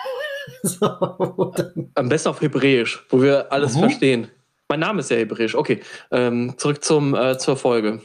[0.64, 1.54] so,
[1.96, 3.80] Am besten auf Hebräisch, wo wir alles mhm.
[3.80, 4.28] verstehen.
[4.70, 5.56] Mein Name ist ja Hebräisch.
[5.56, 5.82] Okay,
[6.12, 8.02] ähm, zurück zum, äh, zur Folge.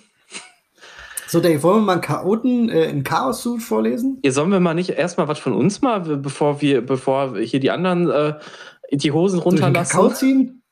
[1.29, 4.19] So, Dave, wollen wir mal einen Chaoten äh, in Chaos-Suit vorlesen?
[4.25, 7.71] Ja, sollen wir mal nicht erstmal was von uns mal, bevor wir, bevor hier die
[7.71, 8.35] anderen äh,
[8.93, 9.93] die Hosen runterlassen?
[9.93, 10.63] Kakao ziehen?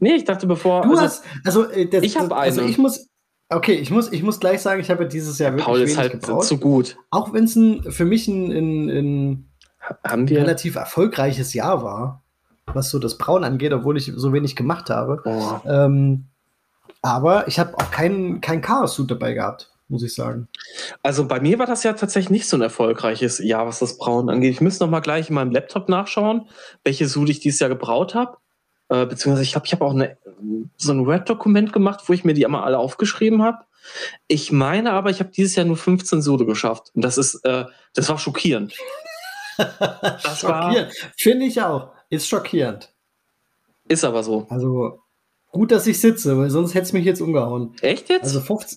[0.00, 0.82] Nee, ich dachte, bevor.
[0.82, 3.08] Du also, hast, also, äh, das, ich habe also ich muss,
[3.48, 6.12] okay, ich muss, ich muss gleich sagen, ich habe dieses Jahr wirklich Paul ist halt
[6.12, 6.44] gebraut.
[6.44, 6.96] zu gut.
[7.10, 7.58] Auch wenn es
[7.94, 9.48] für mich ein, ein,
[10.02, 12.22] ein relativ erfolgreiches Jahr war,
[12.66, 15.22] was so das Braun angeht, obwohl ich so wenig gemacht habe.
[15.24, 15.68] Oh.
[15.68, 16.26] Ähm,
[17.02, 20.48] aber ich habe auch keinen kein Chaos-Suit dabei gehabt, muss ich sagen.
[21.02, 24.30] Also bei mir war das ja tatsächlich nicht so ein erfolgreiches Jahr, was das Brauen
[24.30, 24.52] angeht.
[24.52, 26.48] Ich müsste noch mal gleich in meinem Laptop nachschauen,
[26.82, 28.38] welche Suit ich dieses Jahr gebraut habe.
[28.88, 30.16] Äh, beziehungsweise ich glaube, ich habe auch eine,
[30.76, 33.64] so ein Word-Dokument gemacht, wo ich mir die einmal alle aufgeschrieben habe.
[34.28, 36.90] Ich meine aber, ich habe dieses Jahr nur 15 Sude geschafft.
[36.94, 38.74] Und das ist, äh, das war schockierend.
[39.56, 40.92] das schockierend.
[41.16, 41.92] Finde ich auch.
[42.10, 42.92] Ist schockierend.
[43.88, 44.46] Ist aber so.
[44.48, 45.04] Also,
[45.54, 47.76] Gut, dass ich sitze, weil sonst hätte es mich jetzt umgehauen.
[47.80, 48.24] Echt jetzt?
[48.24, 48.76] Also 15.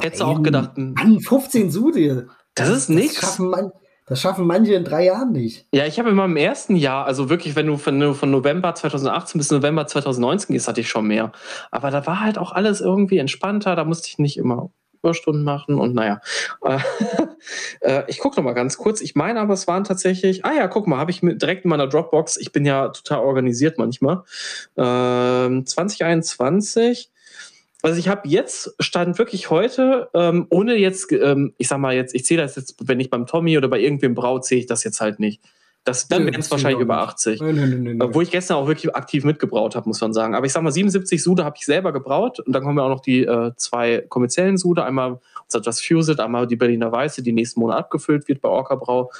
[0.00, 0.78] Hättest du auch gedacht.
[0.78, 2.22] Mann, 15 Sudie.
[2.54, 3.20] Das, das ist nichts.
[3.20, 3.72] Das schaffen, man,
[4.06, 5.66] das schaffen manche in drei Jahren nicht.
[5.72, 9.38] Ja, ich habe in meinem ersten Jahr, also wirklich, wenn du von, von November 2018
[9.38, 11.32] bis November 2019 gehst, hatte ich schon mehr.
[11.70, 13.76] Aber da war halt auch alles irgendwie entspannter.
[13.76, 14.70] Da musste ich nicht immer
[15.02, 16.20] Überstunden machen und naja.
[17.80, 19.00] Äh, ich gucke noch mal ganz kurz.
[19.00, 21.70] Ich meine aber, es waren tatsächlich, ah ja, guck mal, habe ich mit, direkt in
[21.70, 24.22] meiner Dropbox, ich bin ja total organisiert manchmal,
[24.76, 27.11] ähm, 2021
[27.82, 32.14] also ich habe jetzt, stand wirklich heute, ähm, ohne jetzt, ähm, ich sag mal jetzt,
[32.14, 34.84] ich zähle das jetzt, wenn ich beim Tommy oder bei irgendwem braut, sehe ich das
[34.84, 35.42] jetzt halt nicht.
[35.84, 37.40] Das, dann wären es wahrscheinlich über 80.
[37.40, 40.36] Nein, nein, nein, nein, Wo ich gestern auch wirklich aktiv mitgebraut habe, muss man sagen.
[40.36, 42.38] Aber ich sag mal, 77 Sude habe ich selber gebraut.
[42.38, 44.84] Und dann kommen ja auch noch die äh, zwei kommerziellen Sude.
[44.84, 45.18] Einmal
[45.50, 49.10] das Fused, einmal die Berliner Weiße, die nächsten Monat abgefüllt wird bei Orca Brau.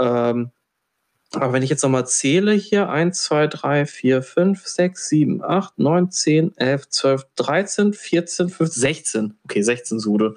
[0.00, 0.52] Ähm,
[1.32, 5.78] aber wenn ich jetzt nochmal zähle hier, 1, 2, 3, 4, 5, 6, 7, 8,
[5.78, 9.38] 9, 10, 11, 12, 13, 14, 15, 16.
[9.44, 10.36] Okay, 16 Sude.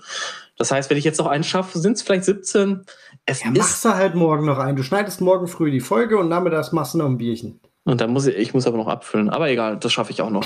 [0.58, 2.86] Das heißt, wenn ich jetzt noch einen schaffe, sind es vielleicht 17.
[3.26, 4.76] Es ja, machst du halt morgen noch einen.
[4.76, 7.60] Du schneidest morgen früh die Folge und nachmittags machst du noch ein Bierchen.
[7.86, 9.30] Und dann muss ich, ich muss aber noch abfüllen.
[9.30, 10.46] Aber egal, das schaffe ich auch noch.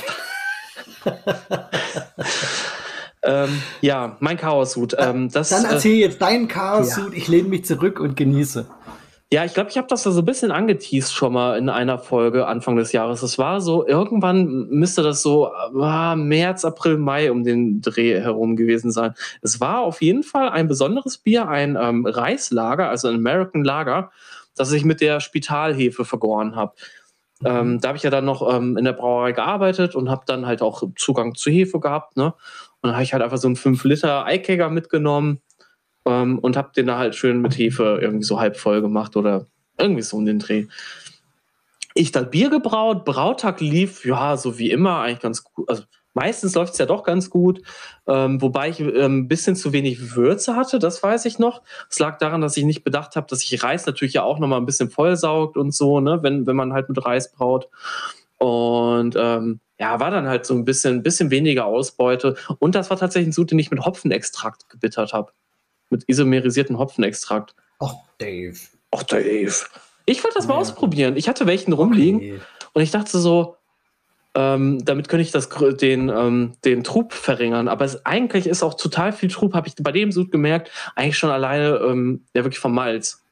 [3.23, 4.95] ähm, ja, mein Chaos-Suit.
[4.99, 7.11] Ähm, dann erzähl äh, jetzt deinen Chaos-Suit.
[7.11, 7.17] Ja.
[7.17, 8.67] Ich lehne mich zurück und genieße.
[9.33, 12.45] Ja, ich glaube, ich habe das so ein bisschen angeteased schon mal in einer Folge
[12.45, 13.23] Anfang des Jahres.
[13.23, 18.55] Es war so, irgendwann müsste das so ah, März, April, Mai um den Dreh herum
[18.55, 19.15] gewesen sein.
[19.41, 24.11] Es war auf jeden Fall ein besonderes Bier, ein ähm, Reislager, also ein American Lager,
[24.55, 26.73] das ich mit der Spitalhefe vergoren habe.
[27.43, 30.45] Ähm, da habe ich ja dann noch ähm, in der Brauerei gearbeitet und habe dann
[30.45, 32.17] halt auch Zugang zu Hefe gehabt.
[32.17, 32.25] Ne?
[32.25, 32.33] Und
[32.83, 35.41] dann habe ich halt einfach so einen 5 Liter Eikegger mitgenommen
[36.05, 39.47] ähm, und habe den da halt schön mit Hefe irgendwie so halb voll gemacht oder
[39.77, 40.65] irgendwie so um den Dreh.
[41.95, 45.69] Ich dann Bier gebraut, Brautag lief, ja, so wie immer, eigentlich ganz gut.
[45.69, 45.83] Also
[46.13, 47.61] meistens läuft es ja doch ganz gut,
[48.07, 51.61] ähm, wobei ich ähm, ein bisschen zu wenig Würze hatte, das weiß ich noch.
[51.89, 54.59] Es lag daran, dass ich nicht bedacht habe, dass ich Reis natürlich ja auch nochmal
[54.59, 57.69] ein bisschen vollsaugt und so, ne, wenn, wenn man halt mit Reis braut.
[58.39, 62.35] Und ähm, ja, war dann halt so ein bisschen, bisschen weniger Ausbeute.
[62.59, 65.31] Und das war tatsächlich ein Sud, den ich mit Hopfenextrakt gebittert habe.
[65.93, 67.53] Mit isomerisierten Hopfenextrakt.
[67.79, 68.57] Ach, Dave.
[68.89, 69.53] Ach, Dave.
[70.07, 71.15] Ich wollte das mal ausprobieren.
[71.17, 72.39] Ich hatte welchen rumliegen okay.
[72.73, 73.57] und ich dachte so,
[74.33, 77.67] ähm, damit könnte ich das, den, ähm, den Trub verringern.
[77.67, 81.19] Aber es, eigentlich ist auch total viel Trub, habe ich bei dem Sud gemerkt, eigentlich
[81.19, 83.23] schon alleine ähm, ja wirklich vom Malz.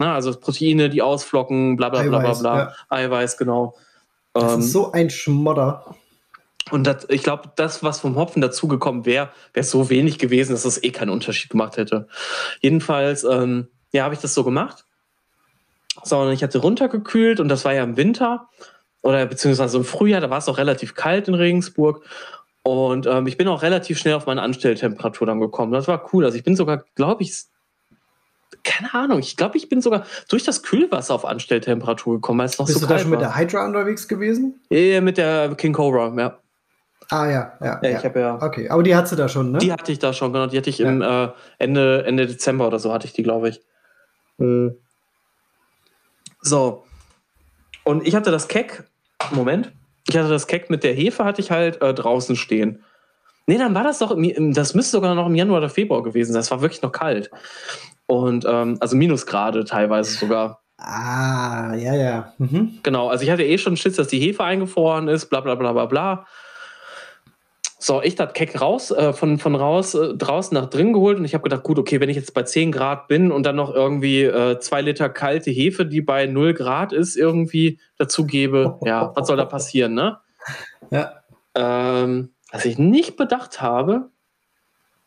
[0.00, 2.58] Na, also Proteine, die ausflocken, bla bla bla bla bla.
[2.58, 2.72] Ja.
[2.88, 3.76] Eiweiß, genau.
[4.32, 5.94] Das ist ähm, so ein Schmodder.
[6.70, 10.62] Und das, ich glaube, das, was vom Hopfen dazugekommen wäre, wäre so wenig gewesen, dass
[10.62, 12.08] das eh keinen Unterschied gemacht hätte.
[12.60, 14.84] Jedenfalls, ähm, ja, habe ich das so gemacht.
[16.04, 18.48] So, und ich hatte runtergekühlt und das war ja im Winter
[19.02, 22.04] oder beziehungsweise im Frühjahr, da war es auch relativ kalt in Regensburg.
[22.62, 25.72] Und ähm, ich bin auch relativ schnell auf meine Anstelltemperatur dann gekommen.
[25.72, 26.24] Das war cool.
[26.24, 27.44] Also ich bin sogar, glaube ich,
[28.64, 32.58] keine Ahnung, ich glaube, ich bin sogar durch das Kühlwasser auf Anstelltemperatur gekommen, weil es
[32.58, 34.60] noch Bist so du da schon mit der Hydra unterwegs gewesen?
[34.70, 36.38] Ja, mit der King Cobra, ja.
[37.10, 37.80] Ah ja, ja.
[37.82, 38.10] ja, ich ja.
[38.14, 38.42] ja.
[38.42, 39.58] Okay, aber die hattest du da schon, ne?
[39.58, 40.46] Die hatte ich da schon, genau.
[40.46, 40.88] Die hatte ich ja.
[40.88, 41.28] im äh,
[41.58, 43.60] Ende, Ende Dezember oder so hatte ich die, glaube ich.
[44.36, 44.76] Mhm.
[46.42, 46.84] So.
[47.84, 48.84] Und ich hatte das Keck,
[49.30, 49.72] Moment,
[50.08, 52.84] ich hatte das Keck mit der Hefe, hatte ich halt äh, draußen stehen.
[53.46, 56.32] Nee, dann war das doch, im, das müsste sogar noch im Januar oder Februar gewesen
[56.32, 56.40] sein.
[56.40, 57.30] Es war wirklich noch kalt.
[58.06, 60.60] Und ähm, also Minusgrade teilweise sogar.
[60.76, 62.32] Ah, ja, ja.
[62.38, 62.78] Mhm.
[62.82, 65.72] Genau, also ich hatte eh schon Schiss, dass die Hefe eingefroren ist, bla bla bla
[65.72, 66.26] bla bla.
[67.80, 71.24] So, ich das Keck raus, äh, von, von raus, äh, draußen nach drin geholt und
[71.24, 73.72] ich habe gedacht, gut, okay, wenn ich jetzt bei 10 Grad bin und dann noch
[73.72, 79.28] irgendwie äh, zwei Liter kalte Hefe, die bei 0 Grad ist, irgendwie dazugebe, ja, was
[79.28, 80.18] soll da passieren, ne?
[80.90, 81.22] Ja.
[81.54, 84.10] Ähm, was ich nicht bedacht habe,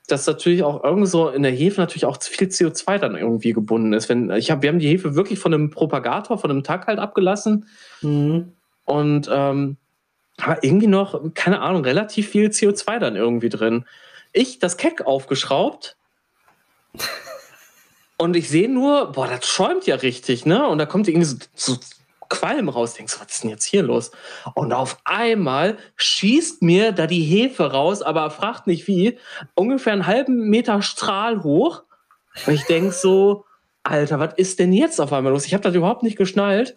[0.08, 3.94] dass natürlich auch irgend so in der Hefe natürlich auch viel CO2 dann irgendwie gebunden
[3.94, 4.08] ist.
[4.08, 7.00] Wenn, ich hab, wir haben die Hefe wirklich von einem Propagator, von einem Tag halt
[7.00, 7.66] abgelassen.
[8.02, 8.54] Mhm.
[8.86, 9.78] Und ähm,
[10.38, 13.86] aber irgendwie noch, keine Ahnung, relativ viel CO2 dann irgendwie drin.
[14.34, 15.98] Ich das Keck aufgeschraubt
[18.18, 20.68] und ich sehe nur, boah, das schäumt ja richtig, ne?
[20.68, 21.78] Und da kommt irgendwie so, so
[22.32, 22.94] Qualm raus.
[22.94, 24.12] Denkst was ist denn jetzt hier los?
[24.56, 29.20] Und auf einmal schießt mir da die Hefe raus, aber fragt nicht wie,
[29.54, 31.84] ungefähr einen halben Meter Strahl hoch.
[32.48, 33.46] Und ich denk so,
[33.84, 35.46] Alter, was ist denn jetzt auf einmal los?
[35.46, 36.76] Ich habe das überhaupt nicht geschnallt.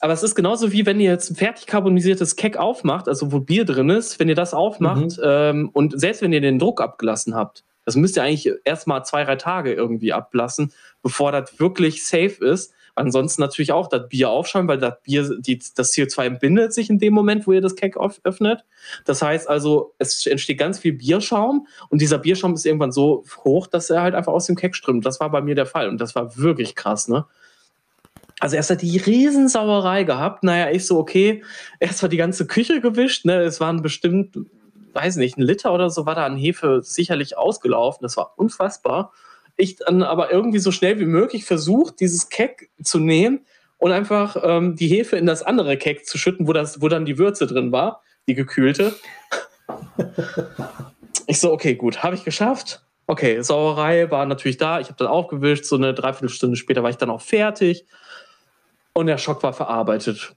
[0.00, 3.40] Aber es ist genauso wie wenn ihr jetzt ein fertig carbonisiertes Keck aufmacht, also wo
[3.40, 5.22] Bier drin ist, wenn ihr das aufmacht mhm.
[5.22, 9.24] ähm, und selbst wenn ihr den Druck abgelassen habt, das müsst ihr eigentlich erstmal zwei,
[9.24, 10.72] drei Tage irgendwie ablassen,
[11.02, 12.72] bevor das wirklich safe ist.
[12.94, 16.98] Ansonsten natürlich auch das Bier aufschauen, weil das Bier, die, das CO2 entbindet sich in
[16.98, 18.64] dem Moment, wo ihr das Keck öffnet.
[19.04, 23.66] Das heißt also, es entsteht ganz viel Bierschaum und dieser Bierschaum ist irgendwann so hoch,
[23.66, 25.06] dass er halt einfach aus dem Keck strömt.
[25.06, 27.26] Das war bei mir der Fall und das war wirklich krass, ne?
[28.40, 30.42] Also erst hat die Riesensauerei gehabt.
[30.42, 31.44] Naja, ich so, okay,
[31.78, 33.42] erst war die ganze Küche gewischt, ne?
[33.42, 34.36] Es waren bestimmt,
[34.94, 38.02] weiß nicht, ein Liter oder so war da an Hefe sicherlich ausgelaufen.
[38.02, 39.12] Das war unfassbar.
[39.56, 43.40] Ich dann aber irgendwie so schnell wie möglich versucht, dieses Keck zu nehmen
[43.76, 47.04] und einfach ähm, die Hefe in das andere Keck zu schütten, wo, das, wo dann
[47.04, 48.94] die Würze drin war, die gekühlte.
[51.26, 52.82] ich so, okay, gut, habe ich geschafft.
[53.06, 54.80] Okay, Sauerei war natürlich da.
[54.80, 55.64] Ich habe dann aufgewischt.
[55.64, 57.84] So eine Dreiviertelstunde später war ich dann auch fertig.
[58.92, 60.34] Und der Schock war verarbeitet.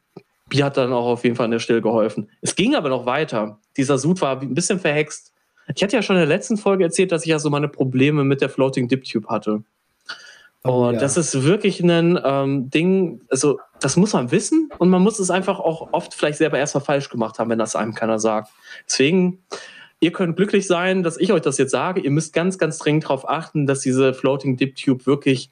[0.49, 2.29] Bier hat dann auch auf jeden Fall an der Stelle geholfen.
[2.41, 3.59] Es ging aber noch weiter.
[3.77, 5.33] Dieser Sud war ein bisschen verhext.
[5.75, 8.23] Ich hatte ja schon in der letzten Folge erzählt, dass ich ja so meine Probleme
[8.23, 9.63] mit der Floating Dip Tube hatte.
[10.65, 10.99] Oh, und ja.
[10.99, 15.29] das ist wirklich ein ähm, Ding, also das muss man wissen und man muss es
[15.29, 18.49] einfach auch oft vielleicht selber erstmal falsch gemacht haben, wenn das einem keiner sagt.
[18.87, 19.43] Deswegen,
[19.99, 21.99] ihr könnt glücklich sein, dass ich euch das jetzt sage.
[21.99, 25.49] Ihr müsst ganz, ganz dringend darauf achten, dass diese Floating Dip Tube wirklich,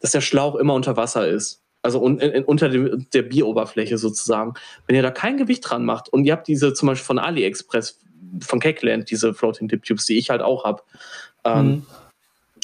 [0.00, 1.61] dass der Schlauch immer unter Wasser ist.
[1.82, 4.54] Also un, in, unter dem, der Bieroberfläche sozusagen.
[4.86, 7.98] Wenn ihr da kein Gewicht dran macht und ihr habt diese zum Beispiel von AliExpress,
[8.40, 10.82] von Cakeland, diese Floating Dip Tubes, die ich halt auch habe,
[11.44, 11.86] ähm, mhm.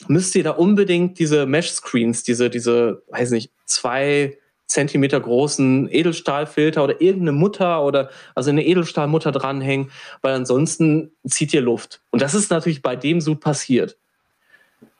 [0.06, 4.38] müsst ihr da unbedingt diese Mesh-Screens, diese, diese, weiß nicht, zwei
[4.68, 9.90] Zentimeter großen Edelstahlfilter oder irgendeine Mutter oder also eine Edelstahlmutter dranhängen,
[10.20, 12.02] weil ansonsten zieht ihr Luft.
[12.10, 13.96] Und das ist natürlich bei dem Sud passiert.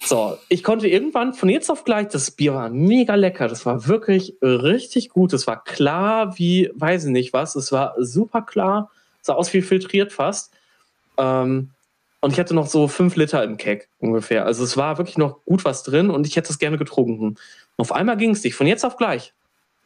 [0.00, 3.86] So, ich konnte irgendwann von jetzt auf gleich, das Bier war mega lecker, das war
[3.86, 8.90] wirklich richtig gut, es war klar wie, weiß ich nicht was, es war super klar,
[9.22, 10.52] sah aus wie filtriert fast.
[11.16, 11.70] Ähm,
[12.20, 14.44] und ich hatte noch so fünf Liter im Keck ungefähr.
[14.44, 17.28] Also es war wirklich noch gut was drin und ich hätte es gerne getrunken.
[17.28, 17.38] Und
[17.76, 19.32] auf einmal ging es dich, von jetzt auf gleich.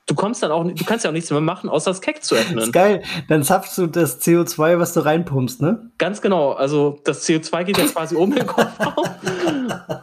[0.06, 2.34] Du kommst dann auch, du kannst ja auch nichts mehr machen, außer das Keck zu
[2.34, 2.56] öffnen.
[2.56, 3.02] Das ist geil.
[3.28, 5.90] Dann zapfst du das CO2, was du reinpumpst, ne?
[5.98, 6.52] Ganz genau.
[6.52, 9.10] Also das CO2 geht jetzt quasi oben den Kopf auf.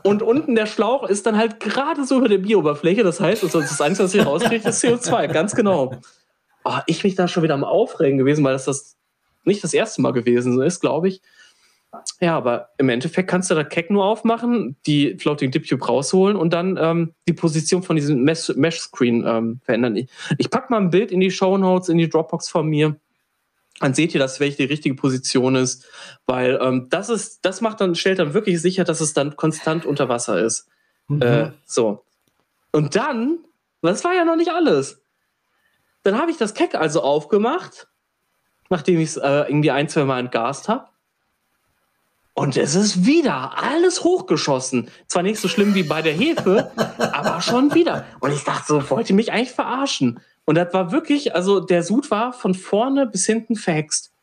[0.03, 3.03] Und unten der Schlauch ist dann halt gerade so über der Bieroberfläche.
[3.03, 5.27] Das heißt, das, das Einzige, was ich rauskriege, ist CO2.
[5.27, 5.91] Ganz genau.
[6.63, 8.95] Oh, ich mich da schon wieder am Aufregen gewesen, weil das, das
[9.43, 11.21] nicht das erste Mal gewesen ist, glaube ich.
[12.21, 16.35] Ja, aber im Endeffekt kannst du da Keck nur aufmachen, die Floating Dip Tube rausholen
[16.37, 19.95] und dann ähm, die Position von diesem Mesh-Screen ähm, verändern.
[19.95, 22.95] Ich, ich packe mal ein Bild in die Show Notes, in die Dropbox von mir.
[23.79, 25.87] Dann seht ihr, dass welche die richtige Position ist,
[26.25, 29.85] weil ähm, das ist, das macht dann, stellt dann wirklich sicher, dass es dann konstant
[29.85, 30.67] unter Wasser ist.
[31.07, 31.21] Mhm.
[31.21, 32.03] Äh, so.
[32.71, 33.39] Und dann,
[33.81, 35.01] das war ja noch nicht alles.
[36.03, 37.87] Dann habe ich das Keck also aufgemacht,
[38.69, 40.85] nachdem ich es äh, irgendwie ein, zwei Mal entgast habe
[42.39, 44.87] und es ist wieder alles hochgeschossen.
[45.07, 48.05] Zwar nicht so schlimm wie bei der Hefe, aber schon wieder.
[48.21, 50.21] Und ich dachte so, wollt ihr mich eigentlich verarschen?
[50.45, 54.13] Und das war wirklich, also der Sud war von vorne bis hinten verhext.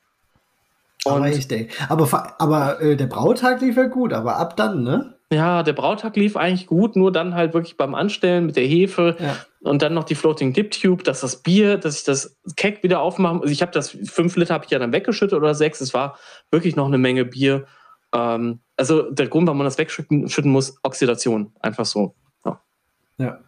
[1.04, 5.14] aber ich denke, aber, aber äh, der Brautag lief ja gut, aber ab dann, ne?
[5.30, 9.16] Ja, der Brautag lief eigentlich gut, nur dann halt wirklich beim Anstellen mit der Hefe
[9.18, 9.36] ja.
[9.60, 13.00] und dann noch die Floating Dip Tube, dass das Bier, dass ich das Keck wieder
[13.00, 13.40] aufmache.
[13.42, 15.82] Also ich habe das fünf Liter habe ich ja dann weggeschüttet oder sechs.
[15.82, 16.16] Es war
[16.50, 17.66] wirklich noch eine Menge Bier.
[18.16, 21.52] Ähm, also der Grund, warum man das wegschütten muss, Oxidation.
[21.60, 22.14] Einfach so.
[22.44, 22.60] Ja.
[23.18, 23.38] ja.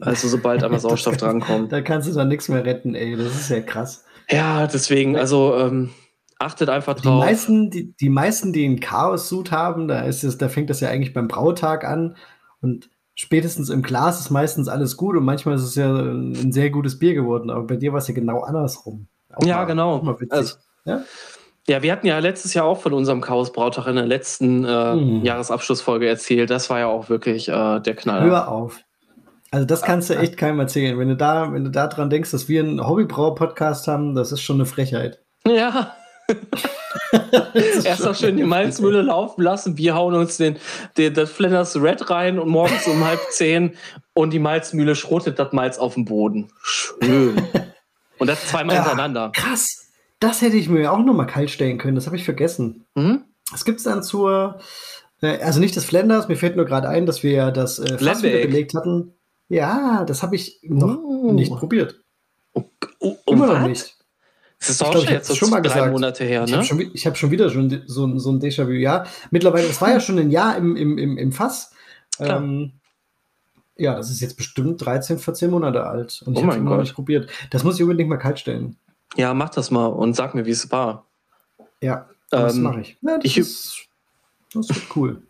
[0.00, 1.72] Also sobald einmal Sauerstoff drankommt.
[1.72, 3.16] Da kannst du dann nichts mehr retten, ey.
[3.16, 4.04] Das ist ja krass.
[4.30, 5.90] Ja, deswegen, also ähm,
[6.38, 7.20] achtet einfach drauf.
[7.20, 10.80] Die meisten, die, die meisten, die einen Chaos-Suit haben, da, ist es, da fängt das
[10.80, 12.16] ja eigentlich beim Brautag an.
[12.60, 16.70] Und spätestens im Glas ist meistens alles gut und manchmal ist es ja ein sehr
[16.70, 17.50] gutes Bier geworden.
[17.50, 19.08] Aber bei dir war es ja genau andersrum.
[19.34, 20.16] Auch ja, mal, genau.
[20.30, 21.02] Also, ja?
[21.68, 24.94] Ja, wir hatten ja letztes Jahr auch von unserem Chaos Brautag in der letzten äh,
[24.96, 25.24] mhm.
[25.24, 26.50] Jahresabschlussfolge erzählt.
[26.50, 28.24] Das war ja auch wirklich äh, der Knaller.
[28.24, 28.80] Hör auf.
[29.52, 30.98] Also das kannst du echt keinem erzählen.
[30.98, 34.40] Wenn du da, wenn du da dran denkst, dass wir einen Hobbybrau-Podcast haben, das ist
[34.40, 35.20] schon eine Frechheit.
[35.46, 35.94] Ja.
[37.84, 39.76] Erst noch schön die Malzmühle laufen lassen.
[39.76, 40.56] Wir hauen uns den,
[40.96, 43.76] den, das Flenders Red rein und morgens um halb zehn
[44.14, 46.50] und die Malzmühle schrottet das Malz auf dem Boden.
[46.62, 47.42] Schön.
[48.18, 49.32] Und das zweimal ja, hintereinander.
[49.34, 49.81] Krass.
[50.22, 51.96] Das hätte ich mir auch noch mal kalt stellen können.
[51.96, 52.86] Das habe ich vergessen.
[52.94, 53.24] Mhm.
[53.50, 54.60] Was gibt es dann zur,
[55.20, 57.98] äh, also nicht das Flanders, mir fällt nur gerade ein, dass wir ja das äh,
[57.98, 59.14] Fass wieder belegt hatten.
[59.48, 61.32] Ja, das habe ich noch oh.
[61.32, 62.00] nicht probiert.
[62.52, 62.62] Oh,
[63.00, 63.96] oh, oh Immer noch nicht.
[64.60, 65.92] Das ist auch glaub, jetzt so schon mal drei gesagt.
[65.92, 66.46] Monate her, ne?
[66.46, 68.70] Ich habe schon, hab schon, wieder schon so, so ein Déjà-vu.
[68.70, 71.72] Ja, mittlerweile, das war ja schon ein Jahr im, im, im, im Fass.
[72.20, 72.74] Ähm,
[73.76, 76.22] ja, das ist jetzt bestimmt 13, 14 Monate alt.
[76.24, 77.28] Und ich oh habe es noch nicht probiert.
[77.50, 78.76] Das muss ich unbedingt mal kalt stellen.
[79.16, 81.06] Ja, mach das mal und sag mir, wie es war.
[81.80, 82.96] Ja, das ähm, mache ich.
[83.02, 83.88] Ja, das, ich ist,
[84.54, 85.22] das wird cool.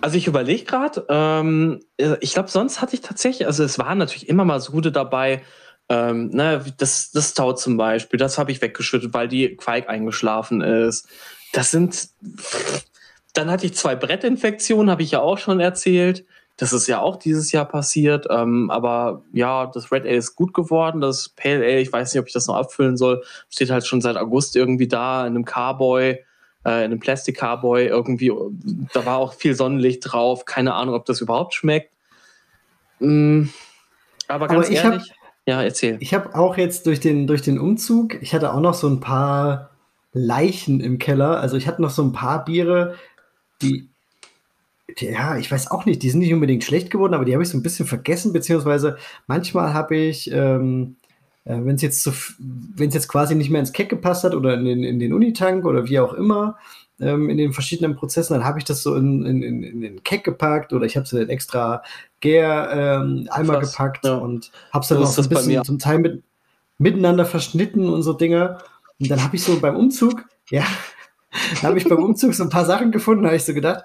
[0.00, 1.80] Also ich überlege gerade, ähm,
[2.20, 5.42] ich glaube, sonst hatte ich tatsächlich, also es waren natürlich immer mal so gute dabei,
[5.88, 10.60] ähm, ne, das, das Tau zum Beispiel, das habe ich weggeschüttet, weil die Quake eingeschlafen
[10.60, 11.08] ist.
[11.52, 12.08] Das sind,
[13.32, 16.26] dann hatte ich zwei Brettinfektionen, habe ich ja auch schon erzählt.
[16.56, 18.26] Das ist ja auch dieses Jahr passiert.
[18.30, 21.00] Ähm, aber ja, das Red Ale ist gut geworden.
[21.00, 24.00] Das Pale Ale, ich weiß nicht, ob ich das noch abfüllen soll, steht halt schon
[24.00, 26.16] seit August irgendwie da in einem Carboy, äh,
[26.64, 28.32] in einem Plastic Carboy irgendwie.
[28.92, 30.44] Da war auch viel Sonnenlicht drauf.
[30.44, 31.90] Keine Ahnung, ob das überhaupt schmeckt.
[33.00, 33.46] Mm,
[34.28, 35.96] aber ganz aber ehrlich, hab, ja, erzähl.
[36.00, 39.00] Ich habe auch jetzt durch den, durch den Umzug, ich hatte auch noch so ein
[39.00, 39.70] paar
[40.12, 41.40] Leichen im Keller.
[41.40, 42.94] Also ich hatte noch so ein paar Biere,
[43.60, 43.90] die
[45.00, 47.48] ja, ich weiß auch nicht, die sind nicht unbedingt schlecht geworden, aber die habe ich
[47.48, 50.96] so ein bisschen vergessen, beziehungsweise manchmal habe ich, ähm,
[51.44, 52.12] äh, wenn es jetzt so,
[52.78, 55.88] jetzt quasi nicht mehr ins Keck gepasst hat oder in den, in den Unitank oder
[55.88, 56.56] wie auch immer,
[57.00, 60.02] ähm, in den verschiedenen Prozessen, dann habe ich das so in, in, in, in den
[60.04, 61.82] Keck gepackt oder ich habe es in den extra
[62.20, 64.14] Gär-Eimer ähm, gepackt ja.
[64.16, 66.22] und habe es dann auch so ein bisschen zum Teil mit,
[66.78, 68.58] miteinander verschnitten und so Dinge.
[69.00, 70.64] Und dann habe ich so beim Umzug, ja,
[71.60, 73.84] da habe ich beim Umzug so ein paar Sachen gefunden, habe ich so gedacht,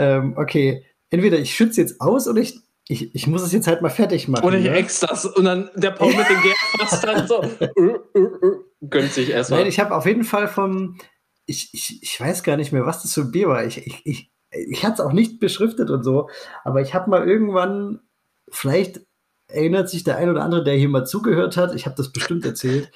[0.00, 3.82] ähm, okay, entweder ich schütze jetzt aus oder ich, ich, ich muss es jetzt halt
[3.82, 4.44] mal fertig machen.
[4.44, 4.82] Oder ich ne?
[4.82, 9.12] das und dann der Paul mit dem Gär fast dann so uh, uh, uh, gönnt
[9.12, 9.66] sich erstmal.
[9.66, 10.96] Ich habe auf jeden Fall vom,
[11.44, 13.66] ich, ich, ich weiß gar nicht mehr, was das für ein Bier war.
[13.66, 16.30] Ich, ich, ich, ich hatte es auch nicht beschriftet und so,
[16.64, 18.00] aber ich habe mal irgendwann,
[18.50, 19.02] vielleicht
[19.48, 22.46] erinnert sich der ein oder andere, der hier mal zugehört hat, ich habe das bestimmt
[22.46, 22.90] erzählt.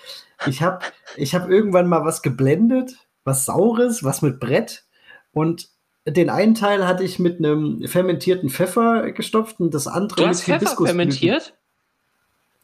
[0.46, 0.84] Ich habe
[1.16, 4.86] ich hab irgendwann mal was geblendet, was Saures, was mit Brett
[5.32, 5.73] und
[6.06, 10.46] den einen Teil hatte ich mit einem fermentierten Pfeffer gestopft und das andere du hast
[10.46, 11.54] mit Pfeffer fermentiert?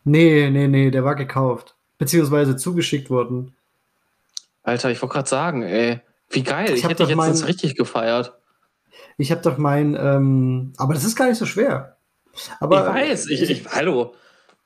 [0.05, 1.74] Nee, nee, nee, der war gekauft.
[1.99, 3.55] Beziehungsweise zugeschickt worden.
[4.62, 6.70] Alter, ich wollte gerade sagen, ey, wie geil.
[6.70, 8.34] Ich Ich, hab hätte jetzt mein- richtig gefeiert.
[9.18, 11.97] Ich habe doch mein, ähm, aber das ist gar nicht so schwer.
[12.61, 14.14] Aber, ich weiß, ich, ich, hallo.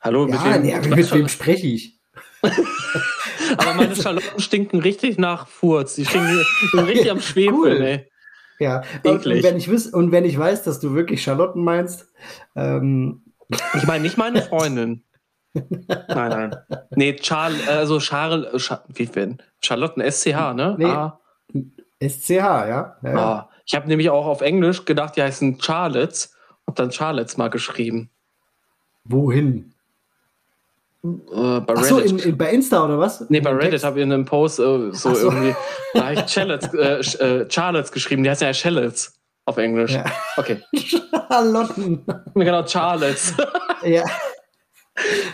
[0.00, 0.62] Hallo, ja, mit wem?
[0.62, 1.94] nee, aber mit wem spreche ich?
[3.56, 5.94] Aber meine Schalotten stinken richtig nach Furz.
[5.94, 6.44] Die stinken
[6.74, 7.80] richtig am Schwefeln, Cool.
[7.82, 8.10] ey.
[8.58, 9.44] Ja, und, und, Eklig.
[9.44, 12.08] wenn ich wiss, und wenn ich weiß, dass du wirklich Charlotten meinst,
[12.54, 13.24] ähm,
[13.74, 15.02] Ich meine nicht meine Freundin.
[15.52, 16.56] Nein, nein.
[16.90, 19.38] Nee, Charl, also Charl, Char, wie denn?
[19.62, 20.74] Charlotten SCH, ne?
[20.78, 20.84] Nee.
[20.86, 21.20] Ah,
[22.02, 22.66] SCH, ja.
[22.68, 23.16] ja, ja.
[23.16, 23.50] ah.
[23.66, 26.34] Ich habe nämlich auch auf Englisch gedacht, die heißen Charlottes.
[26.66, 28.10] Hab dann Charlottes mal geschrieben.
[29.04, 29.73] Wohin?
[31.04, 33.28] Äh, bei Ach so, in, in, bei Insta oder was?
[33.28, 35.14] Nee, bei Reddit habe ich in einem Post äh, so, so.
[35.14, 35.54] irgendwie,
[35.94, 39.92] da habe ich Charlottes, äh, äh, Charlottes geschrieben, die heißt ja Shallots auf Englisch.
[39.92, 40.06] Ja.
[40.38, 42.06] Okay, Charlotten.
[42.34, 43.34] genau, Charlottes.
[43.84, 44.02] ja.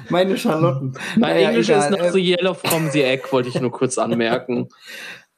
[0.09, 0.93] Meine Charlotten.
[1.17, 1.93] Mein Naja, Englisch egal.
[1.93, 4.69] ist noch so yellow from the egg, wollte ich nur kurz anmerken.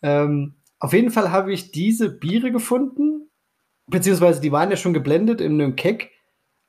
[0.00, 3.30] Ähm, auf jeden Fall habe ich diese Biere gefunden,
[3.86, 6.10] beziehungsweise die waren ja schon geblendet in einem Keck,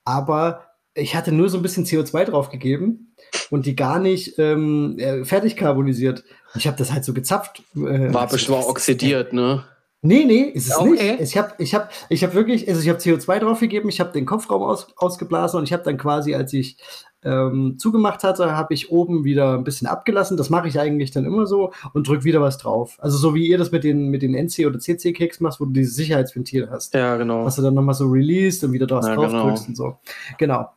[0.04, 3.16] aber ich hatte nur so ein bisschen CO2 draufgegeben
[3.50, 6.24] und die gar nicht ähm, äh, fertig carbonisiert.
[6.54, 7.64] Und ich habe das halt so gezapft.
[7.76, 9.64] Äh, War also, bestimmt das- oxidiert, ne?
[10.06, 10.90] Nee, nee, ist es Okay.
[11.14, 11.22] nicht.
[11.22, 14.26] Ich habe ich hab, ich hab wirklich, also ich habe CO2 draufgegeben, ich habe den
[14.26, 16.76] Kopfraum aus, ausgeblasen und ich habe dann quasi, als ich
[17.24, 20.36] ähm, zugemacht hatte, habe ich oben wieder ein bisschen abgelassen.
[20.36, 22.98] Das mache ich eigentlich dann immer so und drück wieder was drauf.
[23.00, 25.72] Also so wie ihr das mit den, mit den NC- oder CC-Keks machst, wo du
[25.72, 26.94] dieses Sicherheitsventil hast.
[26.96, 27.46] Ja, genau.
[27.46, 29.48] Was du dann nochmal so released und wieder was Ja, drauf genau.
[29.48, 29.96] drückst und so.
[30.38, 30.68] Genau.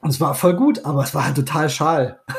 [0.00, 2.20] Und es war voll gut, aber es war halt total schal.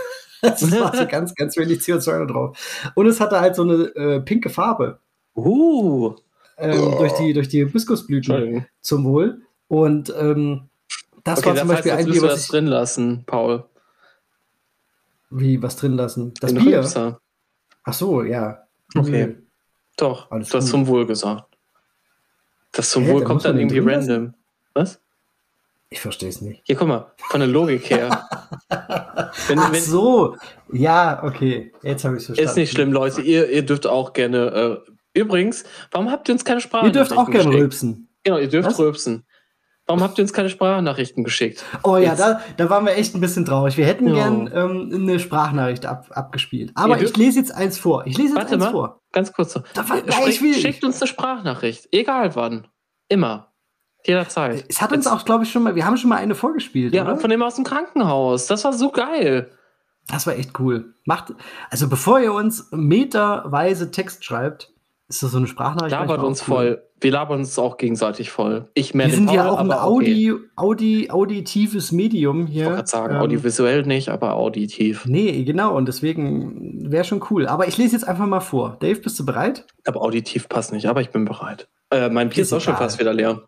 [0.43, 2.91] Es war so ganz, ganz wenig CO2 da drauf.
[2.95, 4.99] Und es hatte halt so eine äh, pinke Farbe
[5.35, 6.15] Uh,
[6.57, 9.41] ähm, durch die, durch die Hibiskusblüten zum Wohl.
[9.67, 10.69] Und ähm,
[11.23, 13.23] das okay, war das zum heißt, Beispiel jetzt ein Bier, was das ich, drin lassen,
[13.25, 13.65] Paul.
[15.29, 16.33] wie was drin lassen.
[16.41, 16.77] Das Den Bier.
[16.79, 17.21] Rülpser.
[17.83, 18.63] Ach so, ja.
[18.95, 19.27] Okay.
[19.27, 19.35] Nö.
[19.97, 20.71] Doch, Alles du hast gut.
[20.71, 21.55] zum Wohl gesagt.
[22.71, 24.11] Das zum Hä, Wohl kommt dann irgendwie drin lassen?
[24.11, 24.33] random.
[24.73, 25.01] Was?
[25.93, 26.61] Ich verstehe es nicht.
[26.65, 28.27] Hier, guck mal, von der Logik her.
[29.47, 30.37] wenn, Ach wenn, so,
[30.71, 31.73] ja, okay.
[31.83, 32.49] Jetzt habe ich es verstanden.
[32.49, 33.21] ist nicht schlimm, Leute.
[33.21, 34.81] Ihr, ihr dürft auch gerne.
[35.15, 37.61] Äh, übrigens, warum habt ihr uns keine Ihr Sprachnachrichten dürft auch gerne geschickt?
[37.61, 38.07] rülpsen.
[38.23, 38.79] Genau, ihr dürft Was?
[38.79, 39.25] rülpsen.
[39.87, 41.65] Warum habt ihr uns keine Sprachnachrichten geschickt?
[41.83, 43.75] Oh ja, Jetzt- da, da waren wir echt ein bisschen traurig.
[43.75, 44.13] Wir hätten Ja.
[44.13, 46.71] gern ähm, eine Sprachnachricht ab, abgespielt.
[46.75, 48.05] Aber Ihr ich lese jetzt eins vor.
[48.07, 48.71] Ich lese jetzt Warte eins mal.
[48.71, 49.01] vor.
[49.11, 49.51] Ganz kurz.
[49.51, 49.61] so.
[49.73, 50.61] Da war, nein, Sprich-.
[50.61, 51.89] Schickt uns eine Sprachnachricht.
[51.91, 52.67] Egal wann.
[53.09, 53.50] Immer.
[54.05, 54.65] Jederzeit.
[54.69, 56.93] Es hat uns Jetzt- auch, glaube ich, schon mal, wir haben schon mal eine vorgespielt.
[56.93, 57.17] Ja, oder?
[57.17, 58.47] von dem aus dem Krankenhaus.
[58.47, 59.49] Das war so geil.
[60.07, 60.93] Das war echt cool.
[61.05, 61.33] Macht,
[61.69, 64.71] also bevor ihr uns meterweise Text schreibt,
[65.07, 65.91] ist das so eine Sprachnachricht.
[65.91, 66.45] Labert uns cool.
[66.55, 66.83] voll.
[67.01, 68.69] Wir labern uns auch gegenseitig voll.
[68.75, 70.31] Ich mehr Wir sind ja Paul, auch ein aber okay.
[70.31, 72.65] Audi, Audi, auditives Medium Ich hier.
[72.65, 75.05] wollte gerade sagen, Ähm, audiovisuell nicht, aber auditiv.
[75.05, 77.47] Nee, genau, und deswegen wäre schon cool.
[77.47, 78.77] Aber ich lese jetzt einfach mal vor.
[78.79, 79.65] Dave, bist du bereit?
[79.85, 81.67] Aber auditiv passt nicht, aber ich bin bereit.
[81.89, 82.87] Äh, mein Bier ist Ist auch schon egal.
[82.87, 83.41] fast wieder leer.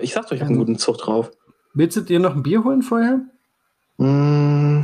[0.00, 1.30] Ich sag doch, ich habe einen Also- guten Zug drauf.
[1.74, 3.20] Willst du dir noch ein Bier holen vorher?
[3.96, 4.82] Mm.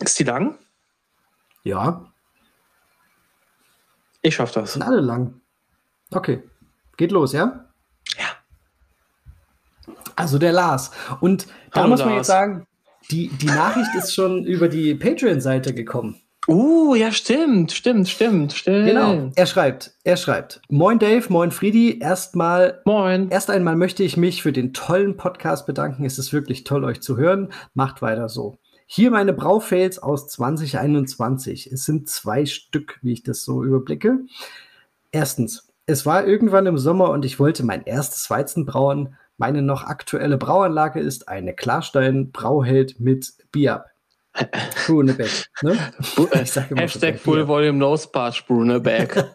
[0.00, 0.58] Ist die lang?
[1.64, 2.06] Ja,
[4.22, 4.72] Ich schaff das.
[4.74, 5.40] sind alle lang.
[6.12, 6.42] Okay,
[6.96, 7.68] geht los, ja?
[8.16, 9.94] Ja.
[10.16, 10.90] Also der Lars.
[11.20, 12.18] Und da Hallo, muss man Lars.
[12.18, 12.66] jetzt sagen,
[13.10, 16.21] die, die Nachricht ist schon über die Patreon-Seite gekommen.
[16.48, 18.86] Uh, ja, stimmt, stimmt, stimmt, stimmt.
[18.86, 19.30] Genau.
[19.36, 20.60] Er schreibt, er schreibt.
[20.68, 22.00] Moin Dave, moin Friedi.
[22.00, 23.28] Erstmal, Moin.
[23.30, 26.04] erst einmal möchte ich mich für den tollen Podcast bedanken.
[26.04, 27.52] Es ist wirklich toll, euch zu hören.
[27.74, 28.58] Macht weiter so.
[28.86, 31.70] Hier meine Braufails aus 2021.
[31.70, 34.18] Es sind zwei Stück, wie ich das so überblicke.
[35.12, 39.14] Erstens, es war irgendwann im Sommer und ich wollte mein erstes Weizen brauen.
[39.38, 43.84] Meine noch aktuelle Brauanlage ist eine Klarstein Brauheld mit Bier.
[44.86, 45.76] Brunebeck, ne?
[46.76, 47.46] Hashtag Full.
[47.46, 49.30] Volume No Sparge Bruneback.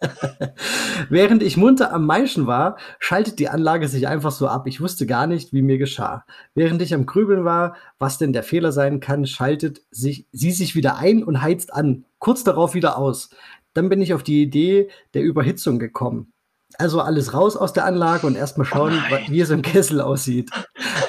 [1.10, 4.66] Während ich munter am Maischen war, schaltet die Anlage sich einfach so ab.
[4.66, 6.26] Ich wusste gar nicht, wie mir geschah.
[6.56, 10.76] Während ich am Grübeln war, was denn der Fehler sein kann, schaltet sich, sie sich
[10.76, 12.06] wieder ein und heizt an.
[12.18, 13.30] Kurz darauf wieder aus.
[13.74, 16.34] Dann bin ich auf die Idee der Überhitzung gekommen.
[16.78, 20.52] Also alles raus aus der Anlage und erstmal schauen, Oh wie es im Kessel aussieht.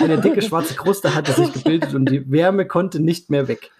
[0.01, 3.71] Eine dicke schwarze Kruste hatte sich gebildet und die Wärme konnte nicht mehr weg.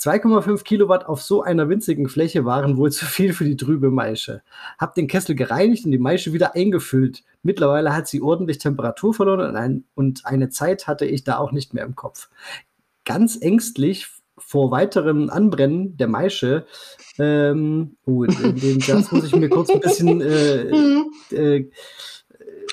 [0.00, 4.42] 2,5 Kilowatt auf so einer winzigen Fläche waren wohl zu viel für die trübe Maische.
[4.78, 7.22] Hab den Kessel gereinigt und die Maische wieder eingefüllt.
[7.42, 11.52] Mittlerweile hat sie ordentlich Temperatur verloren und, ein, und eine Zeit hatte ich da auch
[11.52, 12.30] nicht mehr im Kopf.
[13.04, 14.08] Ganz ängstlich
[14.40, 16.66] vor weiterem Anbrennen der Maische,
[17.18, 20.20] ähm, oh, den, den Satz muss ich mir kurz ein bisschen
[21.32, 21.70] äh, äh,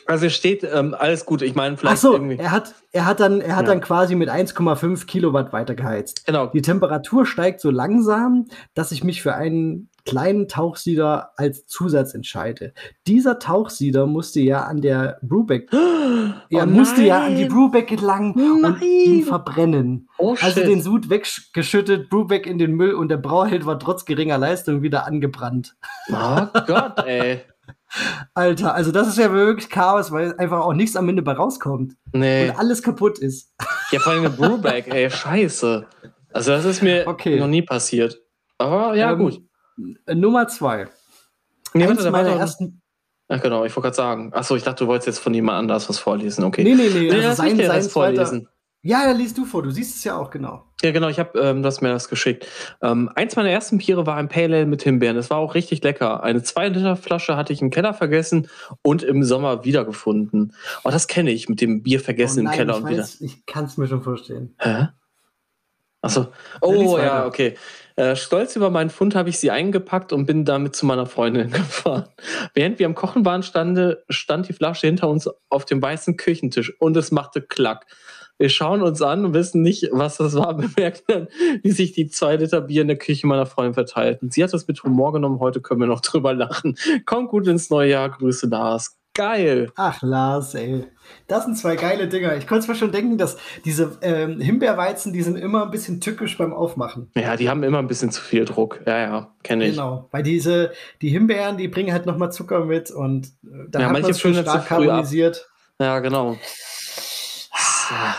[0.08, 1.42] also steht ähm, alles gut.
[1.42, 2.38] Ich meine, vielleicht Ach so, irgendwie.
[2.38, 3.74] Er hat, er hat dann, er hat ja.
[3.74, 6.26] dann quasi mit 1,5 Kilowatt weitergeheizt.
[6.26, 6.48] Genau.
[6.48, 12.74] Die Temperatur steigt so langsam, dass ich mich für einen kleinen Tauchsieder als Zusatz entscheide.
[13.06, 18.34] Dieser Tauchsieder musste ja an der Brubeck, oh, er musste ja an die Brubeck gelangen
[18.36, 18.74] nein.
[18.74, 20.10] und ihn verbrennen.
[20.18, 24.38] Oh, also den Sud weggeschüttet, Brubeck in den Müll und der Brauheld war trotz geringer
[24.38, 25.76] Leistung wieder angebrannt.
[26.10, 27.42] Oh Gott, ey.
[28.34, 31.96] Alter, also das ist ja wirklich Chaos, weil einfach auch nichts am Ende bei rauskommt.
[32.14, 32.50] Nee.
[32.50, 33.54] Und alles kaputt ist.
[33.92, 35.86] Ja, vor allem eine Brewback, ey, scheiße.
[36.34, 37.40] Also das ist mir okay.
[37.40, 38.22] noch nie passiert.
[38.58, 39.42] Aber ja, ähm, gut.
[40.14, 40.88] Nummer zwei.
[41.74, 42.82] Nee, Eins warte, meiner ersten.
[43.30, 44.34] Ach genau, ich wollte gerade sagen.
[44.34, 46.44] Achso, ich dachte, du wolltest jetzt von jemand anders was vorlesen.
[46.44, 46.64] Okay.
[46.64, 47.12] Nee, nee, nee.
[47.12, 48.48] nee also sein, sein vorlesen.
[48.84, 49.64] Ja, da liest du vor.
[49.64, 50.64] Du siehst es ja auch genau.
[50.82, 51.10] Ja, genau.
[51.10, 52.48] Ich habe ähm, das mir das geschickt.
[52.82, 55.18] Ähm, eins meiner ersten Biere war ein Pale Ale mit Himbeeren.
[55.18, 56.24] Das war auch richtig lecker.
[56.24, 58.48] Eine 2 Liter Flasche hatte ich im Keller vergessen
[58.84, 60.54] und im Sommer wiedergefunden.
[60.86, 63.32] Oh, das kenne ich mit dem Bier vergessen oh nein, im Keller und weiß, wieder.
[63.32, 64.56] Ich kann es mir schon vorstellen.
[64.60, 64.90] Hä?
[66.02, 66.28] Achso.
[66.62, 67.58] Oh ja, okay.
[67.98, 71.50] Äh, stolz über meinen Fund habe ich sie eingepackt und bin damit zu meiner Freundin
[71.52, 72.08] gefahren.
[72.54, 76.80] Während wir am Kochen waren, stande, stand die Flasche hinter uns auf dem weißen Küchentisch
[76.80, 77.88] und es machte Klack.
[78.38, 81.28] Wir schauen uns an und wissen nicht, was das war, bemerken dann,
[81.64, 84.30] wie sich die zwei Liter Bier in der Küche meiner Freundin verteilten.
[84.30, 86.78] Sie hat das mit Humor genommen, heute können wir noch drüber lachen.
[87.08, 88.97] Kommt gut ins neue Jahr, Grüße Lars.
[89.18, 89.72] Geil.
[89.76, 90.86] Ach, Lars, ey.
[91.26, 92.38] Das sind zwei geile Dinger.
[92.38, 96.38] Ich konnte zwar schon denken, dass diese ähm, Himbeerweizen, die sind immer ein bisschen tückisch
[96.38, 97.10] beim Aufmachen.
[97.16, 98.82] Ja, die haben immer ein bisschen zu viel Druck.
[98.86, 99.72] Ja, ja, kenne ich.
[99.72, 103.86] Genau, weil diese, die Himbeeren, die bringen halt nochmal Zucker mit und äh, da ja,
[103.88, 105.50] hat man schon stark karbonisiert.
[105.82, 106.38] Ja, genau.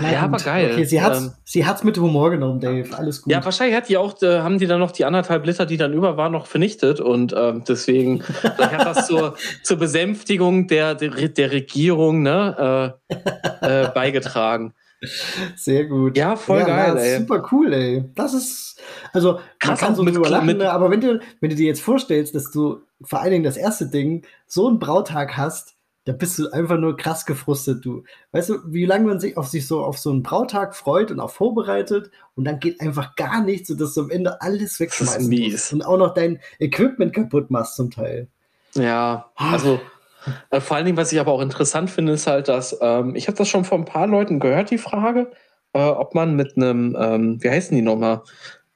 [0.00, 0.70] Na ja, aber geil.
[0.72, 2.86] Okay, sie hat ähm, mit Humor genommen, Dave.
[2.96, 3.32] Alles gut.
[3.32, 5.92] Ja, wahrscheinlich hat die auch, äh, haben die dann noch die anderthalb Liter, die dann
[5.92, 11.52] über waren, noch vernichtet und ähm, deswegen hat das zur, zur Besänftigung der, der, der
[11.52, 12.94] Regierung ne,
[13.60, 14.74] äh, äh, beigetragen.
[15.54, 16.16] Sehr gut.
[16.16, 17.18] Ja, voll ja, geil, na, ey.
[17.18, 18.04] Super cool, ey.
[18.14, 18.80] Das ist,
[19.12, 21.66] also, Krass, man kann so mit, drüber lachen, mit, aber wenn du, wenn du dir
[21.66, 25.76] jetzt vorstellst, dass du vor allen Dingen das erste Ding so einen Brautag hast,
[26.09, 28.02] da bist du einfach nur krass gefrustet, du.
[28.32, 31.20] Weißt du, wie lange man sich auf sich so auf so einen Brautag freut und
[31.20, 35.74] auch vorbereitet und dann geht einfach gar nichts, sodass du am Ende alles wegschmeißen musst
[35.74, 38.26] und auch noch dein Equipment kaputt machst zum Teil.
[38.74, 39.80] Ja, also
[40.48, 43.28] äh, vor allen Dingen, was ich aber auch interessant finde, ist halt, dass ähm, ich
[43.28, 45.30] habe das schon von ein paar Leuten gehört, die Frage,
[45.74, 48.22] äh, ob man mit einem, ähm, wie heißen die nochmal,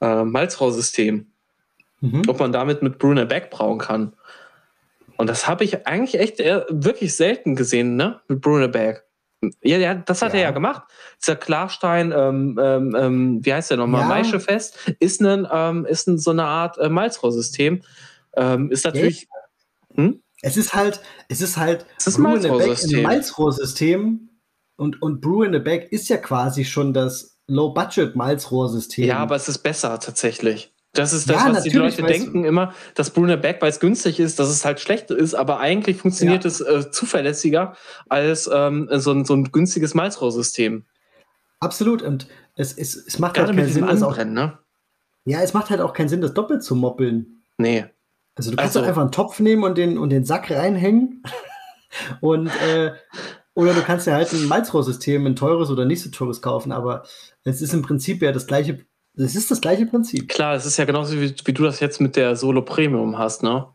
[0.03, 1.29] äh, Malzrohrsystem,
[2.03, 2.23] mhm.
[2.29, 4.13] ob man damit mit Brunner Back brauen kann.
[5.23, 8.21] Und das habe ich eigentlich echt wirklich selten gesehen, ne?
[8.27, 9.05] Mit Bruneberg.
[9.63, 10.41] Ja, ja, das hat ja.
[10.41, 10.83] er ja gemacht.
[11.23, 14.01] Dieser Klarstein, ähm, ähm, ähm wie heißt der nochmal?
[14.01, 14.09] Ja.
[14.09, 17.85] Maischefest, ist, ein, ähm, ist ein, so eine Art äh, Malzrohrsystem.
[18.35, 19.29] Ähm, ist natürlich.
[19.95, 20.21] Hm?
[20.43, 23.03] Es ist halt, es ist halt es ist Malzrohrsystem.
[23.05, 24.29] Malzrohrsystem
[24.75, 29.05] und, und Brew in a Bag ist ja quasi schon das Low-Budget-Malzrohrsystem.
[29.05, 30.72] Ja, aber es ist besser tatsächlich.
[30.95, 34.21] Das ist das, ja, was die Leute denken immer, dass Bruner Berg, weil es günstig
[34.21, 36.49] ist, dass es halt schlecht ist, aber eigentlich funktioniert ja.
[36.49, 37.77] es äh, zuverlässiger
[38.11, 40.85] als ähm, so, ein, so ein günstiges Malzrohrsystem.
[41.61, 44.59] Absolut, und es, es, es macht Gerade halt keinen Sinn, das auch, ne?
[45.25, 47.43] Ja, es macht halt auch keinen Sinn, das doppelt zu moppeln.
[47.57, 47.87] Nee.
[48.35, 51.23] Also du kannst also, einfach einen Topf nehmen und den, und den Sack reinhängen
[52.21, 52.93] und äh,
[53.55, 57.05] oder du kannst ja halt ein Malzrohrsystem, ein teures oder nicht so teures kaufen, aber
[57.45, 58.85] es ist im Prinzip ja das gleiche
[59.17, 60.29] es ist das gleiche Prinzip.
[60.29, 63.43] Klar, es ist ja genauso wie, wie du das jetzt mit der Solo Premium hast,
[63.43, 63.67] ne?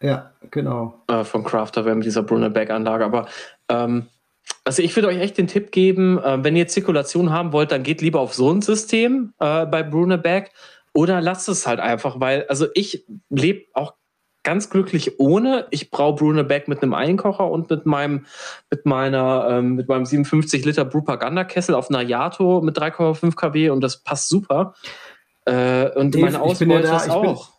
[0.00, 1.02] Ja, genau.
[1.08, 3.04] Äh, von Crafter, mit dieser Brunner-Bag-Anlage.
[3.04, 3.28] Aber
[3.68, 4.06] ähm,
[4.64, 7.82] also ich würde euch echt den Tipp geben, äh, wenn ihr Zirkulation haben wollt, dann
[7.82, 10.50] geht lieber auf so ein System äh, bei Brunner-Bag
[10.92, 13.94] oder lasst es halt einfach, weil also ich lebe auch
[14.48, 15.66] ganz glücklich ohne.
[15.70, 18.24] Ich brauche Bruno Beck mit einem Einkocher und mit meinem,
[18.70, 23.68] mit meiner, ähm, mit meinem 57 Liter Propaganda Kessel auf einer Yato mit 3,5 kW
[23.68, 24.72] und das passt super.
[25.44, 27.57] Äh, und Dave, meine Ausbeute ja da, ist auch.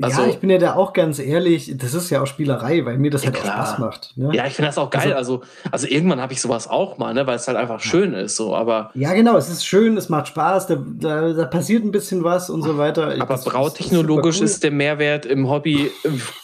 [0.00, 2.98] Also, ja, ich bin ja da auch ganz ehrlich, das ist ja auch Spielerei, weil
[2.98, 3.54] mir das ja, halt klar.
[3.54, 4.12] auch Spaß macht.
[4.16, 4.30] Ne?
[4.34, 5.14] Ja, ich finde das auch geil.
[5.14, 8.12] Also, also, also irgendwann habe ich sowas auch mal, ne, weil es halt einfach schön
[8.12, 8.36] ist.
[8.36, 11.92] So, aber ja, genau, es ist schön, es macht Spaß, da, da, da passiert ein
[11.92, 13.14] bisschen was und so weiter.
[13.18, 14.46] Aber das, brautechnologisch ist, cool.
[14.46, 15.90] ist, der Mehrwert im Hobby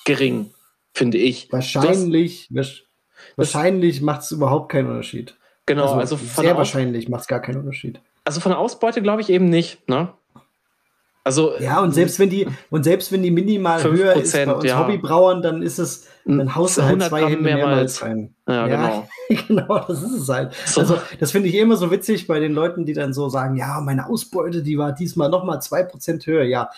[0.06, 0.50] gering,
[0.94, 1.52] finde ich.
[1.52, 2.48] Wahrscheinlich,
[3.36, 5.36] wahrscheinlich macht es überhaupt keinen Unterschied.
[5.66, 8.00] Genau, also, also sehr wahrscheinlich macht es gar keinen Unterschied.
[8.24, 10.14] Also von der Ausbeute glaube ich eben nicht, ne?
[11.24, 14.64] Also ja, und selbst wenn die und selbst wenn die minimal höher ist bei uns
[14.64, 14.80] ja.
[14.80, 18.34] Hobbybrauern, dann ist es dann haust du halt zwei Hände mehrmals, rein.
[18.48, 19.42] Ja, ja genau.
[19.48, 20.54] genau, das ist es halt.
[20.66, 20.80] So.
[20.80, 23.80] Also das finde ich immer so witzig bei den Leuten, die dann so sagen, ja,
[23.80, 26.42] meine Ausbeute, die war diesmal noch mal zwei Prozent höher.
[26.42, 26.70] Ja,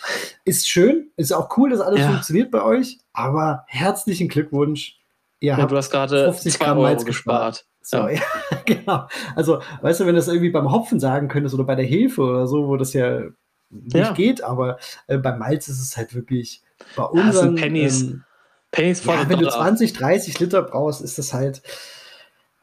[0.45, 2.09] ist schön, ist auch cool, dass alles ja.
[2.09, 4.99] funktioniert bei euch, aber herzlichen Glückwunsch.
[5.39, 7.65] Ihr ja, habt du hast gerade 50 Gramm Malz gespart.
[7.81, 8.09] So, ja.
[8.09, 8.21] ja.
[8.65, 9.07] genau.
[9.35, 12.21] Also, weißt du, wenn du das irgendwie beim Hopfen sagen könntest oder bei der Hefe
[12.21, 13.21] oder so, wo das ja
[13.69, 14.13] nicht ja.
[14.13, 16.61] geht, aber äh, beim Malz ist es halt wirklich
[16.95, 17.57] bei unseren.
[17.57, 18.01] Ja, Pennies.
[18.01, 18.23] Ähm,
[18.71, 21.61] Pennies ja, wenn du 20, 30 Liter brauchst, ist das halt.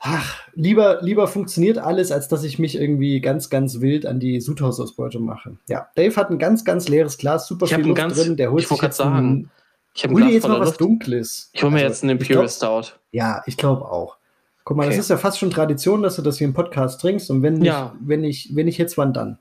[0.05, 4.41] Ach, lieber, lieber funktioniert alles, als dass ich mich irgendwie ganz, ganz wild an die
[4.41, 5.59] Sudhausausbeute mache.
[5.69, 8.37] Ja, Dave hat ein ganz, ganz leeres Glas, super ich viel Luft ganz, drin.
[8.37, 9.49] Der holt ich sich jetzt sagen,
[9.95, 10.81] ich hol dir jetzt mal was Luft.
[10.81, 11.51] Dunkles.
[11.53, 12.95] Ich hole mir also, jetzt einen Imperial Stout.
[13.13, 14.17] Ja, ich glaube auch.
[14.65, 14.97] Guck mal, okay.
[14.97, 17.31] das ist ja fast schon Tradition, dass du das hier im Podcast trinkst.
[17.31, 17.93] Und wenn, ja.
[17.95, 19.39] ich, wenn, ich, wenn ich jetzt, wann dann?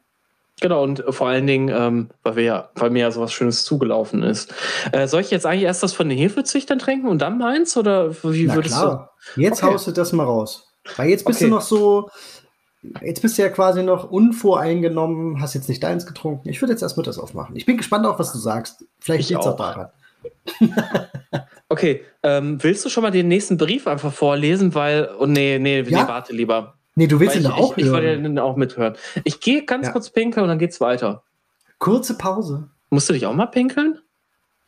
[0.62, 4.22] Genau, und vor allen Dingen, ähm, weil, wir ja, weil mir ja sowas Schönes zugelaufen
[4.22, 4.53] ist.
[4.91, 7.76] Äh, soll ich jetzt eigentlich erst das von den Hefezüchtern trinken und dann meins?
[7.76, 9.16] Oder wie Na würdest klar.
[9.36, 9.41] du?
[9.41, 9.74] Jetzt okay.
[9.74, 10.72] haust du das mal raus.
[10.97, 11.49] Weil jetzt bist okay.
[11.49, 12.09] du noch so.
[13.01, 16.49] Jetzt bist du ja quasi noch unvoreingenommen, hast jetzt nicht deins getrunken.
[16.49, 17.55] Ich würde jetzt erstmal das aufmachen.
[17.55, 18.86] Ich bin gespannt auf, was du sagst.
[18.99, 19.89] Vielleicht liegt es auch daran.
[21.70, 24.74] okay, ähm, willst du schon mal den nächsten Brief einfach vorlesen?
[24.76, 26.03] Weil, oh nee, nee, ja?
[26.03, 26.76] nee warte lieber.
[26.96, 28.04] Nee, du willst ihn ich, auch ich, hören.
[28.04, 28.96] Ich wollte den auch mithören.
[29.24, 29.94] Ich gehe ganz ja.
[29.94, 31.24] kurz pinkeln und dann geht's weiter.
[31.80, 32.70] Kurze Pause.
[32.89, 34.00] Musst du dich auch mal pinkeln?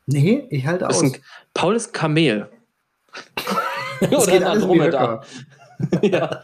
[0.06, 1.02] Nee, ich halte aus.
[1.02, 1.18] Ein,
[1.54, 2.50] Paul ist Kamel.
[4.02, 5.24] das Oder Andromeda.
[6.02, 6.44] ja.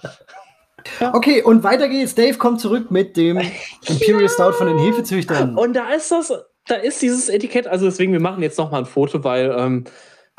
[1.13, 2.15] Okay, und weiter geht's.
[2.15, 3.39] Dave kommt zurück mit dem
[3.87, 4.29] Imperial ja.
[4.29, 5.57] Stout von den Hefezüchtern.
[5.57, 6.33] Und da ist das,
[6.67, 9.85] da ist dieses Etikett, also deswegen, wir machen jetzt noch mal ein Foto, weil ähm,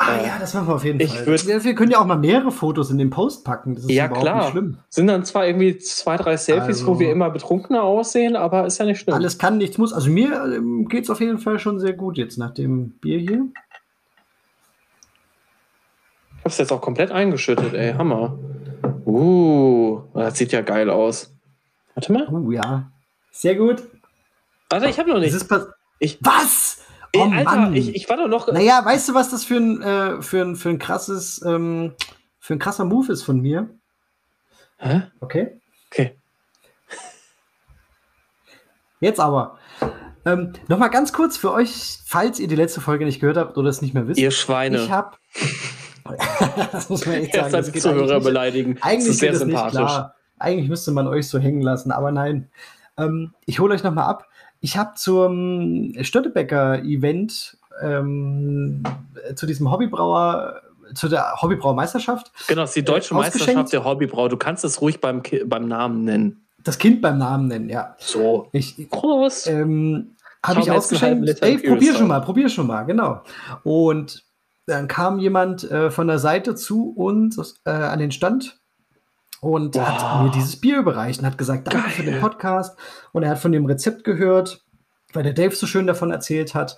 [0.03, 1.27] Ah äh, ja, das machen wir auf jeden Fall.
[1.27, 3.75] Wir, wir, können ja auch mal mehrere Fotos in den Post packen.
[3.75, 4.37] Das ist ja, überhaupt klar.
[4.39, 4.79] nicht schlimm.
[4.89, 8.79] Sind dann zwar irgendwie zwei, drei Selfies, also, wo wir immer betrunkener aussehen, aber ist
[8.79, 9.15] ja nicht schlimm.
[9.15, 9.93] Alles kann, nichts muss.
[9.93, 13.19] Also mir ähm, geht es auf jeden Fall schon sehr gut jetzt nach dem Bier
[13.19, 13.45] hier.
[16.39, 17.93] Ich hab's jetzt auch komplett eingeschüttet, ey.
[17.93, 18.39] Hammer.
[19.05, 21.31] Uh, das sieht ja geil aus.
[21.95, 22.27] Warte mal.
[22.29, 22.91] Oh ja.
[23.33, 23.83] Sehr gut.
[24.71, 25.37] Warte, ich habe noch nicht.
[25.99, 26.80] Ich, Was?
[27.17, 27.75] Oh, Ey, Alter, Mann.
[27.75, 28.53] Ich, ich war doch noch.
[28.53, 31.95] Naja, weißt du, was das für ein, äh, für ein, für ein krasses, ähm,
[32.39, 33.71] für ein krasser Move ist von mir?
[34.79, 35.03] Hä?
[35.21, 35.61] Okay.
[35.91, 36.17] Okay.
[39.01, 39.59] Jetzt aber.
[40.25, 43.71] Ähm, Nochmal ganz kurz für euch, falls ihr die letzte Folge nicht gehört habt oder
[43.71, 44.21] es nicht mehr wisst.
[44.21, 44.85] Ihr Schweine.
[44.85, 45.19] Ich hab.
[46.73, 47.55] das muss man echt sagen.
[47.55, 48.79] Jetzt Zuhörer eigentlich beleidigen.
[48.83, 50.13] Eigentlich das ist sehr sympathisch.
[50.39, 52.51] Eigentlich müsste man euch so hängen lassen, aber nein.
[52.97, 54.27] Ähm, ich hole euch nochmal ab.
[54.61, 58.83] Ich habe zum Stöttebecker-Event, ähm,
[59.35, 60.61] zu diesem Hobbybrauer,
[60.95, 62.33] zu der Hobbybrauermeisterschaft.
[62.49, 64.29] Genau, das ist die deutsche äh, Meisterschaft der Hobbybrauer.
[64.29, 66.47] Du kannst es ruhig beim, beim Namen nennen.
[66.63, 67.97] Das Kind beim Namen nennen, ja.
[67.99, 68.49] So.
[68.53, 69.47] Ich, Groß.
[69.47, 71.43] Ähm, habe ich ausgeschenkt.
[71.43, 73.23] Ey, probier schon mal, probier schon mal, genau.
[73.63, 74.25] Und
[74.67, 78.60] dann kam jemand äh, von der Seite zu uns äh, an den Stand
[79.41, 79.87] und wow.
[79.87, 81.91] hat mir dieses Bier überreicht und hat gesagt, danke Geil.
[81.91, 82.77] für den Podcast.
[83.13, 84.63] Und er hat von dem Rezept gehört,
[85.13, 86.77] weil der Dave so schön davon erzählt hat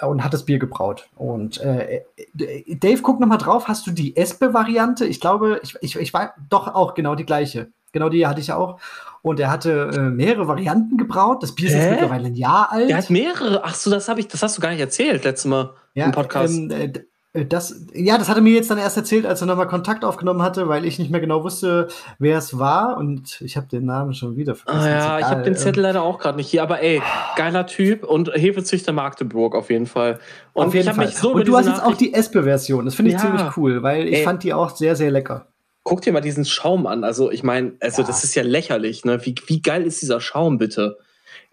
[0.00, 1.08] und hat das Bier gebraut.
[1.16, 2.02] Und äh,
[2.34, 3.68] Dave, guck noch mal drauf.
[3.68, 5.06] Hast du die Espe-Variante?
[5.06, 7.68] Ich glaube, ich, ich, ich war doch auch genau die gleiche.
[7.92, 8.78] Genau die hatte ich auch.
[9.22, 11.42] Und er hatte äh, mehrere Varianten gebraut.
[11.42, 12.88] Das Bier ist jetzt mittlerweile ein Jahr alt.
[12.88, 13.64] Er hat mehrere.
[13.64, 16.12] Ach so, das habe ich, das hast du gar nicht erzählt letztes Mal ja, im
[16.12, 16.54] Podcast.
[16.54, 17.04] Ähm, äh, äh,
[17.44, 20.42] das, ja, das hat er mir jetzt dann erst erzählt, als er nochmal Kontakt aufgenommen
[20.42, 24.14] hatte, weil ich nicht mehr genau wusste, wer es war und ich habe den Namen
[24.14, 24.86] schon wieder vergessen.
[24.86, 27.02] Ah, ja, ich habe den Zettel ähm, leider auch gerade nicht hier, aber ey,
[27.36, 30.18] geiler Typ und Hefezüchter Magdeburg auf jeden Fall.
[30.52, 31.08] Und auf jeden Fall.
[31.08, 34.08] So und du hast jetzt auch die Espe-Version, das finde ich ja, ziemlich cool, weil
[34.08, 35.46] ich ey, fand die auch sehr, sehr lecker.
[35.82, 38.08] Guck dir mal diesen Schaum an, also ich meine, also ja.
[38.08, 39.24] das ist ja lächerlich, ne?
[39.24, 40.98] Wie, wie geil ist dieser Schaum bitte?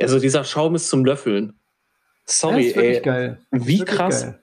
[0.02, 1.54] Also dieser Schaum ist zum Löffeln.
[2.26, 3.02] Sorry, ja, ey.
[3.02, 3.38] Geil.
[3.52, 4.24] Wie krass.
[4.24, 4.40] Geil.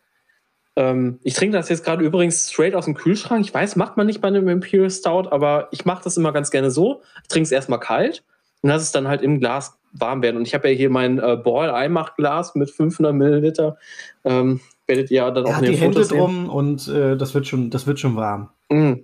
[0.76, 3.44] Ähm, ich trinke das jetzt gerade übrigens straight aus dem Kühlschrank.
[3.44, 6.50] Ich weiß, macht man nicht bei einem Imperial Stout, aber ich mache das immer ganz
[6.50, 7.02] gerne so.
[7.22, 8.24] Ich trinke es erstmal kalt
[8.62, 10.38] und lasse es dann halt im Glas warm werden.
[10.38, 13.76] Und ich habe ja hier mein äh, Ball-Einmachglas mit 500 Milliliter.
[14.24, 17.34] Ähm, werdet ihr ja dann er auch in den die Hände drum und äh, das,
[17.34, 18.48] wird schon, das wird schon warm.
[18.70, 18.94] Mm.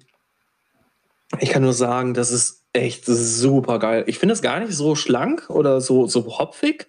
[1.41, 4.05] Ich kann nur sagen, das ist echt super geil.
[4.07, 6.89] Ich finde es gar nicht so schlank oder so, so hopfig.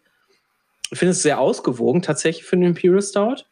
[0.92, 3.44] Ich finde es sehr ausgewogen tatsächlich für den Imperial Stout.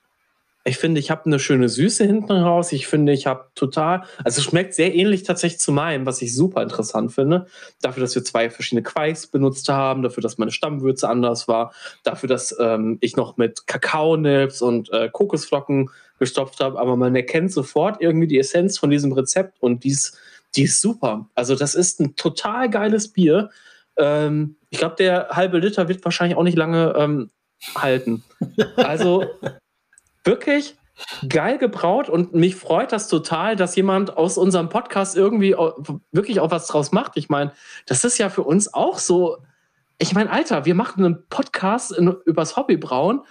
[0.67, 2.73] Ich finde, ich habe eine schöne Süße hinten raus.
[2.73, 6.35] Ich finde, ich habe total, also es schmeckt sehr ähnlich tatsächlich zu meinem, was ich
[6.35, 7.47] super interessant finde.
[7.81, 11.73] Dafür, dass wir zwei verschiedene Quais benutzt haben, dafür, dass meine Stammwürze anders war,
[12.03, 15.89] dafür, dass ähm, ich noch mit Kakaonips und äh, Kokosflocken
[16.19, 16.77] gestopft habe.
[16.79, 20.17] Aber man erkennt sofort irgendwie die Essenz von diesem Rezept und die ist,
[20.55, 21.29] die ist super.
[21.33, 23.51] Also das ist ein total geiles Bier.
[23.95, 27.29] Ähm, ich glaube, der halbe Liter wird wahrscheinlich auch nicht lange ähm,
[27.75, 28.23] halten.
[28.75, 29.23] Also
[30.27, 30.75] wirklich
[31.29, 35.55] geil gebraut und mich freut das total, dass jemand aus unserem Podcast irgendwie
[36.11, 37.13] wirklich auch was draus macht.
[37.15, 37.51] Ich meine,
[37.85, 39.37] das ist ja für uns auch so.
[39.99, 43.21] Ich meine, Alter, wir machen einen Podcast in, übers Hobbybrauen,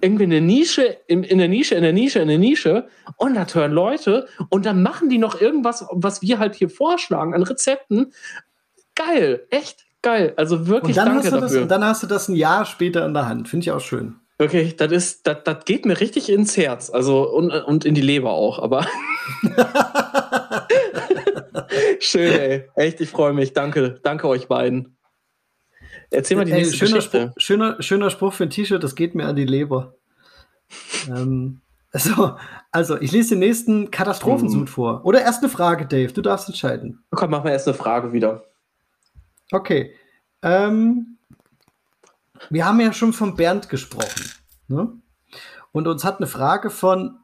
[0.00, 3.46] irgendwie eine Nische, in, in der Nische, in der Nische, in der Nische und da
[3.52, 8.12] hören Leute und dann machen die noch irgendwas, was wir halt hier vorschlagen an Rezepten.
[8.94, 10.34] Geil, echt geil.
[10.36, 11.48] Also wirklich und dann danke hast du dafür.
[11.48, 13.48] Das, und dann hast du das ein Jahr später in der Hand.
[13.48, 14.16] Finde ich auch schön.
[14.38, 18.00] Wirklich, das ist, das, das geht mir richtig ins Herz, also und, und in die
[18.00, 18.86] Leber auch, aber
[22.00, 22.64] schön, ey.
[22.76, 23.52] Echt, ich freue mich.
[23.52, 24.96] Danke, danke euch beiden.
[26.10, 27.20] Erzähl mal die Ey, nächste schöner, Geschichte.
[27.32, 29.94] Spruch, schöner, schöner Spruch für ein T-Shirt, das geht mir an die Leber.
[31.08, 31.60] ähm,
[31.92, 32.36] so,
[32.70, 34.66] also, ich lese den nächsten Katastrophensud Mhm.
[34.68, 35.04] vor.
[35.04, 36.12] Oder erst eine Frage, Dave.
[36.12, 37.02] Du darfst entscheiden.
[37.10, 38.44] Komm, machen wir erst eine Frage wieder.
[39.50, 39.94] Okay.
[40.42, 41.17] Ähm,
[42.50, 44.30] wir haben ja schon von Bernd gesprochen.
[44.68, 44.92] Ne?
[45.72, 47.18] Und uns hat eine Frage von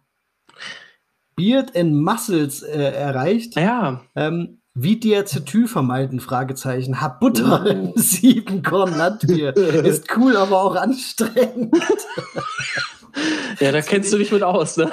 [1.37, 3.57] Beard and Muscles äh, erreicht.
[3.57, 6.19] Naja, Ähm, wie Diacetyl vermeiden?
[6.21, 7.01] Fragezeichen.
[7.01, 7.69] Hab Butter Oh.
[7.69, 9.57] im Siebenkorn Landbier.
[9.57, 11.77] Ist cool, aber auch anstrengend.
[13.61, 14.91] ja, da kennst du dich mit aus, ne?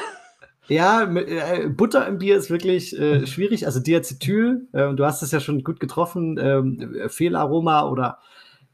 [0.67, 3.65] Ja, äh, Butter im Bier ist wirklich äh, schwierig.
[3.65, 8.19] Also Diacetyl, äh, du hast es ja schon gut getroffen, ähm, äh, Fehlaroma oder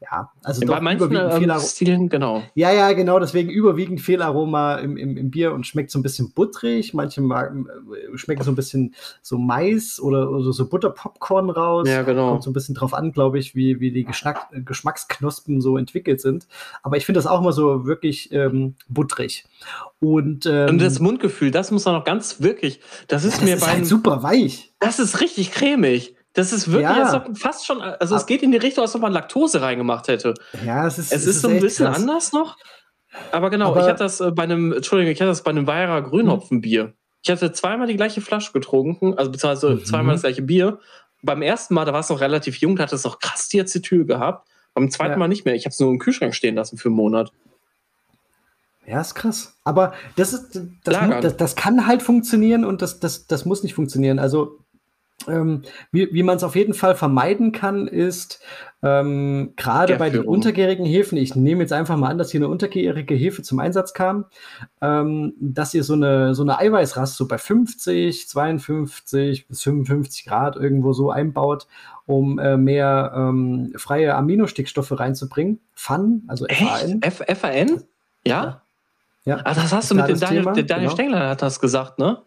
[0.00, 1.60] ja, also Bei doch manchen ähm.
[1.60, 2.42] Stilen, genau.
[2.54, 6.32] Ja, ja, genau, deswegen überwiegend Fehlaroma im, im, im Bier und schmeckt so ein bisschen
[6.32, 6.94] butterig.
[6.94, 11.88] Manche mag, äh, schmecken so ein bisschen so Mais oder, oder so Butterpopcorn raus.
[11.88, 12.30] Ja, genau.
[12.30, 15.76] Kommt so ein bisschen drauf an, glaube ich, wie, wie die Geschmack, äh, Geschmacksknospen so
[15.76, 16.46] entwickelt sind.
[16.82, 19.46] Aber ich finde das auch immer so wirklich ähm, butterig.
[19.98, 23.56] Und, ähm, Und das Mundgefühl, das muss man noch ganz wirklich, das ist das mir
[23.56, 24.72] ist bei halt super weich.
[24.78, 26.14] Das ist richtig cremig.
[26.38, 27.02] Das ist wirklich Ja.
[27.02, 30.08] als ob fast schon, also es geht in die Richtung, als ob man Laktose reingemacht
[30.08, 30.34] hätte.
[30.64, 31.96] Ja, es ist, Es ist so ein bisschen krass.
[31.96, 32.56] anders noch.
[33.32, 35.66] Aber genau, Aber- ich hatte das äh, bei einem, Entschuldigung, ich hatte das bei einem
[35.66, 36.92] Weiherer Grünhopfenbier.
[37.22, 39.84] Ich hatte zweimal die gleiche Flasche getrunken, also beziehungsweise Mhm.
[39.84, 40.78] zweimal das gleiche Bier.
[41.22, 44.04] Beim ersten Mal, da war es noch relativ jung, da hat es noch krass Diacetyl
[44.04, 44.46] gehabt.
[44.74, 45.16] Beim zweiten Ja.
[45.18, 45.54] Mal nicht mehr.
[45.56, 47.32] Ich habe es nur im Kühlschrank stehen lassen für einen Monat.
[48.86, 49.58] Ja, ist krass.
[49.64, 53.74] Aber das ist, das, das, das kann halt funktionieren und das, das, das muss nicht
[53.74, 54.18] funktionieren.
[54.18, 54.60] Also,
[55.26, 58.40] ähm, wie, wie man es auf jeden Fall vermeiden kann, ist
[58.82, 62.48] ähm, gerade bei den untergärigen Hefen, ich nehme jetzt einfach mal an, dass hier eine
[62.48, 64.26] untergärige Hefe zum Einsatz kam,
[64.80, 70.54] ähm, dass ihr so eine, so eine Eiweißrast so bei 50, 52 bis 55 Grad
[70.54, 71.66] irgendwo so einbaut,
[72.06, 75.58] um äh, mehr ähm, freie Aminostickstoffe reinzubringen.
[75.74, 77.02] FAN, also FAN.
[77.02, 77.38] Echt?
[77.38, 77.82] FAN?
[78.24, 78.62] Ja?
[79.24, 79.40] Ja.
[79.44, 80.52] Ah, das hast du mit dem Daniel, Thema?
[80.54, 80.90] Daniel Genau.
[80.90, 82.22] Stengler hat das gesagt, ne?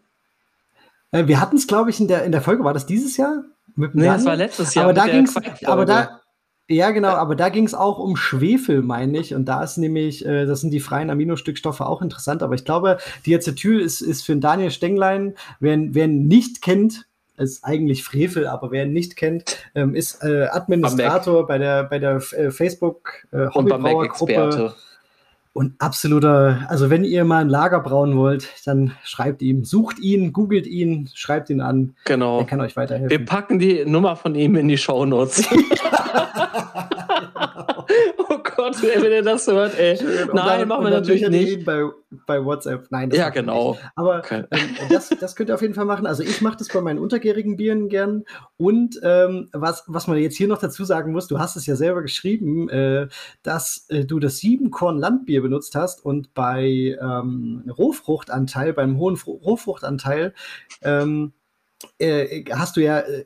[1.11, 3.43] Äh, wir hatten es, glaube ich, in der, in der Folge, war das dieses Jahr?
[3.75, 4.85] Mit Nee, das war letztes Jahr.
[4.85, 5.67] aber da Quarkfolge.
[5.67, 6.19] aber da,
[6.67, 9.33] ja genau, aber da ging es auch um Schwefel, meine ich.
[9.33, 12.43] Und da ist nämlich, äh, das sind die freien Aminostückstoffe auch interessant.
[12.43, 17.05] Aber ich glaube, Diacetyl ist, ist für Daniel Stenglein, wer, ihn- wer nicht kennt,
[17.37, 21.97] ist eigentlich Frevel, aber wer ihn nicht kennt, ähm, ist äh, Administrator bei der, bei
[21.97, 24.73] der äh, Facebook äh, Hobbybrauergruppe.
[25.53, 30.31] Und absoluter, also wenn ihr mal ein Lager brauen wollt, dann schreibt ihm, sucht ihn,
[30.31, 31.93] googelt ihn, schreibt ihn an.
[32.05, 32.39] Genau.
[32.39, 33.09] Er kann euch weiterhelfen.
[33.09, 35.45] Wir packen die Nummer von ihm in die Shownotes.
[38.29, 39.97] oh Gott, ey, wenn ihr das hört, ey.
[39.99, 41.65] Und Nein, dann- machen wir natürlich nicht.
[41.65, 41.89] Bei,
[42.27, 42.87] bei WhatsApp.
[42.89, 43.71] Nein, das Ja, genau.
[43.71, 43.83] Nicht.
[43.95, 44.43] Aber Okay.
[44.51, 44.59] ähm,
[44.89, 46.05] das, das könnt ihr auf jeden Fall machen.
[46.05, 48.23] Also ich mache das bei meinen untergärigen Bieren gern.
[48.57, 51.75] Und ähm, was, was man jetzt hier noch dazu sagen muss, du hast es ja
[51.75, 53.07] selber geschrieben, äh,
[53.43, 59.33] dass äh, du das Siebenkorn Landbier benutzt hast und bei ähm, Rohfruchtanteil, beim hohen Fru
[59.33, 60.33] Rohfruchtanteil,
[60.83, 61.33] ähm,
[61.97, 63.25] äh, hast du ja äh,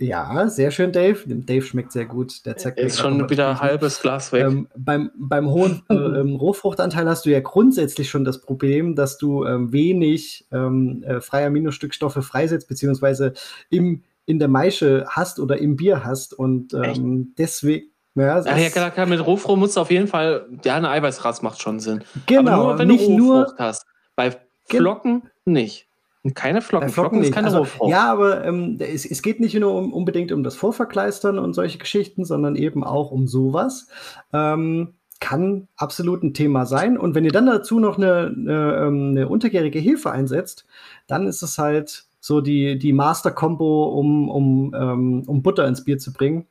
[0.00, 1.28] ja, sehr schön, Dave.
[1.28, 2.44] Dem Dave schmeckt sehr gut.
[2.46, 4.46] Der zeigt Ist schon wieder ein halbes Glas weg.
[4.46, 9.18] ähm, beim, beim hohen äh, ähm, Rohfruchtanteil hast du ja grundsätzlich schon das Problem, dass
[9.18, 13.34] du ähm, wenig ähm, äh, freie Aminostückstoffe freisetzt, beziehungsweise
[13.68, 16.32] im, in der Maische hast oder im Bier hast.
[16.34, 17.86] Und ähm, deswegen.
[18.16, 21.42] Ja, ja, ist- klar, klar, mit Rohfrucht musst du auf jeden Fall, ja, eine Eiweißrast
[21.42, 22.02] macht schon Sinn.
[22.26, 23.86] genau, Aber nur, wenn nicht du nur Rohfrucht hast.
[24.16, 24.36] Bei
[24.68, 25.88] Flocken nicht.
[26.34, 26.88] Keine Flocken.
[26.88, 29.92] Bei Flocken, Flocken ist keine Also, ja, aber ähm, es, es geht nicht nur um,
[29.92, 33.88] unbedingt um das Vorverkleistern und solche Geschichten, sondern eben auch um sowas.
[34.32, 36.98] Ähm, kann absolut ein Thema sein.
[36.98, 40.66] Und wenn ihr dann dazu noch eine, eine, ähm, eine untergärige Hefe einsetzt,
[41.06, 45.98] dann ist es halt so die, die Master-Combo, um, um, ähm, um Butter ins Bier
[45.98, 46.46] zu bringen.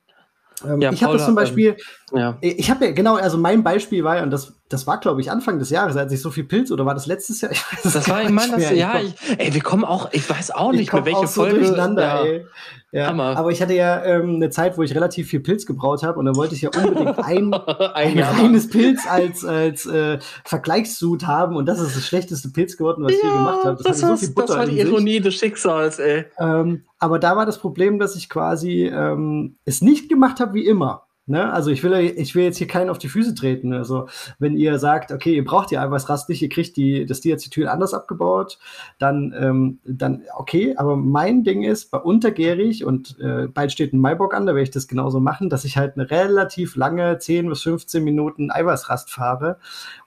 [0.64, 1.76] Ähm, Ja, ich habe das zum Beispiel,
[2.12, 2.38] ja.
[2.40, 5.30] ich habe ja, genau, also mein Beispiel war ja, und das das war, glaube ich,
[5.30, 7.50] Anfang des Jahres, als ich so viel Pilz, oder war das letztes Jahr?
[7.60, 10.52] Ich weiß das war, ich meine, das, ja, ich, ey, wir kommen auch, ich weiß
[10.52, 11.58] auch nicht mehr, welche so Folge.
[11.58, 12.24] Durcheinander, ja.
[12.24, 12.46] ey.
[12.92, 13.36] Ja, Hammer.
[13.36, 16.24] aber ich hatte ja ähm, eine Zeit, wo ich relativ viel Pilz gebraut habe und
[16.24, 21.54] dann wollte ich ja unbedingt ein, ein, ein reines Pilz als, als äh, Vergleichssud haben
[21.54, 23.82] und das ist das schlechteste Pilz geworden, was ja, ich je gemacht habe.
[23.84, 26.24] Das, das, so viel Butter das war die Ironie des Schicksals, ey.
[26.38, 30.66] Ähm, aber da war das Problem, dass ich quasi ähm, es nicht gemacht habe wie
[30.66, 31.04] immer.
[31.30, 31.52] Ne?
[31.52, 33.72] Also ich will, ich will jetzt hier keinen auf die Füße treten.
[33.72, 34.08] Also
[34.40, 37.94] wenn ihr sagt, okay, ihr braucht die Eiweißrast nicht, ihr kriegt die, das Diacetyl anders
[37.94, 38.58] abgebaut,
[38.98, 40.74] dann, ähm, dann okay.
[40.76, 44.64] Aber mein Ding ist, bei untergärig und äh, bald steht ein Maibock an, da werde
[44.64, 49.08] ich das genauso machen, dass ich halt eine relativ lange 10 bis 15 Minuten Eiweißrast
[49.08, 49.58] fahre,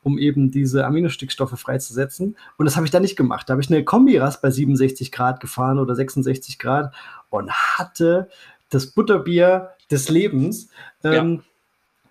[0.02, 2.36] um eben diese Aminostickstoffe freizusetzen.
[2.58, 3.48] Und das habe ich da nicht gemacht.
[3.48, 6.94] Da habe ich eine Kombirast bei 67 Grad gefahren oder 66 Grad
[7.30, 8.28] und hatte
[8.74, 10.70] das Butterbier des Lebens.
[11.04, 11.44] Ähm, ja.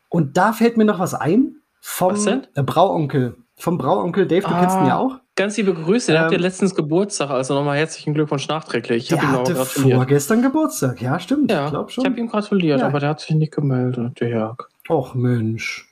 [0.09, 3.37] Und da fällt mir noch was ein vom was äh, Brauonkel.
[3.57, 5.19] Vom Brauonkel Dave, du ah, kennst ihn ja auch.
[5.35, 9.11] Ganz liebe Grüße, der ähm, hat ja letztens Geburtstag, also nochmal herzlichen Glückwunsch nachträglich.
[9.11, 9.97] Ich habe ihm auch gratuliert.
[9.97, 11.51] vorgestern Geburtstag, ja, stimmt.
[11.51, 12.05] Ja, ich glaube schon.
[12.05, 12.87] Ich habe ihm gratuliert, ja.
[12.87, 14.69] aber der hat sich nicht gemeldet, der Jörg.
[14.89, 15.89] Och Mensch.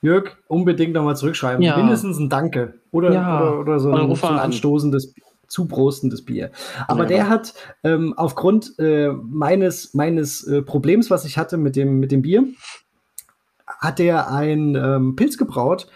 [0.00, 1.62] Jörg, unbedingt nochmal zurückschreiben.
[1.62, 1.76] Ja.
[1.76, 2.74] Mindestens ein Danke.
[2.90, 3.40] Oder, ja.
[3.40, 5.14] oder, oder so ein, so ein anstoßendes
[5.52, 6.50] zuprostendes Bier.
[6.88, 7.08] Aber ja.
[7.08, 7.54] der hat
[7.84, 12.44] ähm, aufgrund äh, meines, meines äh, Problems, was ich hatte mit dem, mit dem Bier,
[13.66, 15.88] hat der ein ähm, Pilz gebraut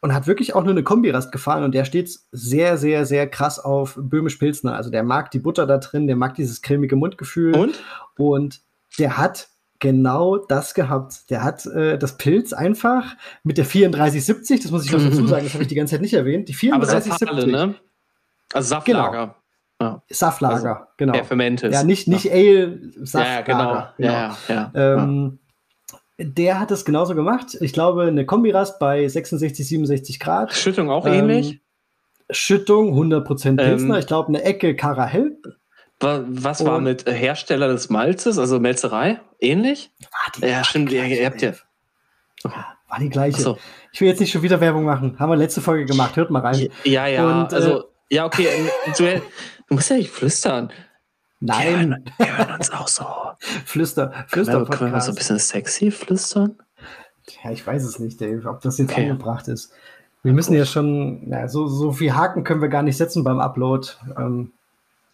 [0.00, 3.58] und hat wirklich auch nur eine Kombirast gefahren und der steht sehr, sehr, sehr krass
[3.58, 4.74] auf Böhmisch-Pilzner.
[4.74, 7.54] Also der mag die Butter da drin, der mag dieses cremige Mundgefühl.
[7.54, 7.78] Und?
[8.16, 8.62] Und
[8.98, 9.48] der hat
[9.78, 11.28] genau das gehabt.
[11.28, 15.44] Der hat äh, das Pilz einfach mit der 3470, das muss ich noch dazu sagen,
[15.44, 17.52] das habe ich die ganze Zeit nicht erwähnt, die 3470.
[17.52, 17.74] ne?
[18.52, 19.10] Also Saftlager.
[19.10, 19.34] Genau.
[19.80, 20.02] Ja.
[20.10, 21.12] Saftlager, also, genau.
[21.14, 21.72] Der Fermentis.
[21.72, 23.30] Ja, nicht, nicht Ale, Saftlager.
[23.36, 23.88] Ja, genau.
[23.96, 24.12] genau.
[24.48, 25.38] Ja, ja, ähm,
[26.18, 27.56] der hat es genauso gemacht.
[27.60, 30.52] Ich glaube, eine Kombirast bei 66, 67 Grad.
[30.52, 31.60] Schüttung auch ähm, ähnlich?
[32.30, 33.94] Schüttung 100% Pilsner.
[33.94, 35.38] Ähm, ich glaube, eine Ecke Karahell.
[36.00, 39.20] Was war mit Hersteller des Malzes, also Melzerei?
[39.38, 39.90] Ähnlich?
[40.00, 40.92] War die, ja, stimmt.
[40.92, 41.52] Ihr, ihr habt ja.
[42.42, 43.40] War die gleiche.
[43.40, 43.58] So.
[43.92, 45.18] Ich will jetzt nicht schon wieder Werbung machen.
[45.18, 46.16] Haben wir letzte Folge gemacht.
[46.16, 46.68] Hört mal rein.
[46.84, 47.42] Ja, ja.
[47.42, 48.46] Und, also, äh, ja, okay.
[48.96, 50.72] Du, du, musst ja nicht flüstern.
[51.40, 52.04] Nein.
[52.18, 53.06] Wir hören, uns auch so.
[53.64, 54.12] Flüster.
[54.28, 56.56] Flüster können wir, können wir so ein bisschen sexy flüstern?
[57.42, 59.02] Ja, ich weiß es nicht, Dave, ob das jetzt okay.
[59.02, 59.72] angebracht ist.
[60.22, 63.40] Wir müssen ja schon, ja, so, so viel Haken können wir gar nicht setzen beim
[63.40, 63.88] Upload.
[64.18, 64.52] Ähm,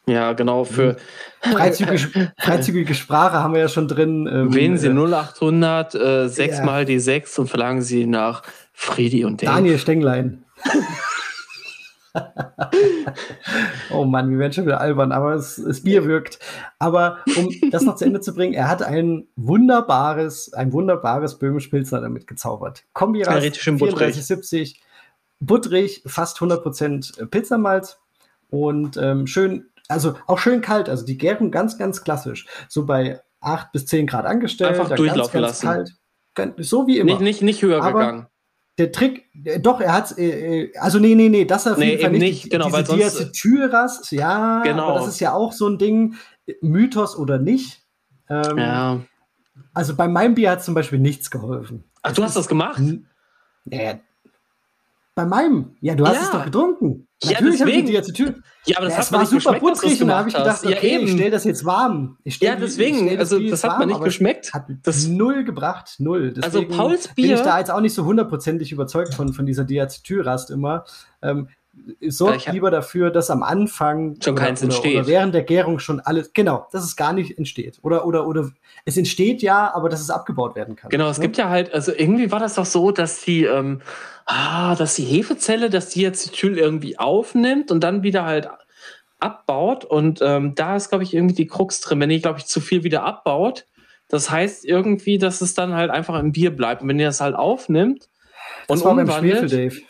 [0.08, 0.96] ja, genau, für
[1.40, 4.28] freizügige, freizügige Sprache haben wir ja schon drin.
[4.32, 6.64] Ähm, Wählen Sie 0800 äh, 6 ja.
[6.64, 8.42] mal die 6 und verlangen Sie nach
[8.72, 9.52] Friedi und Dave.
[9.52, 10.44] Daniel Stenglein.
[13.90, 16.38] oh Mann, wir werden schon wieder albern, aber es, das Bier wirkt.
[16.78, 21.68] Aber um das noch zu Ende zu bringen, er hat ein wunderbares, ein wunderbares böhmisch
[21.68, 22.84] Pilzner damit gezaubert.
[22.92, 24.82] Kombiras 3470,
[25.40, 27.98] butterig, fast 100% Pilzermalz
[28.48, 32.46] und ähm, schön, also auch schön kalt, also die Gärung ganz, ganz klassisch.
[32.68, 34.78] So bei 8 bis 10 Grad angestellt.
[34.78, 35.66] Einfach durchlaufen lassen.
[36.34, 37.12] Kalt, so wie immer.
[37.12, 38.26] Nicht, nicht, nicht höher aber, gegangen
[38.78, 41.90] der Trick, äh, doch, er hat, äh, äh, also nee, nee, nee, das auf nee,
[41.90, 42.20] jeden Fall nicht.
[42.20, 42.50] nicht.
[42.50, 44.88] Genau, Diese weil sonst, Diacetylras, ja, genau.
[44.88, 46.14] aber das ist ja auch so ein Ding,
[46.60, 47.82] Mythos oder nicht.
[48.28, 49.00] Ähm, ja.
[49.72, 51.84] Also bei meinem Bier hat zum Beispiel nichts geholfen.
[52.02, 52.80] Ach, du hast das gemacht?
[53.64, 53.98] Naja,
[55.16, 55.76] bei meinem.
[55.80, 56.22] Ja, du hast ja.
[56.22, 57.08] es doch getrunken.
[57.24, 58.34] Ja, Natürlich habe ich die Tür.
[58.66, 61.06] Ja, aber das, das war super putzig und da habe ich gedacht, okay, ja, eben.
[61.06, 62.18] ich stelle das jetzt warm.
[62.24, 64.52] ja, deswegen, das also das hat warm, man nicht geschmeckt.
[64.52, 66.34] Hat das null gebracht, null.
[66.36, 67.28] Also Deswegen also Pauls Bier.
[67.28, 70.84] Bin ich da jetzt auch nicht so hundertprozentig überzeugt von, von dieser Diacetylrast immer.
[71.22, 71.48] Ähm,
[72.08, 76.32] sorgt lieber dafür, dass am Anfang schon oder, oder, oder, während der Gärung schon alles,
[76.32, 77.78] genau, dass es gar nicht entsteht.
[77.82, 78.50] Oder, oder, oder
[78.84, 80.90] es entsteht ja, aber dass es abgebaut werden kann.
[80.90, 81.22] Genau, es ne?
[81.22, 83.80] gibt ja halt, also irgendwie war das doch so, dass die, ähm,
[84.24, 88.48] ah, dass die Hefezelle das Diacetyl irgendwie aufnimmt und dann wieder halt
[89.18, 89.84] abbaut.
[89.84, 92.00] Und ähm, da ist, glaube ich, irgendwie die Krux drin.
[92.00, 93.66] Wenn ihr, glaube ich, zu viel wieder abbaut,
[94.08, 96.82] das heißt irgendwie, dass es dann halt einfach im Bier bleibt.
[96.82, 98.08] Und wenn ihr das halt aufnimmt
[98.68, 99.82] das und war umwandelt, beim Schwefel, Dave.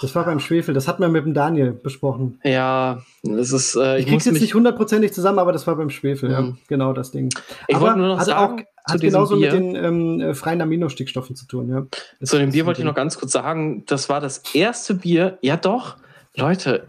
[0.00, 2.40] Das war beim Schwefel, das hat man mit dem Daniel besprochen.
[2.44, 3.74] Ja, das ist.
[3.74, 6.34] Äh, ich ich krieg's jetzt nicht hundertprozentig zusammen, aber das war beim Schwefel, mhm.
[6.34, 7.30] ja, genau das Ding.
[7.66, 10.60] Ich aber nur noch hat sagen, auch, hat genauso Bier, mit den ähm, äh, freien
[10.60, 11.86] Aminostickstoffen zu tun, ja.
[12.20, 15.38] Das zu dem Bier wollte ich noch ganz kurz sagen, das war das erste Bier,
[15.42, 15.96] ja doch,
[16.36, 16.86] Leute,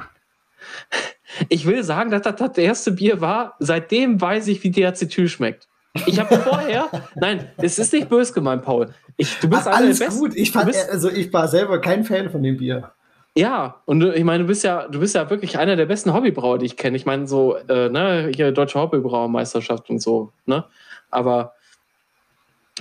[1.50, 5.67] ich will sagen, dass das das erste Bier war, seitdem weiß ich, wie Diacetyl schmeckt.
[6.06, 8.94] Ich habe vorher, nein, es ist nicht böse gemeint, Paul.
[9.18, 10.36] Ich, du bist Ach, alles gut.
[10.36, 12.92] Ich fand, also ich war selber kein Fan von dem Bier.
[13.36, 16.58] Ja, und ich meine, du bist ja, du bist ja wirklich einer der besten Hobbybrauer,
[16.58, 16.98] die ich kenne.
[16.98, 20.66] Ich meine, so, äh, ne, hier deutsche Hobbybrauermeisterschaft und so, ne?
[21.10, 21.54] Aber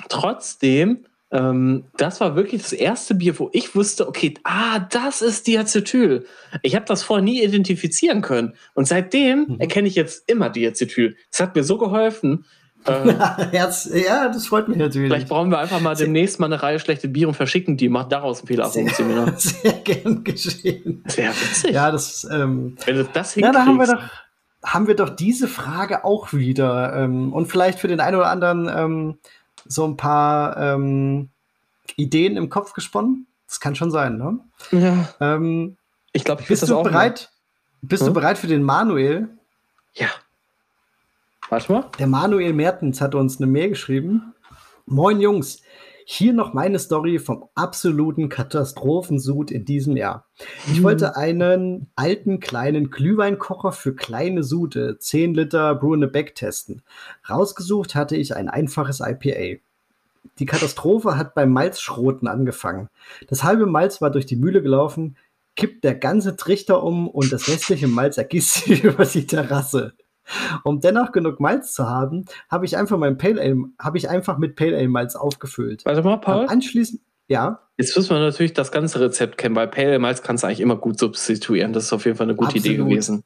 [0.09, 5.49] trotzdem Ähm, das war wirklich das erste Bier, wo ich wusste, okay, ah, das ist
[5.49, 6.25] Diacetyl.
[6.63, 8.55] Ich habe das vorher nie identifizieren können.
[8.75, 9.61] Und seitdem mhm.
[9.61, 11.17] erkenne ich jetzt immer Diacetyl.
[11.33, 12.45] Das hat mir so geholfen.
[12.87, 13.19] Ähm,
[13.51, 15.09] Herz, ja, das freut mich natürlich.
[15.09, 18.13] Vielleicht brauchen wir einfach mal demnächst mal eine Reihe schlechte Biere und verschicken die, macht
[18.13, 18.69] daraus ein Fehler.
[18.69, 18.89] Sehr,
[19.37, 21.03] sehr gern geschehen.
[21.05, 21.73] Das wäre witzig.
[21.73, 23.55] Ja, das, ähm, Wenn du das hinkriegst.
[23.55, 24.03] Ja, da haben wir doch,
[24.65, 26.95] haben wir doch diese Frage auch wieder.
[26.95, 29.19] Ähm, und vielleicht für den einen oder anderen ähm,
[29.67, 31.31] so ein paar ähm,
[31.97, 33.27] Ideen im Kopf gesponnen.
[33.47, 34.41] Das kann schon sein, ne?
[34.73, 35.09] Ja.
[35.21, 35.77] Ähm,
[36.13, 37.31] ich glaube, ich bist du bereit?
[37.31, 37.89] Mal.
[37.89, 38.09] Bist hm?
[38.09, 39.29] du bereit für den Manuel?
[39.95, 40.09] Ja.
[41.49, 41.85] Warte mal.
[41.99, 44.35] Der Manuel Mertens hat uns eine Mail geschrieben.
[44.85, 45.63] Moin Jungs,
[46.05, 50.27] hier noch meine Story vom absoluten Katastrophensud in diesem Jahr.
[50.67, 50.83] Ich hm.
[50.83, 56.83] wollte einen alten kleinen Glühweinkocher für kleine Sude, 10 Liter Brune Beck testen.
[57.29, 59.61] Rausgesucht hatte ich ein einfaches IPA.
[60.39, 62.89] Die Katastrophe hat beim Malzschroten angefangen.
[63.29, 65.17] Das halbe Malz war durch die Mühle gelaufen,
[65.55, 69.95] kippt der ganze Trichter um und das restliche Malz ergießt sich über die Terrasse.
[70.65, 74.39] Um dennoch genug Malz zu haben, habe ich einfach mein Pale Ale, habe ich einfach
[74.39, 75.85] mit Pale Ale Malz aufgefüllt.
[75.85, 76.43] Warte mal, Paul.
[76.43, 77.61] Und anschließend, ja.
[77.77, 80.61] Jetzt müssen wir natürlich das ganze Rezept kennen, weil Pale Ale Malz kannst du eigentlich
[80.61, 81.73] immer gut substituieren.
[81.73, 82.67] Das ist auf jeden Fall eine gute Absolut.
[82.67, 83.25] Idee gewesen.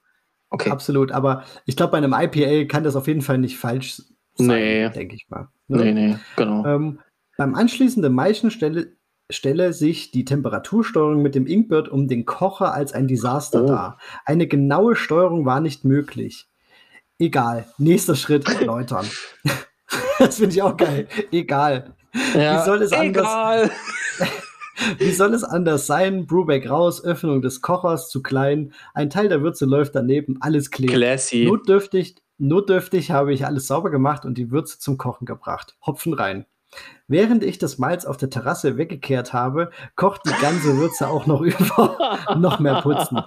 [0.51, 0.71] Okay.
[0.71, 4.03] Absolut, aber ich glaube, bei einem IPA kann das auf jeden Fall nicht falsch
[4.35, 4.91] sein, nee.
[4.91, 5.49] denke ich mal.
[5.69, 5.85] Ne?
[5.85, 6.67] Nee, nee, genau.
[6.67, 6.99] Ähm,
[7.37, 8.97] beim anschließenden Maischen stelle,
[9.31, 13.69] stelle sich die Temperatursteuerung mit dem Inkbird um den Kocher als ein Desaster oh.
[13.69, 13.99] dar.
[14.25, 16.50] Eine genaue Steuerung war nicht möglich.
[17.21, 17.67] Egal.
[17.79, 19.07] Nächster Schritt erläutern.
[20.19, 21.07] das finde ich auch geil.
[21.31, 21.95] Egal.
[22.35, 23.63] Ja, Wie soll es egal.
[23.65, 23.71] anders?
[24.99, 26.27] Wie soll es anders sein?
[26.27, 30.95] Brewback raus, Öffnung des Kochers zu klein, ein Teil der Würze läuft daneben, alles klebt.
[30.95, 31.45] Classy.
[31.45, 35.77] Notdürftig, notdürftig habe ich alles sauber gemacht und die Würze zum Kochen gebracht.
[35.87, 36.47] Hopfen rein.
[37.09, 41.43] Während ich das Malz auf der Terrasse weggekehrt habe, kocht die ganze Würze auch noch
[41.43, 41.99] über.
[42.39, 43.23] noch mehr putzen.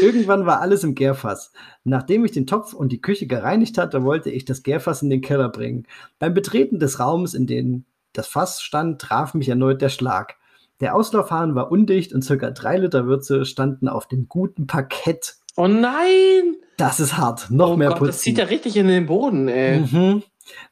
[0.00, 1.52] Irgendwann war alles im Gärfass.
[1.84, 5.20] Nachdem ich den Topf und die Küche gereinigt hatte, wollte ich das Gärfass in den
[5.20, 5.86] Keller bringen.
[6.18, 10.36] Beim Betreten des Raums, in dem das Fass stand, traf mich erneut der Schlag.
[10.80, 15.36] Der Auslaufhahn war undicht und circa drei Liter Würze standen auf dem guten Parkett.
[15.56, 16.56] Oh nein!
[16.76, 17.50] Das ist hart.
[17.50, 18.10] Noch oh mehr Gott, putzen.
[18.10, 19.80] Das zieht ja richtig in den Boden, ey.
[19.80, 20.22] Mhm.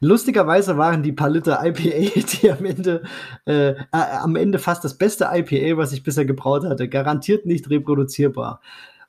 [0.00, 3.02] Lustigerweise waren die paar Liter IPA, die am Ende,
[3.46, 6.88] äh, äh, am Ende fast das beste IPA, was ich bisher gebraut hatte.
[6.88, 8.60] Garantiert nicht reproduzierbar.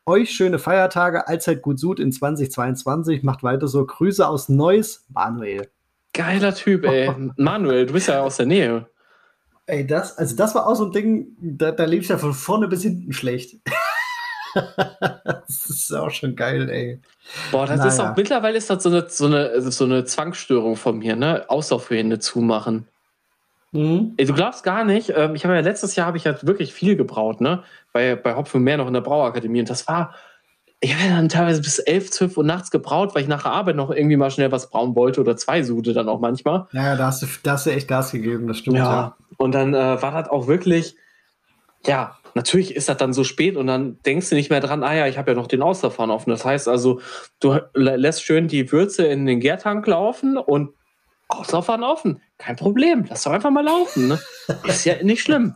[0.06, 3.24] Euch schöne Feiertage, allzeit gut Sud in 2022.
[3.24, 3.86] Macht weiter so.
[3.86, 5.70] Grüße aus Neuss, Manuel.
[6.14, 7.12] Geiler Typ, ey.
[7.38, 8.88] Manuel, du bist ja aus der Nähe.
[9.68, 12.68] Ey, das, also das war auch so ein Ding, da, da lief ja von vorne
[12.68, 13.58] bis hinten schlecht.
[15.48, 17.00] das ist auch schon geil, ey.
[17.52, 17.90] Boah, das naja.
[17.90, 21.46] ist auch mittlerweile ist das so eine, so eine, so eine Zwangsstörung von mir, ne?
[21.48, 22.88] Auslaufhände zumachen.
[23.72, 24.14] Mhm.
[24.18, 26.74] Ey, du glaubst gar nicht, ähm, ich habe ja letztes Jahr habe ich ja wirklich
[26.74, 27.64] viel gebraut, ne?
[27.94, 29.62] Bei, bei Hopfen mehr noch in der Brauakademie.
[29.62, 30.14] Und das war,
[30.82, 33.52] ich habe ja dann teilweise bis 11, 12 Uhr nachts gebraut, weil ich nach der
[33.52, 36.68] Arbeit noch irgendwie mal schnell was brauen wollte oder zwei Sude dann auch manchmal.
[36.74, 38.78] Ja, da hast du, da hast du echt Gas gegeben, das stimmt.
[38.78, 39.16] Ja, ja.
[39.38, 40.96] und dann äh, war das auch wirklich,
[41.86, 44.94] ja, natürlich ist das dann so spät und dann denkst du nicht mehr dran, ah
[44.94, 46.30] ja, ich habe ja noch den Auslaufhahn offen.
[46.30, 47.02] Das heißt also,
[47.40, 50.74] du lässt schön die Würze in den Gärtank laufen und
[51.28, 52.22] Auslaufhahn offen.
[52.38, 54.10] Kein Problem, lass doch einfach mal laufen.
[54.10, 54.20] Ne?
[54.66, 55.56] ist ja nicht schlimm.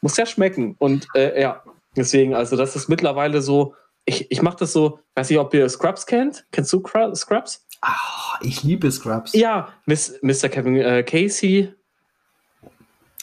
[0.00, 0.76] Muss ja schmecken.
[0.78, 1.62] Und äh, ja,
[1.96, 3.74] deswegen, also das ist mittlerweile so,
[4.04, 6.46] ich, ich mache das so, weiß nicht, ob ihr Scrubs kennt.
[6.52, 6.82] Kennst du
[7.14, 7.66] Scrubs?
[7.80, 9.32] Ah, ich liebe Scrubs.
[9.34, 10.48] Ja, Miss, Mr.
[10.48, 11.74] Kevin äh, Casey.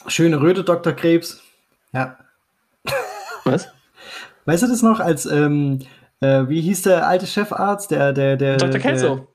[0.08, 0.94] Schöne Röte, Dr.
[0.94, 1.42] Krebs.
[1.94, 2.18] Ja.
[3.44, 3.68] Was?
[4.46, 5.80] Weißt du das noch, als, ähm,
[6.20, 8.58] äh, wie hieß der alte Chefarzt, der, der, der.
[8.58, 8.80] Dr.
[8.80, 9.28] Kelso.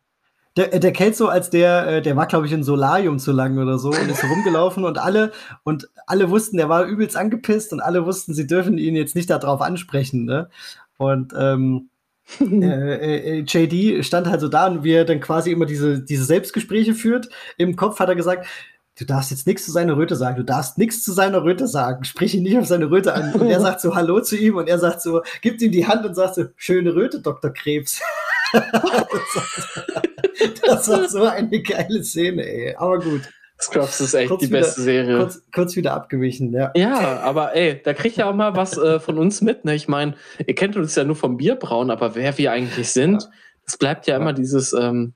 [0.57, 3.79] Der, der Kelso, als der, äh, der war, glaube ich, in Solarium zu lang oder
[3.79, 5.33] so und ist rumgelaufen und alle,
[5.63, 9.31] und alle wussten, der war übelst angepisst und alle wussten, sie dürfen ihn jetzt nicht
[9.31, 10.49] darauf ansprechen, ne?
[10.97, 11.91] Und, ähm,
[12.41, 16.25] äh, äh, JD stand halt so da und wie er dann quasi immer diese, diese
[16.25, 17.29] Selbstgespräche führt.
[17.57, 18.47] Im Kopf hat er gesagt,
[18.99, 22.05] du darfst jetzt nichts zu seiner Röte sagen, du darfst nichts zu seiner Röte sagen,
[22.05, 23.33] sprich ihn nicht auf seine Röte an.
[23.35, 26.05] Und er sagt so Hallo zu ihm und er sagt so, gibt ihm die Hand
[26.05, 27.53] und sagt so, schöne Röte, Dr.
[27.53, 28.03] Krebs.
[30.67, 32.75] das war so eine geile Szene, ey.
[32.77, 33.23] Aber gut.
[33.61, 35.19] Scrubs ist echt kurz die beste Serie.
[35.19, 36.71] Kurz, kurz, wieder abgewichen, ja.
[36.77, 39.65] Ja, aber ey, da kriegt ja auch mal was äh, von uns mit.
[39.65, 39.75] Ne?
[39.75, 40.15] Ich meine,
[40.47, 43.29] ihr kennt uns ja nur vom Bierbrauen, aber wer wir eigentlich sind,
[43.67, 45.13] es bleibt ja, ja immer dieses, ähm,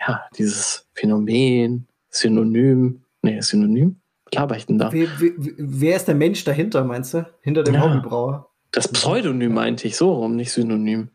[0.00, 4.00] ja, dieses Phänomen, Synonym, Nee, Synonym?
[4.32, 4.92] Laber ich denn da?
[4.92, 7.26] Wer, wer, wer, ist der Mensch dahinter, meinst du?
[7.42, 7.82] Hinter dem ja.
[7.82, 8.50] Hobbybrauer?
[8.72, 11.10] Das Pseudonym meinte ich so rum, nicht Synonym.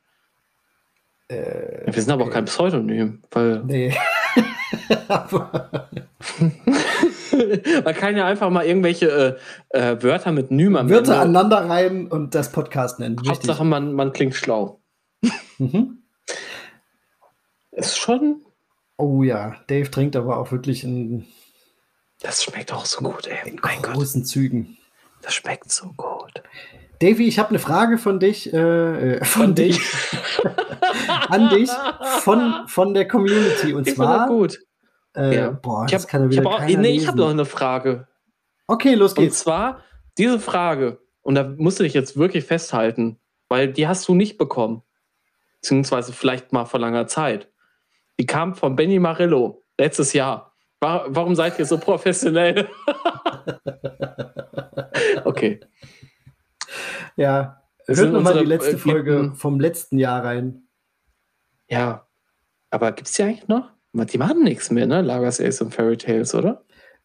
[1.28, 3.64] Äh, Wir sind aber auch kein Pseudonym, weil.
[3.66, 3.94] Nee.
[7.84, 9.38] Man kann ja einfach mal irgendwelche
[9.70, 13.18] äh, äh, Wörter mit Nüm am Wörter Ende- aneinander rein und das Podcast nennen.
[13.18, 13.32] Richtig.
[13.32, 14.82] Hauptsache, man, man klingt schlau.
[15.58, 16.04] Mhm.
[17.72, 18.42] Ist schon.
[18.98, 21.26] Oh ja, Dave trinkt aber auch wirklich in,
[22.22, 23.50] Das schmeckt auch so gut, ey.
[23.50, 24.78] in Mein Gott, großen Zügen.
[25.22, 26.34] das schmeckt so gut.
[27.00, 29.80] Davy, ich habe eine Frage von dich, äh, äh, von, dich,
[31.30, 31.70] an dich,
[32.22, 33.74] von, von der Community.
[33.74, 34.60] Und Ich zwar, gut.
[35.16, 35.52] äh, Ja.
[35.52, 38.08] boah, Ich habe hab auch, nee, ich habe noch eine Frage.
[38.68, 39.40] Okay, los Und geht's.
[39.40, 39.84] zwar
[40.18, 43.18] diese Frage, und da musst du dich jetzt wirklich festhalten,
[43.48, 44.84] weil die hast du nicht bekommen.
[45.62, 47.50] Beziehungsweise vielleicht mal vor langer Zeit.
[48.20, 50.49] Die kam von Benny Marillo letztes Jahr.
[50.82, 52.68] Wa- Warum seid ihr so professionell?
[55.26, 55.60] okay.
[57.16, 60.64] Ja, hört sind noch mal die letzte äh, Folge vom letzten Jahr rein.
[61.70, 62.08] Ja.
[62.70, 63.70] Aber gibt es die eigentlich noch?
[63.94, 65.02] Die machen nichts mehr, ne?
[65.02, 66.64] Lagers Ace und Fairy Tales, oder?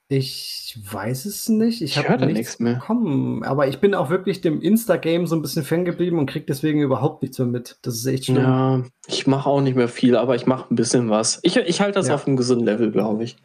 [0.08, 1.80] Ich weiß es nicht.
[1.80, 2.74] Ich, Ich habe nichts mehr.
[2.74, 3.42] bekommen.
[3.42, 6.82] Aber ich bin auch wirklich dem Insta-Game so ein bisschen Fan geblieben und krieg deswegen
[6.82, 7.78] überhaupt nichts mehr mit.
[7.80, 8.36] Das ist echt schlimm.
[8.36, 11.40] Ja, ich mache auch nicht mehr viel, aber ich mache ein bisschen was.
[11.42, 12.14] Ich, ich halte das Ja.
[12.16, 13.36] auf einem gesunden Level, glaube ich.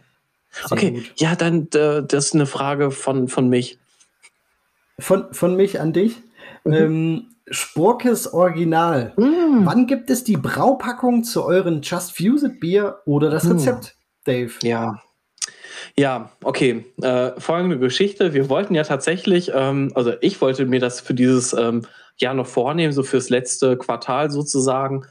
[0.51, 1.13] Sehr Okay, gut.
[1.17, 3.77] ja, dann äh, das ist eine Frage von, von mich.
[4.99, 6.17] Von, von mich an dich.
[6.65, 6.73] Mhm.
[6.73, 9.13] Ähm, Sporkes Original.
[9.17, 9.65] Mm.
[9.65, 13.53] Wann gibt es die Braupackung zu euren Just Fuse It Bier oder das Hm.
[13.53, 13.95] Rezept,
[14.25, 14.51] Dave?
[14.61, 15.01] Ja.
[15.97, 16.85] Ja, okay.
[17.01, 18.33] Äh, folgende Geschichte.
[18.33, 22.45] Wir wollten ja tatsächlich, ähm, also ich wollte mir das für dieses ähm, Jahr noch
[22.47, 25.05] vornehmen, so fürs letzte Quartal sozusagen,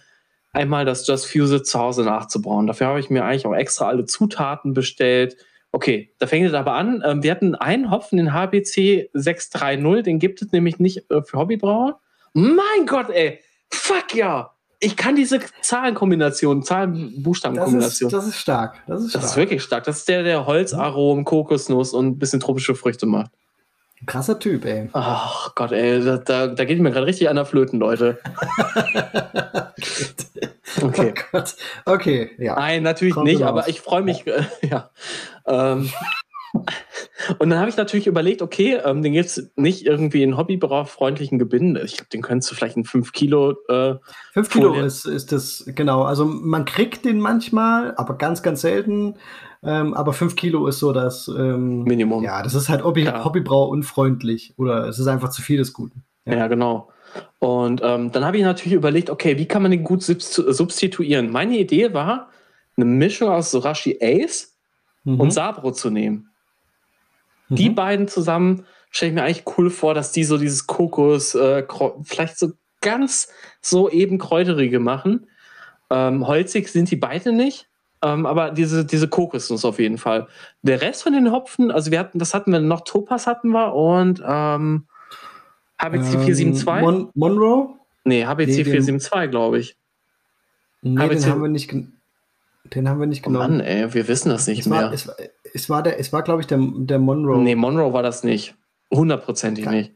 [0.52, 2.66] einmal das Just Fuse zu Hause nachzubauen.
[2.66, 5.36] Dafür habe ich mir eigentlich auch extra alle Zutaten bestellt.
[5.72, 7.02] Okay, da fängt es aber an.
[7.04, 11.38] Ähm, wir hatten einen Hopfen, den HBC 630, den gibt es nämlich nicht äh, für
[11.38, 12.00] Hobbybrauer.
[12.32, 13.40] Mein Gott, ey.
[13.70, 14.52] Fuck ja.
[14.80, 18.10] Ich kann diese Zahlenkombination, Das Zahlen-Buchstaben-Kombination.
[18.10, 18.80] das ist stark.
[18.86, 19.36] Das ist, Das ist stark.
[19.36, 19.84] wirklich stark.
[19.84, 23.32] Das ist der, der Holzaromen, Kokosnuss und ein bisschen tropische Früchte macht.
[24.06, 24.88] Krasser Typ, ey.
[24.92, 28.18] Ach Gott, ey, da, da, da geht mir gerade richtig einer flöten, Leute.
[30.82, 31.12] Okay.
[31.16, 31.56] Oh Gott.
[31.84, 32.54] Okay, ja.
[32.54, 33.48] Nein, natürlich Kommt nicht, raus.
[33.48, 34.26] aber ich freue mich.
[34.26, 34.90] Äh, ja.
[35.46, 35.90] Ähm,
[37.38, 41.38] und dann habe ich natürlich überlegt, okay, ähm, den gibt es nicht irgendwie in hobbybrauchfreundlichen
[41.38, 41.82] Gebinde.
[41.82, 43.56] Ich glaube, den könntest du vielleicht in 5 Kilo.
[43.68, 43.96] Äh,
[44.32, 46.02] Fünf Kilo ist, ist das, genau.
[46.02, 49.14] Also man kriegt den manchmal, aber ganz, ganz selten.
[49.62, 52.22] Ähm, aber fünf Kilo ist so das ähm, Minimum.
[52.22, 53.24] Ja, das ist halt Hobby, Ja.
[53.24, 54.54] Hobbybrau unfreundlich.
[54.56, 56.04] Oder es ist einfach zu viel des Guten.
[56.26, 56.90] Ja, genau.
[57.40, 61.32] Und ähm, dann habe ich natürlich überlegt, okay, wie kann man den gut subst- substituieren?
[61.32, 62.28] Meine Idee war,
[62.76, 64.54] eine Mischung aus Sorashi Ace
[65.04, 65.20] Mhm.
[65.20, 66.28] und Sabro zu nehmen.
[67.48, 67.74] Die Mhm.
[67.74, 71.64] beiden zusammen stelle ich mir eigentlich cool vor, dass die so dieses Kokos, äh,
[72.04, 73.28] vielleicht so ganz
[73.60, 75.26] so eben kräuterige machen.
[75.90, 77.68] Ähm, holzig sind die beide nicht,
[78.02, 80.28] ähm, aber diese, diese Kokosnuss auf jeden Fall.
[80.62, 83.74] Der Rest von den Hopfen, also wir hatten, das hatten wir noch, Topaz hatten wir
[83.74, 84.86] und ähm,
[85.80, 86.64] HBC Ähm, 472?
[86.82, 87.74] Mon Monroe?
[88.04, 89.76] nee, HBC nee, den- 472, glaube ich.
[90.82, 91.70] Nee, HBC den haben wir nicht,
[92.64, 93.56] den haben wir nicht genommen.
[93.58, 94.92] Mann, ey, wir wissen das nicht es war, mehr.
[94.92, 95.16] es, war-
[95.54, 97.38] es war, der, es war glaube ich, der, der Monroe.
[97.38, 98.54] nee, Monroe war das nicht.
[98.92, 99.74] Hundertprozentig Geil.
[99.74, 99.92] nicht.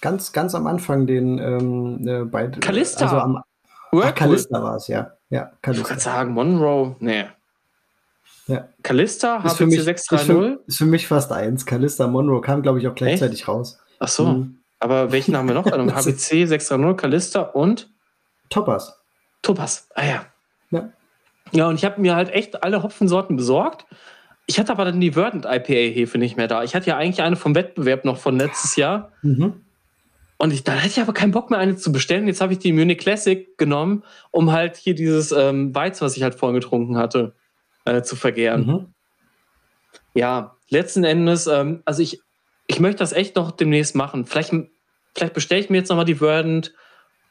[0.00, 3.04] Ganz, ganz am Anfang den ähm, äh, bei Calista.
[3.04, 3.42] Also am,
[3.92, 4.14] ach.
[4.14, 5.12] Calista war es, ja.
[5.30, 6.10] Ja, Ich wollte gerade Calista.
[6.12, 7.24] sagen, Monroe, nee.
[8.46, 8.68] Ja.
[8.82, 10.26] Calista, Ist für, HBC mich, ist, 630.
[10.26, 11.66] für, ist für mich fast eins.
[11.66, 13.78] Calista Monroe kam, glaube ich, auch gleichzeitig raus.
[14.00, 14.58] Ach so, Mhm.
[14.80, 15.66] aber welchen haben wir noch?
[15.66, 15.72] Ist-
[16.06, 17.90] HBC 630, Calista und
[18.48, 18.98] Toppers.
[19.42, 19.88] Topaz.
[19.94, 20.24] Ah ja.
[20.70, 20.88] Ja.
[21.52, 23.86] Ja, und ich habe mir halt echt alle Hopfensorten besorgt.
[24.46, 26.64] Ich hatte aber dann die Verdant IPA-Hefe nicht mehr da.
[26.64, 29.12] Ich hatte ja eigentlich eine vom Wettbewerb noch von letztes Jahr.
[29.22, 29.60] Mhm.
[30.38, 32.26] Und ich, dann hatte ich aber keinen Bock mehr, eine zu bestellen.
[32.26, 36.22] Jetzt habe ich die Munich Classic genommen, um halt hier dieses ähm, Weizen, was ich
[36.22, 37.34] halt vorhin getrunken hatte,
[37.84, 38.66] äh, zu vergären.
[38.66, 38.86] Mhm.
[40.14, 42.22] Ja, letzten Endes, ähm, also ich,
[42.66, 44.24] ich möchte das echt noch demnächst machen.
[44.24, 44.54] Vielleicht,
[45.14, 46.72] vielleicht bestelle ich mir jetzt nochmal die Verdant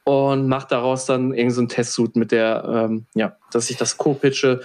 [0.04, 4.62] und mache daraus dann irgendeinen so Testsuit mit der, ähm, ja, dass ich das co-pitche.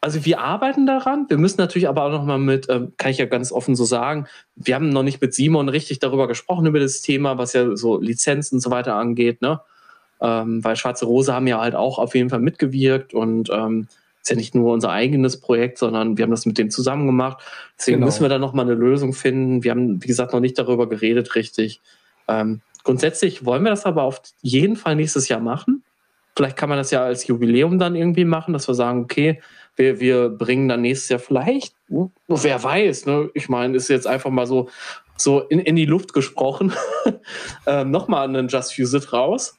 [0.00, 1.26] Also wir arbeiten daran.
[1.28, 4.26] Wir müssen natürlich aber auch nochmal mit, ähm, kann ich ja ganz offen so sagen,
[4.54, 7.98] wir haben noch nicht mit Simon richtig darüber gesprochen, über das Thema, was ja so
[8.00, 9.60] Lizenzen und so weiter angeht, ne?
[10.20, 13.88] Ähm, weil Schwarze Rose haben ja halt auch auf jeden Fall mitgewirkt und ähm,
[14.22, 17.38] ist ja nicht nur unser eigenes Projekt, sondern wir haben das mit denen zusammen gemacht.
[17.78, 18.06] Deswegen Genau.
[18.06, 19.62] müssen wir da nochmal eine Lösung finden.
[19.62, 21.80] Wir haben, wie gesagt, noch nicht darüber geredet, richtig.
[22.28, 25.84] Ähm, grundsätzlich wollen wir das aber auf jeden Fall nächstes Jahr machen.
[26.34, 29.40] Vielleicht kann man das ja als Jubiläum dann irgendwie machen, dass wir sagen, okay,
[29.76, 33.30] wir, wir bringen dann nächstes Jahr vielleicht, uh, wer weiß, ne?
[33.34, 34.68] Ich meine, ist jetzt einfach mal so,
[35.16, 36.72] so in, in die Luft gesprochen,
[37.66, 39.58] ähm, nochmal einen Just Fuse It raus.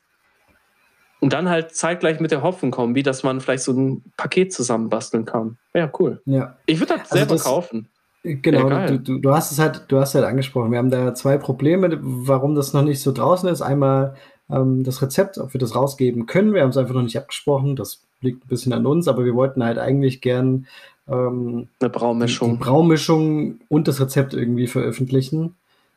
[1.20, 5.58] Und dann halt zeitgleich mit der Hopfenkombi, dass man vielleicht so ein Paket zusammenbasteln kann.
[5.74, 6.22] Ja, cool.
[6.26, 6.58] Ja.
[6.68, 7.90] Ich würde das Also selber das- kaufen.
[8.24, 10.72] Genau, du, du, du, hast es halt, du hast halt angesprochen.
[10.72, 13.62] Wir haben da zwei Probleme, warum das noch nicht so draußen ist.
[13.62, 14.16] Einmal
[14.50, 16.54] ähm, das Rezept, ob wir das rausgeben können.
[16.54, 17.78] Wir haben es einfach noch nicht abgesprochen.
[17.78, 20.68] Das liegt ein bisschen an uns, aber wir wollten halt eigentlich gern
[21.08, 22.52] ähm, eine Braumischung.
[22.52, 25.56] Die, die Braumischung und das Rezept irgendwie veröffentlichen.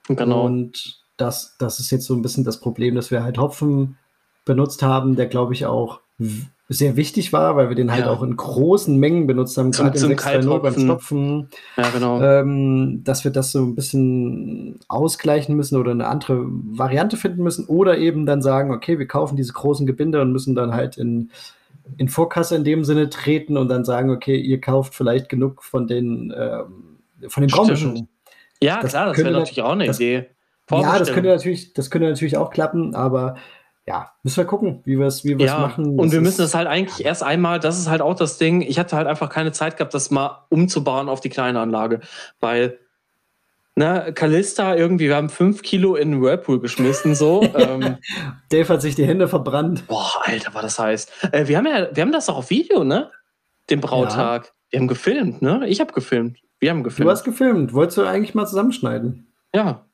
[0.08, 0.44] Genau.
[0.44, 3.96] Und das, das ist jetzt so ein bisschen das Problem, dass wir halt Hopfen
[4.44, 6.00] benutzt haben, der glaube ich auch
[6.72, 8.10] sehr wichtig war, weil wir den halt ja.
[8.12, 11.48] auch in großen Mengen benutzt haben, gerade im 630 beim Stopfen.
[11.76, 12.22] Ja, genau.
[12.22, 17.66] Ähm, dass wir das so ein bisschen ausgleichen müssen oder eine andere Variante finden müssen
[17.66, 21.30] oder eben dann sagen, okay, wir kaufen diese großen Gebinde und müssen dann halt in,
[21.96, 25.86] in Vorkasse in dem Sinne treten und dann sagen, okay, ihr kauft vielleicht genug von
[25.86, 26.98] den, ähm,
[27.28, 28.08] von den Baummischungen.
[28.62, 30.26] Ja, das klar, das wäre natürlich auch eine das, Idee.
[30.70, 33.36] Ja, das könnte natürlich, das könnte natürlich auch klappen, aber
[33.86, 35.98] ja, müssen wir gucken, wie wir es wie ja, machen.
[35.98, 38.78] Und wir müssen es halt eigentlich erst einmal, das ist halt auch das Ding, ich
[38.78, 42.00] hatte halt einfach keine Zeit gehabt, das mal umzubauen auf die kleine Anlage,
[42.38, 42.78] weil
[43.80, 47.42] ne, Callista irgendwie, wir haben fünf Kilo in den Whirlpool geschmissen, so.
[47.56, 47.96] ähm,
[48.50, 49.86] Dave hat sich die Hände verbrannt.
[49.88, 51.08] Boah, Alter, war das heiß.
[51.32, 53.10] Äh, wir haben ja, wir haben das auch auf Video, ne?
[53.70, 54.44] Den Brautag.
[54.44, 54.52] Ja.
[54.70, 55.66] Wir haben gefilmt, ne?
[55.66, 56.38] Ich habe gefilmt.
[56.60, 57.06] Wir haben gefilmt.
[57.06, 57.72] Du hast gefilmt.
[57.72, 59.32] Wolltest du eigentlich mal zusammenschneiden?
[59.54, 59.86] Ja.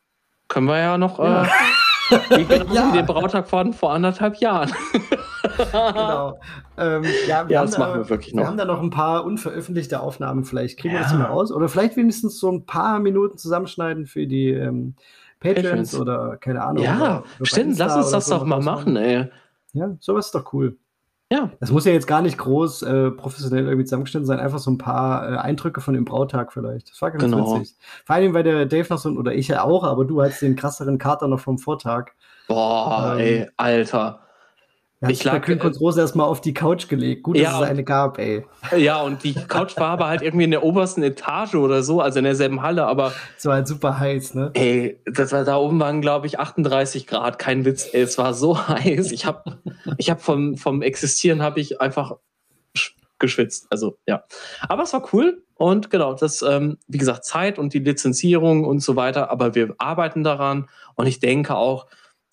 [0.49, 1.19] Können wir ja noch.
[1.19, 1.45] Ja.
[1.45, 2.93] Äh, wie genau ja.
[2.93, 4.73] den Brautag von vor anderthalb Jahren.
[5.73, 6.39] genau.
[6.79, 8.43] Ähm, ja, wir, ja, haben da, wir, wirklich noch.
[8.43, 10.45] wir haben da noch ein paar unveröffentlichte Aufnahmen.
[10.45, 11.01] Vielleicht kriegen ja.
[11.01, 11.53] wir das mal raus.
[11.53, 14.95] Oder vielleicht wenigstens so ein paar Minuten zusammenschneiden für die ähm,
[15.41, 16.85] Patreons oder keine Ahnung.
[16.85, 17.79] Ja, stimmt.
[17.79, 19.31] Lass uns das doch mal machen, ey.
[19.73, 20.77] Ja, sowas ist doch cool.
[21.31, 21.51] Ja.
[21.59, 24.79] Das muss ja jetzt gar nicht groß äh, professionell irgendwie zusammengeschnitten sein, einfach so ein
[24.79, 26.91] paar äh, Eindrücke von dem Brautag vielleicht.
[26.91, 27.59] Das war ganz genau.
[27.59, 27.75] witzig.
[28.05, 30.55] Vor allem, weil der Dave noch so, oder ich ja auch, aber du hattest den
[30.55, 32.13] krasseren Kater noch vom Vortag.
[32.47, 34.26] Boah, ähm, ey, Alter.
[35.01, 37.23] Er ich lag Kühn Rose erstmal auf die Couch gelegt.
[37.25, 38.47] Gut, ja, dass es eine gab, ey.
[38.79, 42.19] Ja, und die Couch war aber halt irgendwie in der obersten Etage oder so, also
[42.19, 43.13] in derselben Halle, aber.
[43.37, 44.51] Es war halt super heiß, ne?
[44.55, 48.33] Ey, das war, da oben waren, glaube ich, 38 Grad, kein Witz, ey, es war
[48.33, 49.13] so heiß.
[49.13, 49.59] Ich habe
[49.99, 52.17] ich hab vom, vom Existieren habe ich einfach
[53.19, 53.67] geschwitzt.
[53.71, 54.25] Also, ja.
[54.67, 58.81] Aber es war cool und genau, das, ähm, wie gesagt, Zeit und die Lizenzierung und
[58.81, 61.87] so weiter, aber wir arbeiten daran und ich denke auch,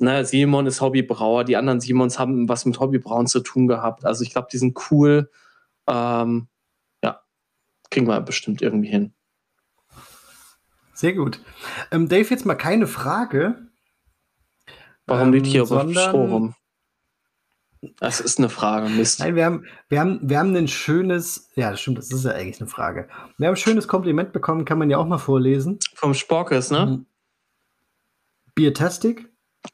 [0.03, 4.05] ne, Simon ist Hobbybrauer, die anderen Simons haben was mit Hobbybrauen zu tun gehabt.
[4.05, 5.29] Also ich glaube, die sind cool.
[5.87, 6.47] Ähm,
[7.03, 7.21] ja,
[7.89, 9.13] kriegen wir bestimmt irgendwie hin.
[10.93, 11.39] Sehr gut.
[11.91, 13.67] Ähm, Dave, jetzt mal keine Frage.
[15.05, 16.55] Warum ähm, liegt hier sondern, Stroh rum?
[17.99, 19.19] Das ist eine Frage, Mist.
[19.19, 22.31] Nein, wir haben, wir, haben, wir haben ein schönes, ja, das stimmt, das ist ja
[22.31, 23.09] eigentlich eine Frage.
[23.37, 25.79] Wir haben ein schönes Kompliment bekommen, kann man ja auch mal vorlesen.
[25.95, 27.05] Vom Sporkes, ne?
[28.55, 29.32] Biertastic.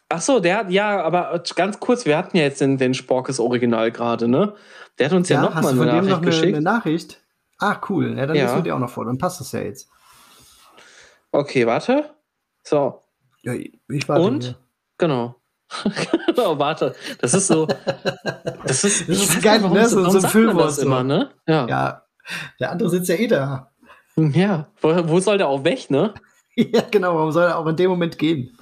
[0.10, 3.40] Ach so, der hat, ja, aber ganz kurz, wir hatten ja jetzt den, den Sporkes
[3.40, 4.56] Original gerade, ne?
[4.98, 6.56] Der hat uns ja, ja noch mal eine Nachricht noch geschickt.
[6.56, 7.22] Eine Nachricht?
[7.60, 8.18] Ah, cool.
[8.18, 8.50] Ja, dann ja.
[8.50, 9.88] lesen wir auch noch vor, dann passt das ja jetzt.
[11.32, 12.10] Okay, warte.
[12.64, 13.04] So.
[13.44, 14.22] Ja, ich warte.
[14.24, 14.44] Und?
[14.44, 14.56] Hier.
[14.98, 15.36] Genau.
[16.26, 16.96] genau, warte.
[17.20, 17.68] Das ist so.
[18.66, 19.88] Das ist, das ist geil, ne?
[19.88, 21.30] So, so ein Füllwort immer, ne?
[21.48, 21.68] Ja.
[21.68, 22.04] ja.
[22.60, 23.72] Der andere sitzt ja eh da.
[24.16, 24.68] Ja.
[24.82, 26.14] Wo, wo soll der auch weg, ne?
[26.56, 27.16] ja, genau.
[27.16, 28.58] Warum soll er auch in dem Moment gehen?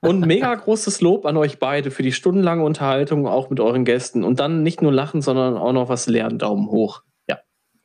[0.00, 4.24] Und mega großes Lob an euch beide für die stundenlange Unterhaltung, auch mit euren Gästen.
[4.24, 6.38] Und dann nicht nur lachen, sondern auch noch was lernen.
[6.38, 7.02] Daumen hoch.
[7.28, 7.38] Ja.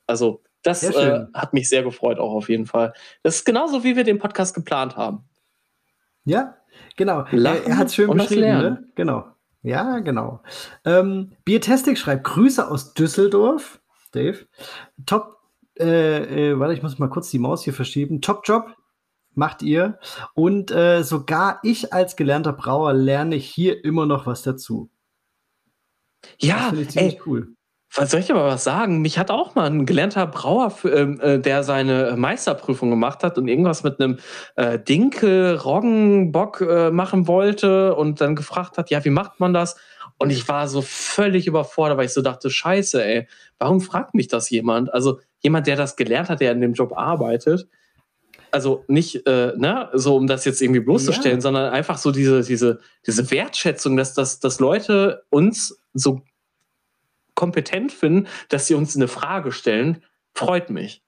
[0.06, 2.94] Also, das äh, hat mich sehr gefreut, auch auf jeden Fall.
[3.22, 5.24] Das ist genauso, wie wir den Podcast geplant haben.
[6.24, 6.56] Ja,
[6.96, 7.24] genau.
[7.30, 8.84] Lachen er hat es schön beschrieben, ne?
[8.94, 9.24] Genau.
[9.62, 10.40] Ja, genau.
[10.84, 13.80] Ähm, Biertastic schreibt Grüße aus Düsseldorf.
[14.12, 14.46] Dave.
[15.06, 15.38] Top,
[15.78, 18.20] äh, äh, warte, ich muss mal kurz die Maus hier verschieben.
[18.20, 18.76] Top Job,
[19.36, 19.98] macht ihr.
[20.34, 24.90] Und äh, sogar ich als gelernter Brauer lerne hier immer noch was dazu.
[26.40, 27.54] Ja, das ich ziemlich ey, cool.
[27.96, 29.02] Was soll ich aber was sagen?
[29.02, 33.46] Mich hat auch mal ein gelernter Brauer, ähm, äh, der seine Meisterprüfung gemacht hat und
[33.46, 34.18] irgendwas mit einem
[34.56, 39.76] äh, Dinkel, Roggenbock äh, machen wollte und dann gefragt hat, ja, wie macht man das?
[40.18, 43.28] Und ich war so völlig überfordert, weil ich so dachte, scheiße, ey,
[43.58, 44.92] warum fragt mich das jemand?
[44.92, 47.68] Also jemand, der das gelernt hat, der in dem Job arbeitet,
[48.54, 51.42] also nicht, äh, ne, so um das jetzt irgendwie bloßzustellen, ja.
[51.42, 56.22] sondern einfach so diese, diese, diese Wertschätzung, dass, dass, dass Leute uns so
[57.34, 60.04] kompetent finden, dass sie uns eine Frage stellen,
[60.34, 61.02] freut mich.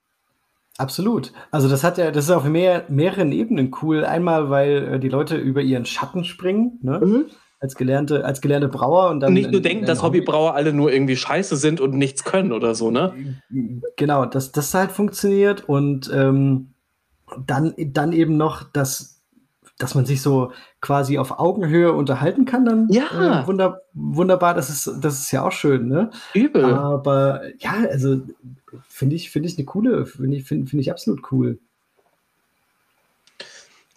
[0.77, 1.32] Absolut.
[1.52, 4.05] Also das hat ja, das ist auf mehr, mehreren Ebenen cool.
[4.05, 7.01] Einmal, weil äh, die Leute über ihren Schatten springen, ne?
[7.02, 7.24] Mhm.
[7.59, 9.32] Als gelernte, als gelernte Brauer und dann.
[9.32, 12.52] nicht nur in, denken, in dass Hobbybrauer alle nur irgendwie scheiße sind und nichts können
[12.52, 13.14] oder so, ne?
[13.97, 16.74] Genau, dass das halt funktioniert und ähm,
[17.47, 19.16] dann, dann eben noch, dass
[19.78, 23.43] dass man sich so quasi auf Augenhöhe unterhalten kann, dann Ja.
[23.43, 26.11] äh, wunder, wunderbar, das ist, das ist ja auch schön, ne?
[26.32, 26.65] Übel.
[26.65, 28.23] Aber ja, also
[28.89, 31.59] finde ich, finde ich eine coole, finde ich, finde finde ich absolut cool.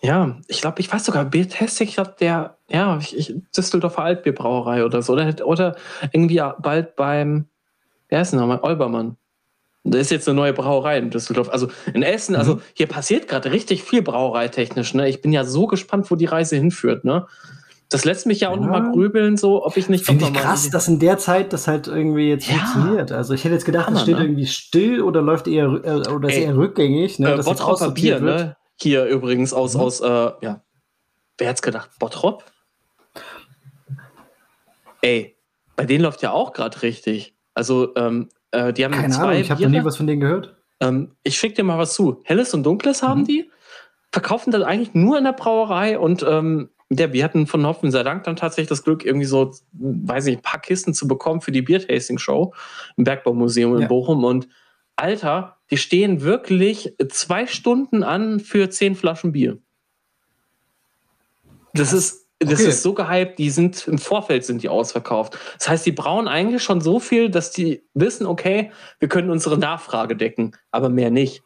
[0.01, 4.85] Ja, ich glaube, ich weiß sogar, Biertesting, ich glaube, der, ja, ich, ich, Düsseldorfer Altbierbrauerei
[4.85, 5.75] oder so, oder, oder
[6.11, 7.45] irgendwie bald beim,
[8.07, 9.17] wer ist denn nochmal, Olbermann.
[9.91, 11.49] Da ist jetzt eine neue Brauerei in Düsseldorf.
[11.49, 12.61] Also in Essen, also Mhm.
[12.73, 14.93] hier passiert gerade richtig viel brauereitechnisch.
[14.93, 15.09] Ne?
[15.09, 17.05] Ich bin ja so gespannt, wo die Reise hinführt.
[17.05, 17.25] Ne?
[17.89, 18.61] Das lässt mich ja auch Ja.
[18.61, 21.87] nochmal grübeln, so, ob ich nicht Finde ich krass, dass in der Zeit das halt
[21.87, 22.55] irgendwie jetzt Ja.
[22.57, 23.11] funktioniert.
[23.11, 24.23] Also ich hätte jetzt gedacht, Hammer, das steht ne?
[24.25, 27.29] irgendwie still oder läuft eher äh, oder ist Ey, eher rückgängig, ne?
[27.31, 28.39] äh, aussortiert wird.
[28.39, 28.55] ne?
[28.79, 29.79] Hier übrigens aus, Mhm.
[29.81, 30.05] aus äh,
[30.41, 30.61] ja.
[31.37, 31.89] Wer hätte gedacht?
[31.99, 32.43] Bottrop?
[35.01, 35.35] Ey,
[35.75, 37.33] bei denen läuft ja auch gerade richtig.
[37.53, 40.21] Also, ähm, äh, die haben Keine zwei Ahnung, ich habe noch nie was von denen
[40.21, 40.55] gehört.
[40.79, 42.21] Ähm, ich schicke dir mal was zu.
[42.23, 43.25] Helles und Dunkles haben Mhm.
[43.25, 43.51] die.
[44.11, 48.01] Verkaufen das eigentlich nur in der Brauerei und ähm, der, wir hatten von Hoffen sei
[48.01, 51.51] Dank dann tatsächlich das Glück, irgendwie so, weiß nicht, ein paar Kisten zu bekommen für
[51.51, 52.53] die Biertasting-Show
[52.97, 53.87] im Bergbaumuseum in Ja.
[53.87, 54.23] Bochum.
[54.23, 54.47] Und
[54.95, 59.59] Alter, die stehen wirklich zwei Stunden an für zehn Flaschen Bier.
[61.73, 62.69] Das ist, das Okay.
[62.69, 65.37] ist so gehypt, die sind im Vorfeld sind die ausverkauft.
[65.57, 69.57] Das heißt, die brauen eigentlich schon so viel, dass die wissen, okay, wir können unsere
[69.57, 71.43] Nachfrage decken, aber mehr nicht.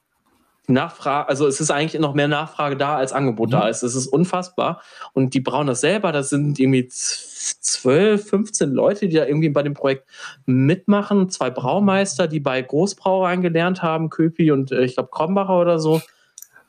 [0.68, 3.52] Nachfrage, also es ist eigentlich noch mehr Nachfrage da, als Angebot Mhm.
[3.52, 3.84] da ist.
[3.84, 4.82] Es ist unfassbar.
[5.12, 6.14] Und die brauen das selber.
[6.14, 10.08] Das sind irgendwie z- 12, 15 Leute, die da irgendwie bei dem Projekt
[10.46, 11.30] mitmachen.
[11.30, 16.02] Zwei Braumeister, die bei Großbrauereien gelernt haben, Köpi und äh, ich glaube Krombacher oder so.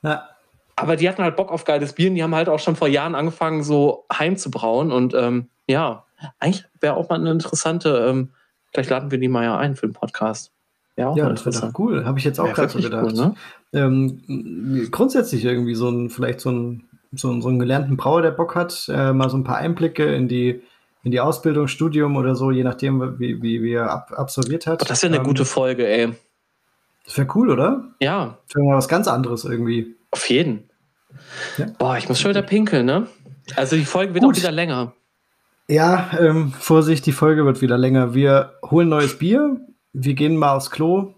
[0.03, 0.29] Ja.
[0.77, 2.89] Aber die hatten halt Bock auf geiles Bier und die haben halt auch schon vor
[2.89, 4.91] Jahren angefangen, so heimzubrauen.
[4.91, 6.05] Und ähm, ja,
[6.41, 8.31] eigentlich wäre auch mal eine interessante, ähm,
[8.73, 10.53] vielleicht laden wir die mal ja ein für den Podcast.
[10.97, 12.05] Ja, mal das wäre doch cool.
[12.05, 13.05] Habe ich jetzt auch gerade so gedacht.
[13.05, 13.35] cool, ne?
[13.73, 18.31] ähm, grundsätzlich irgendwie so ein, vielleicht so ein, so ein, so einen gelernten Brauer, der
[18.31, 20.63] Bock hat, äh, mal so ein paar Einblicke in die,
[21.03, 24.83] in die Ausbildung, Studium oder so, je nachdem, wie, wie, wie er ab, absolviert hat.
[24.83, 26.15] Oh, das wäre eine Ähm, gute Folge, ey.
[27.05, 27.85] Das wäre cool, oder?
[28.01, 29.97] Ja, Das wäre mal was ganz anderes irgendwie.
[30.15, 30.71] Auf jeden.
[31.59, 31.67] Ja.
[31.79, 33.09] Boah, ich muss schon wieder pinkeln, ne?
[33.57, 34.35] Also die Folge wird Gut.
[34.35, 34.95] auch wieder länger.
[35.69, 38.15] Ja, ähm, Vorsicht, die Folge wird wieder länger.
[38.15, 39.61] Wir holen neues Bier,
[39.93, 41.15] wir gehen mal aufs Klo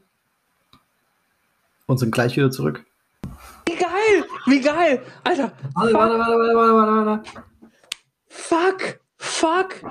[1.87, 2.85] und sind gleich wieder zurück.
[3.69, 4.25] Wie geil!
[4.47, 5.03] Wie geil!
[5.25, 5.53] Alter!
[5.75, 7.31] Warte, fuck, warte, warte, warte, warte, warte.
[8.29, 9.01] fuck!
[9.19, 9.83] Fuck!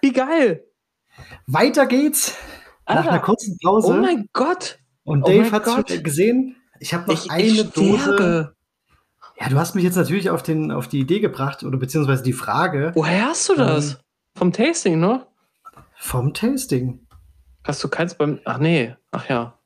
[0.00, 0.64] Wie geil!
[1.46, 2.36] Weiter geht's.
[2.86, 3.10] Nach Alter.
[3.10, 3.94] einer kurzen Pause.
[3.94, 4.78] Oh mein Gott!
[5.04, 6.56] Und Oh Dave mein hat gesehen.
[6.84, 8.54] Ich habe noch Ich, eine ich Dose.
[9.40, 12.34] Ja, du hast mich jetzt natürlich auf, den, auf die Idee gebracht oder beziehungsweise die
[12.34, 13.92] Frage Woher hast du das?
[13.92, 13.98] Ähm.
[14.36, 15.26] Vom Tasting, ne?
[15.96, 17.00] vom Tasting.
[17.64, 18.38] Hast du keins beim.
[18.44, 19.58] Ach nee, ach ja.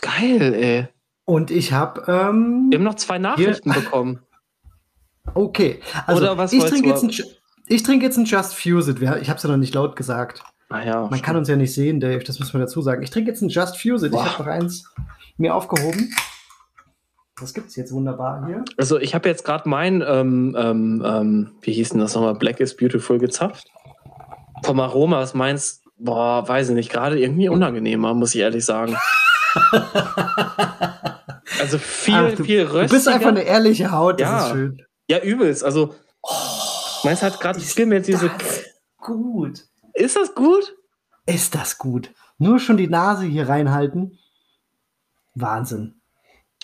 [0.00, 0.88] Geil, ey.
[1.26, 4.20] Und ich habe, ähm, Wir haben noch zwei Nachrichten bekommen.
[5.34, 5.80] okay.
[6.06, 7.26] Also, Oder was ich trinke du- jetzt, ein,
[7.66, 9.02] ich trinke jetzt ein Just Fuse It.
[9.02, 10.42] Ich habe es ja noch nicht laut gesagt.
[10.68, 11.06] Ah ja.
[11.08, 12.24] Man kann uns ja nicht sehen, Dave.
[12.24, 13.02] Das müssen wir dazu sagen.
[13.02, 14.12] Ich trinke jetzt ein Just Fuse It.
[14.12, 14.24] Boah.
[14.26, 14.84] Ich habe noch eins
[15.36, 16.12] mir aufgehoben.
[17.38, 18.64] Das gibt's jetzt wunderbar hier.
[18.78, 22.60] Also ich habe jetzt gerade mein, ähm, ähm, ähm, wie hieß denn das nochmal, Black
[22.60, 23.66] is Beautiful gezapft.
[24.64, 28.96] Vom Aroma, was meinst boah, weiß ich nicht, gerade irgendwie unangenehmer, muss ich ehrlich sagen.
[31.60, 32.88] also viel, Ach, du, viel du röstiger.
[32.96, 34.20] bist einfach eine ehrliche Haut.
[34.20, 34.46] Das Ja.
[34.46, 34.82] ist schön.
[35.08, 35.64] Ja, übelst.
[35.64, 35.94] Also,
[37.04, 38.30] meins hat gerade Ist viel mehr diese.
[38.98, 39.64] gut.
[39.96, 40.76] Ist das gut?
[41.24, 42.10] Ist das gut.
[42.38, 44.18] Nur schon die Nase hier reinhalten.
[45.34, 46.00] Wahnsinn.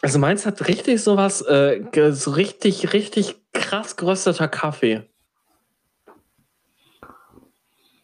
[0.02, 1.82] Also meins hat richtig sowas, äh,
[2.12, 5.08] so richtig, richtig krass gerösteter Kaffee.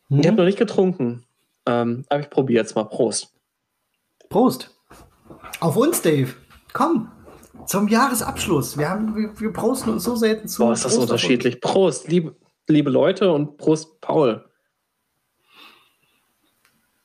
[0.09, 0.21] Hm?
[0.21, 1.27] Ich habe noch nicht getrunken.
[1.67, 2.85] Ähm, aber ich probiere jetzt mal.
[2.85, 3.35] Prost.
[4.31, 4.75] Prost.
[5.61, 6.35] Auf uns, Dave.
[6.73, 7.13] Komm.
[7.67, 8.79] Zum Jahresabschluss.
[8.79, 10.63] Wir, haben, wir, wir prosten uns so selten zu.
[10.63, 11.61] Boah, ist das Prost unterschiedlich.
[11.61, 12.35] Prost, liebe,
[12.67, 14.48] liebe Leute und Prost, Paul.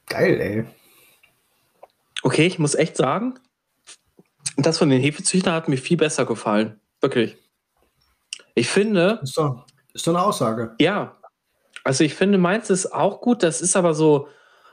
[0.07, 0.65] Geil, ey.
[2.23, 3.35] Okay, ich muss echt sagen,
[4.57, 6.80] das von den Hefezüchtern hat mir viel besser gefallen.
[7.01, 7.38] Wirklich.
[8.55, 10.75] Ich finde, Ist doch, ist doch eine Aussage.
[10.80, 11.17] ja,
[11.84, 13.43] also ich finde, meins ist auch gut.
[13.43, 14.30] Das ist aber so,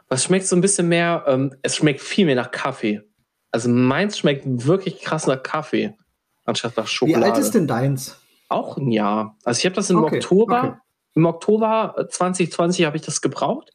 [0.09, 3.02] was schmeckt so ein bisschen mehr, ähm, es schmeckt viel mehr nach Kaffee.
[3.51, 5.97] Also meins schmeckt wirklich krass nach Kaffee,
[6.44, 7.32] anstatt nach Wie Schokolade.
[7.32, 8.20] alt ist denn deins?
[8.48, 9.36] Auch ein Jahr.
[9.44, 10.73] Also ich habe das im Okay, Oktober, okay.
[11.15, 13.73] im Oktober 2020 habe ich das gebraucht.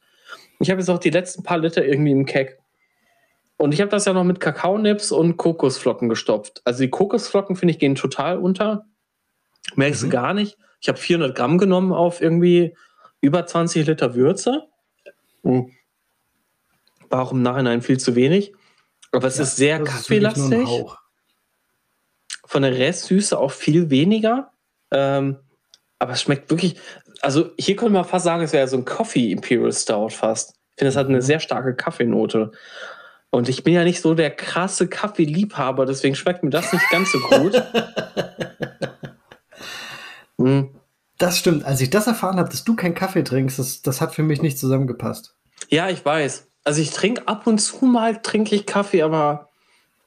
[0.59, 2.59] Ich habe jetzt auch die letzten paar Liter irgendwie im Keck.
[3.57, 6.61] Und ich habe das ja noch mit Kakaonips und Kokosflocken gestopft.
[6.65, 8.85] Also die Kokosflocken, finde ich, gehen total unter.
[9.75, 10.11] Merkst du Mhm.
[10.11, 10.57] gar nicht.
[10.81, 12.75] Ich habe 400 Gramm genommen auf irgendwie
[13.21, 14.67] über 20 Liter Würze.
[15.43, 15.71] Hm.
[17.09, 18.53] War auch im Nachhinein viel zu wenig.
[19.11, 20.67] Aber es Ja, ist sehr kaffeelastig.
[22.45, 24.51] Von der Restsüße auch viel weniger.
[24.91, 25.37] Ähm,
[25.97, 26.75] aber es schmeckt wirklich,
[27.25, 30.51] also hier könnte man fast sagen, es wäre so ein Coffee Imperial Stout fast.
[30.51, 31.21] Ich finde, es hat eine mhm.
[31.21, 32.51] sehr starke Kaffeenote.
[33.31, 37.11] Und ich bin ja nicht so der krasse Kaffeeliebhaber, deswegen schmeckt mir das nicht ganz
[37.11, 37.55] so gut.
[40.39, 40.69] hm.
[41.17, 41.65] Das stimmt.
[41.65, 44.41] Als ich das erfahren habe, dass du keinen Kaffee trinkst, das, das hat für mich
[44.41, 45.33] nicht zusammengepasst.
[45.69, 46.47] Ja, ich weiß.
[46.63, 49.49] Also ich trinke ab und zu mal trinke ich Kaffee, aber,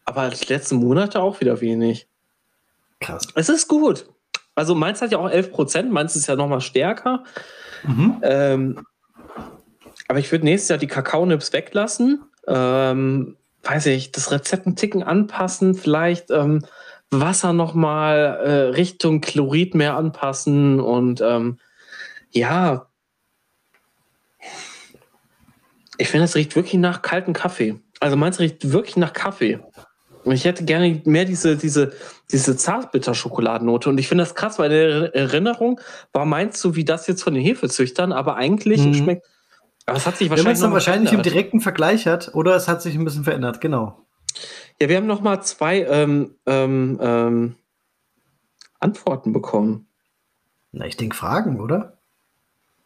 [0.05, 2.07] aber die letzten Monate auch wieder wenig.
[3.01, 3.27] Krass.
[3.35, 4.07] Es ist gut.
[4.59, 7.25] Also meins hat ja auch 11 Prozent, meins ist ja noch mal stärker.
[7.85, 8.19] Mhm.
[8.23, 8.87] Ähm,
[10.09, 12.25] aber ich würde nächstes Jahr die Kakaonips weglassen.
[12.47, 16.65] Ähm, weiß ich, das Rezept einen Ticken anpassen, vielleicht ähm,
[17.11, 21.59] Wasser nochmal äh, Richtung Chlorid mehr anpassen und ähm,
[22.31, 22.87] ja,
[25.97, 27.77] ich finde, es riecht wirklich nach kaltem Kaffee.
[28.01, 29.59] Also meins riecht wirklich nach Kaffee.
[30.25, 31.93] Ich hätte gerne mehr diese, diese,
[32.31, 33.89] diese Zartbitter-Schokoladennote.
[33.89, 35.81] Und ich finde das krass, weil in der Erinnerung
[36.13, 38.95] war meins so wie das jetzt von den Hefezüchtern, aber eigentlich mhm.
[38.95, 39.27] schmeckt.
[39.87, 40.45] Aber es hat sich wahrscheinlich.
[40.45, 41.27] Wenn man es dann wahrscheinlich verändert.
[41.27, 44.05] im direkten Vergleich hat, oder es hat sich ein bisschen verändert, genau.
[44.81, 47.57] Ja, wir haben noch mal zwei ähm, ähm, ähm,
[48.79, 49.89] Antworten bekommen.
[50.73, 51.99] Na, ich denke Fragen, oder?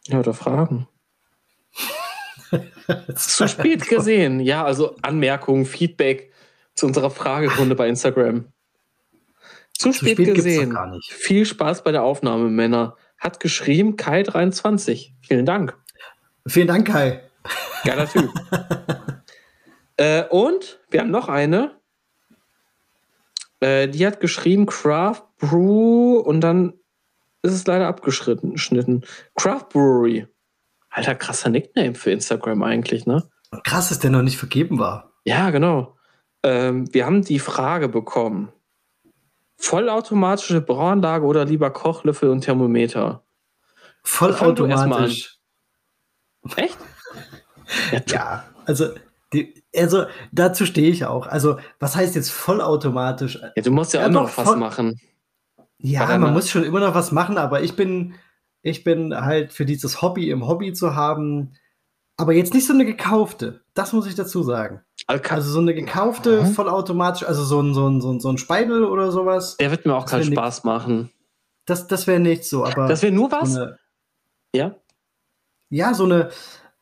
[0.06, 0.88] Ja, oder Fragen.
[3.16, 4.40] Zu spät gesehen.
[4.40, 6.31] Ja, also Anmerkungen, Feedback
[6.74, 8.46] zu unserer Fragerunde bei Instagram.
[9.78, 10.76] Zu, Zu spät, spät gesehen.
[11.08, 12.96] Viel Spaß bei der Aufnahme, Männer.
[13.18, 15.12] Hat geschrieben Kai23.
[15.20, 15.76] Vielen Dank.
[16.46, 17.22] Vielen Dank, Kai.
[17.84, 18.30] Geiler Typ.
[19.96, 21.78] äh, und wir haben noch eine.
[23.60, 26.74] Äh, die hat geschrieben Craft Brew und dann
[27.42, 29.04] ist es leider abgeschnitten.
[29.36, 30.26] Craft Brewery.
[30.90, 33.28] Alter, krasser Nickname für Instagram eigentlich, ne?
[33.64, 35.12] Krass, dass der noch nicht vergeben war.
[35.24, 35.96] Ja, genau.
[36.42, 38.52] Ähm, wir haben die Frage bekommen.
[39.56, 43.22] Vollautomatische Brauanlage oder lieber Kochlöffel und Thermometer?
[44.02, 45.38] Vollautomatisch.
[46.56, 46.78] Echt?
[48.08, 48.88] ja, also,
[49.32, 51.26] die, also dazu stehe ich auch.
[51.26, 53.38] Also, was heißt jetzt vollautomatisch?
[53.56, 55.00] Ja, du musst ja, ja auch noch was machen.
[55.78, 58.14] Ja, man muss schon immer noch was machen, aber ich bin,
[58.62, 61.54] ich bin halt für dieses Hobby im Hobby zu haben,
[62.16, 63.62] aber jetzt nicht so eine gekaufte.
[63.74, 64.82] Das muss ich dazu sagen.
[65.06, 66.52] Also so eine gekaufte, mhm.
[66.52, 69.56] vollautomatisch, also so ein, so, ein, so, ein, so ein Speidel oder sowas.
[69.56, 70.64] Der wird mir auch keinen Spaß nix.
[70.64, 71.10] machen.
[71.64, 72.86] Das, das wäre nicht so, aber.
[72.86, 73.52] Das wäre nur was?
[73.52, 73.78] So eine,
[74.54, 74.76] ja.
[75.70, 76.30] Ja, so eine,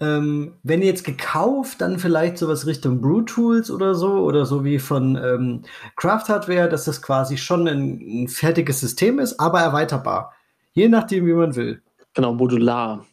[0.01, 4.78] ähm, wenn jetzt gekauft, dann vielleicht sowas Richtung Brew Tools oder so, oder so wie
[4.78, 5.62] von ähm,
[5.97, 10.32] Craft Hardware, dass das quasi schon ein, ein fertiges System ist, aber erweiterbar.
[10.73, 11.82] Je nachdem, wie man will.
[12.15, 13.05] Genau, modular.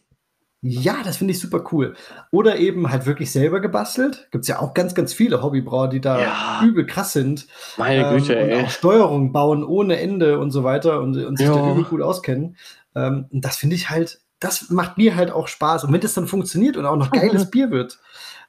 [0.62, 1.96] Ja, das finde ich super cool.
[2.32, 4.28] Oder eben halt wirklich selber gebastelt.
[4.32, 6.62] Gibt es ja auch ganz, ganz viele Hobbybrauer, die da ja.
[6.66, 7.48] übel krass sind.
[7.78, 8.58] Meine ähm, Güte, ey.
[8.58, 11.54] Und auch Steuerung bauen ohne Ende und so weiter und, und sich ja.
[11.54, 12.58] da übel gut auskennen.
[12.96, 15.84] Ähm, und das finde ich halt, das macht mir halt auch Spaß.
[15.84, 18.00] Und wenn das dann funktioniert und auch noch geiles Bier wird,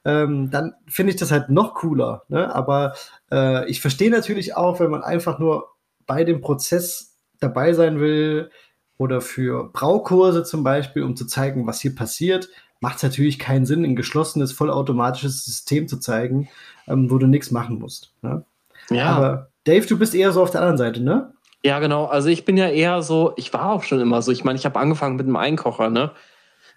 [0.07, 2.23] ähm, dann finde ich das halt noch cooler.
[2.29, 2.55] Ne?
[2.55, 2.95] Aber
[3.31, 5.75] äh, ich verstehe natürlich auch, wenn man einfach nur
[6.07, 8.51] bei dem Prozess dabei sein will,
[8.99, 12.49] oder für Braukurse zum Beispiel, um zu zeigen, was hier passiert,
[12.81, 16.49] macht es natürlich keinen Sinn, ein geschlossenes, vollautomatisches System zu zeigen,
[16.87, 18.13] ähm, wo du nichts machen musst.
[18.23, 18.45] Ne?
[18.91, 19.07] Ja.
[19.07, 21.33] Aber Dave, du bist eher so auf der anderen Seite, ne?
[21.65, 22.07] Ja, genau.
[22.07, 24.31] Also ich bin ja eher so, ich war auch schon immer so.
[24.31, 26.13] Ich meine, ich habe angefangen mit einem Einkocher, ne?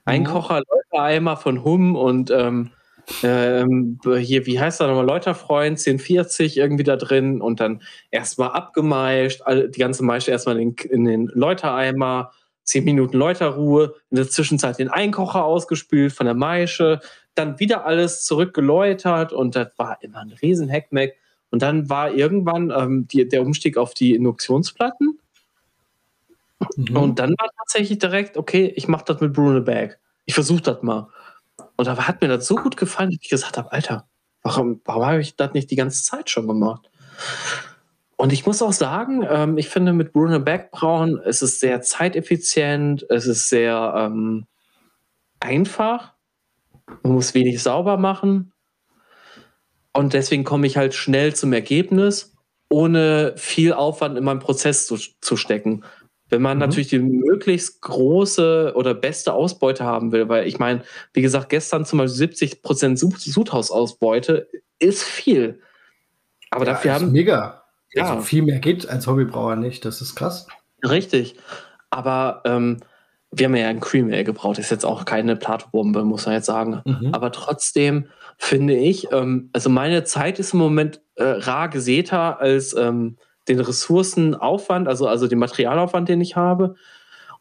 [0.06, 0.64] Einkocher, ja.
[0.70, 2.72] Läufereimer von Hum und ähm,
[3.24, 9.42] ähm, hier, wie heißt er nochmal, Läuterfreund, 1040 irgendwie da drin und dann erstmal abgemeischt,
[9.50, 12.32] die ganze Maische erstmal in, in den Läutereimer,
[12.64, 17.00] 10 Minuten Läuterruhe, in der Zwischenzeit den Einkocher ausgespült von der Maische,
[17.36, 21.18] dann wieder alles zurückgeläutert und das war immer ein riesen Heckmeck.
[21.50, 25.20] Und dann war irgendwann ähm, die, der Umstieg auf die Induktionsplatten.
[26.78, 26.96] Mhm.
[26.96, 30.00] Und dann war tatsächlich direkt, okay, ich mache das mit Bruno Bag.
[30.26, 31.10] Ich versuche das mal.
[31.76, 34.08] Und da hat mir das so gut gefallen, dass ich gesagt habe, Alter,
[34.44, 36.90] warum, warum habe ich das nicht die ganze Zeit schon gemacht?
[38.18, 43.04] Und ich muss auch sagen, ähm, ich finde mit Bruno Backbraun, es ist sehr zeiteffizient,
[43.10, 44.46] es ist sehr ähm,
[45.40, 46.14] einfach,
[47.02, 48.52] man muss wenig sauber machen.
[49.94, 52.36] Und deswegen komme ich halt schnell zum Ergebnis,
[52.70, 55.84] ohne viel Aufwand in meinen Prozess zu, zu stecken.
[56.32, 56.62] Wenn man mhm.
[56.62, 60.82] natürlich die möglichst große oder beste Ausbeute haben will, weil ich meine,
[61.14, 64.48] wie gesagt, gestern zum Beispiel 70 Prozent Sudhausausbeute
[64.80, 65.60] ist viel.
[66.50, 67.12] Aber ja, dafür haben.
[67.12, 67.64] Mega.
[67.94, 68.10] Ja.
[68.10, 69.84] Also viel mehr geht als Hobbybrauer nicht.
[69.84, 70.48] Das ist krass.
[70.84, 71.36] Richtig.
[71.90, 72.78] Aber ähm,
[73.32, 74.58] wir haben ja ein Cream Ale gebraut.
[74.58, 76.82] Ist jetzt auch keine Platobombe, muss man jetzt sagen.
[76.86, 77.10] Mhm.
[77.14, 82.74] Aber trotzdem finde ich, ähm, also meine Zeit ist im Moment äh, rar gesäter als
[82.74, 83.18] ähm,
[83.52, 86.76] den Ressourcenaufwand, also, also den Materialaufwand, den ich habe.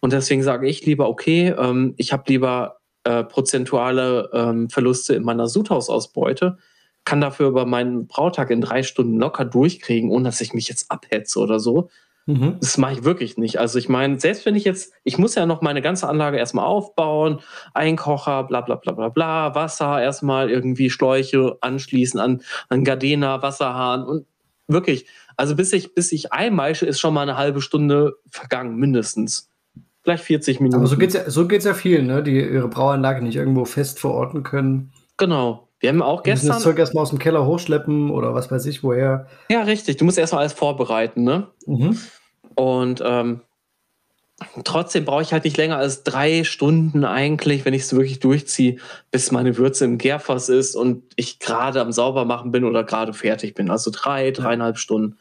[0.01, 5.23] Und deswegen sage ich lieber, okay, ähm, ich habe lieber äh, prozentuale ähm, Verluste in
[5.23, 6.59] meiner Sudhausausbeute,
[7.05, 10.91] kann dafür aber meinen Brautag in drei Stunden locker durchkriegen, ohne dass ich mich jetzt
[10.91, 11.89] abhetze oder so.
[12.27, 12.59] Mhm.
[12.61, 13.59] Das mache ich wirklich nicht.
[13.59, 16.67] Also ich meine, selbst wenn ich jetzt, ich muss ja noch meine ganze Anlage erstmal
[16.67, 17.41] aufbauen,
[17.73, 24.05] Einkocher, bla bla bla bla bla, Wasser erstmal irgendwie Schläuche anschließen an, an Gardena, Wasserhahn
[24.05, 24.27] und
[24.69, 25.07] wirklich,
[25.41, 29.49] also bis ich, bis ich einmeische, ist schon mal eine halbe Stunde vergangen, mindestens.
[30.03, 30.77] Vielleicht 40 Minuten.
[30.77, 32.23] Aber so geht's ja, so geht's ja vielen, ne?
[32.23, 34.93] die ihre Brauanlage nicht irgendwo fest verorten können.
[35.17, 35.69] Genau.
[35.79, 36.51] Wir haben auch gestern.
[36.51, 39.29] Das Zeug erstmal aus dem Keller hochschleppen oder was weiß ich woher.
[39.49, 39.97] Ja, richtig.
[39.97, 41.47] Du musst erstmal alles vorbereiten, ne?
[41.65, 41.97] Mhm.
[42.55, 43.41] Und ähm,
[44.65, 48.77] trotzdem brauche ich halt nicht länger als drei Stunden eigentlich, wenn ich es wirklich durchziehe,
[49.11, 53.55] bis meine Würze im Gärfass ist und ich gerade am Saubermachen bin oder gerade fertig
[53.55, 53.71] bin.
[53.71, 54.77] Also drei, dreieinhalb.
[54.77, 55.17] Stunden.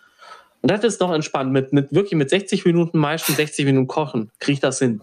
[0.61, 1.51] Und das ist noch entspannt.
[1.51, 5.01] Mit, mit wirklich mit 60 Minuten meisten 60 Minuten kochen, kriege ich das hin.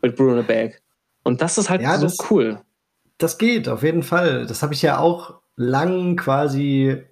[0.00, 0.82] Mit Bruno Bag.
[1.22, 2.60] Und das ist halt ja, so das, cool.
[3.18, 4.46] Das geht, auf jeden Fall.
[4.46, 7.02] Das habe ich ja auch lang quasi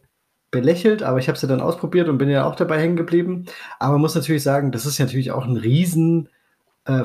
[0.50, 3.46] belächelt, aber ich habe es ja dann ausprobiert und bin ja auch dabei hängen geblieben.
[3.78, 6.28] Aber man muss natürlich sagen, das ist natürlich auch ein riesen
[6.84, 7.04] äh.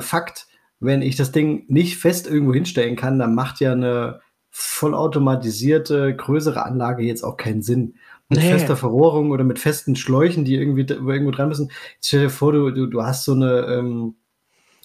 [0.78, 4.20] Wenn ich das Ding nicht fest irgendwo hinstellen kann, dann macht ja eine
[4.50, 7.94] vollautomatisierte, größere Anlage jetzt auch keinen Sinn.
[8.28, 8.50] Mit nee.
[8.50, 11.70] fester Verrohrung oder mit festen Schläuchen, die irgendwie irgendwo dran müssen.
[11.94, 14.16] Jetzt stell dir vor, du, du, du hast so eine, ähm,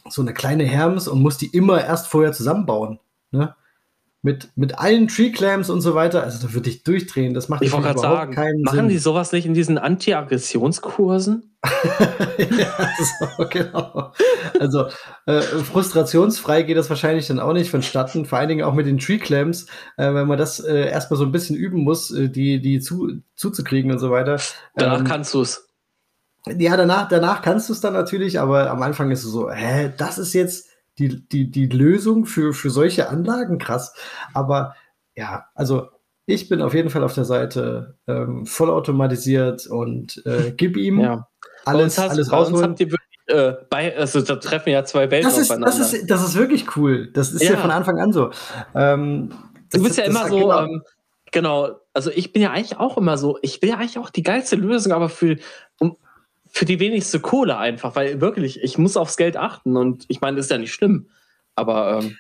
[0.10, 3.00] so eine kleine Hermes und musst die immer erst vorher zusammenbauen.
[3.32, 3.56] Ne?
[4.24, 6.24] Mit, mit allen Tree Clamps und so weiter.
[6.24, 7.34] Also da würde ich durchdrehen.
[7.34, 8.86] Das macht ich überhaupt sagen, keinen machen Sinn.
[8.86, 11.58] Machen die sowas nicht in diesen Anti-Aggressionskursen?
[12.38, 12.90] ja,
[13.38, 14.14] so, genau.
[14.60, 14.86] Also
[15.26, 18.26] äh, frustrationsfrei geht das wahrscheinlich dann auch nicht vonstatten.
[18.26, 19.66] Vor allen Dingen auch mit den Tree Clamps,
[19.98, 23.22] äh, wenn man das äh, erstmal so ein bisschen üben muss, äh, die, die zu,
[23.36, 24.40] zuzukriegen und so weiter.
[24.76, 25.68] Danach ähm, kannst du es.
[26.46, 29.94] Ja, danach, danach kannst du es dann natürlich, aber am Anfang ist es so, hä,
[29.98, 30.71] das ist jetzt
[31.10, 33.94] die, die, die Lösung für, für solche Anlagen krass.
[34.34, 34.76] Aber
[35.16, 35.90] ja, also
[36.26, 41.28] ich bin auf jeden Fall auf der Seite ähm, vollautomatisiert und äh, gib ihm ja.
[41.66, 42.76] alles, hast, alles rausholen.
[43.28, 45.78] Äh, bei, also da treffen ja zwei Welten das ist, aufeinander.
[45.78, 47.12] Das ist, das ist wirklich cool.
[47.14, 48.32] Das ist ja, ja von Anfang an so.
[48.76, 49.32] Ähm,
[49.72, 50.84] du bist ja immer so, genau, ähm,
[51.32, 54.24] genau, also ich bin ja eigentlich auch immer so, ich will ja eigentlich auch die
[54.24, 55.38] geilste Lösung, aber für,
[56.52, 60.38] für die wenigste Kohle einfach, weil wirklich, ich muss aufs Geld achten und ich meine,
[60.38, 61.08] das ist ja nicht schlimm.
[61.56, 62.18] Aber ähm,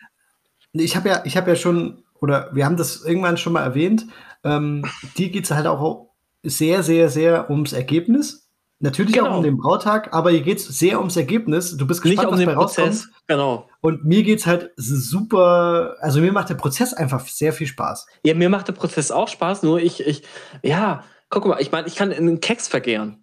[0.72, 4.08] ich habe ja, ich habe ja schon, oder wir haben das irgendwann schon mal erwähnt,
[4.44, 4.86] ähm,
[5.18, 6.08] dir geht es halt auch
[6.44, 8.48] sehr, sehr, sehr ums Ergebnis.
[8.80, 9.30] Natürlich genau.
[9.30, 11.78] auch um den Brautag, aber hier geht es sehr ums Ergebnis.
[11.78, 12.86] Du bist gespannt, Nicht um was den bei Prozess.
[12.86, 13.28] rauskommt.
[13.28, 13.70] Genau.
[13.82, 18.08] Und mir geht es halt super, also mir macht der Prozess einfach sehr viel Spaß.
[18.24, 20.24] Ja, mir macht der Prozess auch Spaß, nur ich, ich,
[20.64, 23.21] ja, guck mal, ich meine, ich kann einen Keks vergehren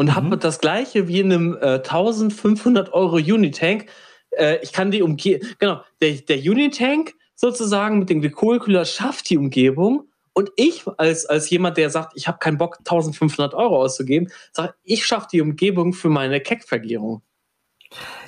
[0.00, 0.14] und mhm.
[0.14, 3.84] habe das gleiche wie in einem äh, 1500 Euro Unitank.
[4.30, 9.36] Äh, ich kann die umgehen, genau, der, der Unitank sozusagen mit dem Glykolkühler schafft die
[9.36, 14.30] Umgebung und ich als, als jemand, der sagt, ich habe keinen Bock, 1500 Euro auszugeben,
[14.52, 17.20] sage, ich schaffe die Umgebung für meine Keckvergärung.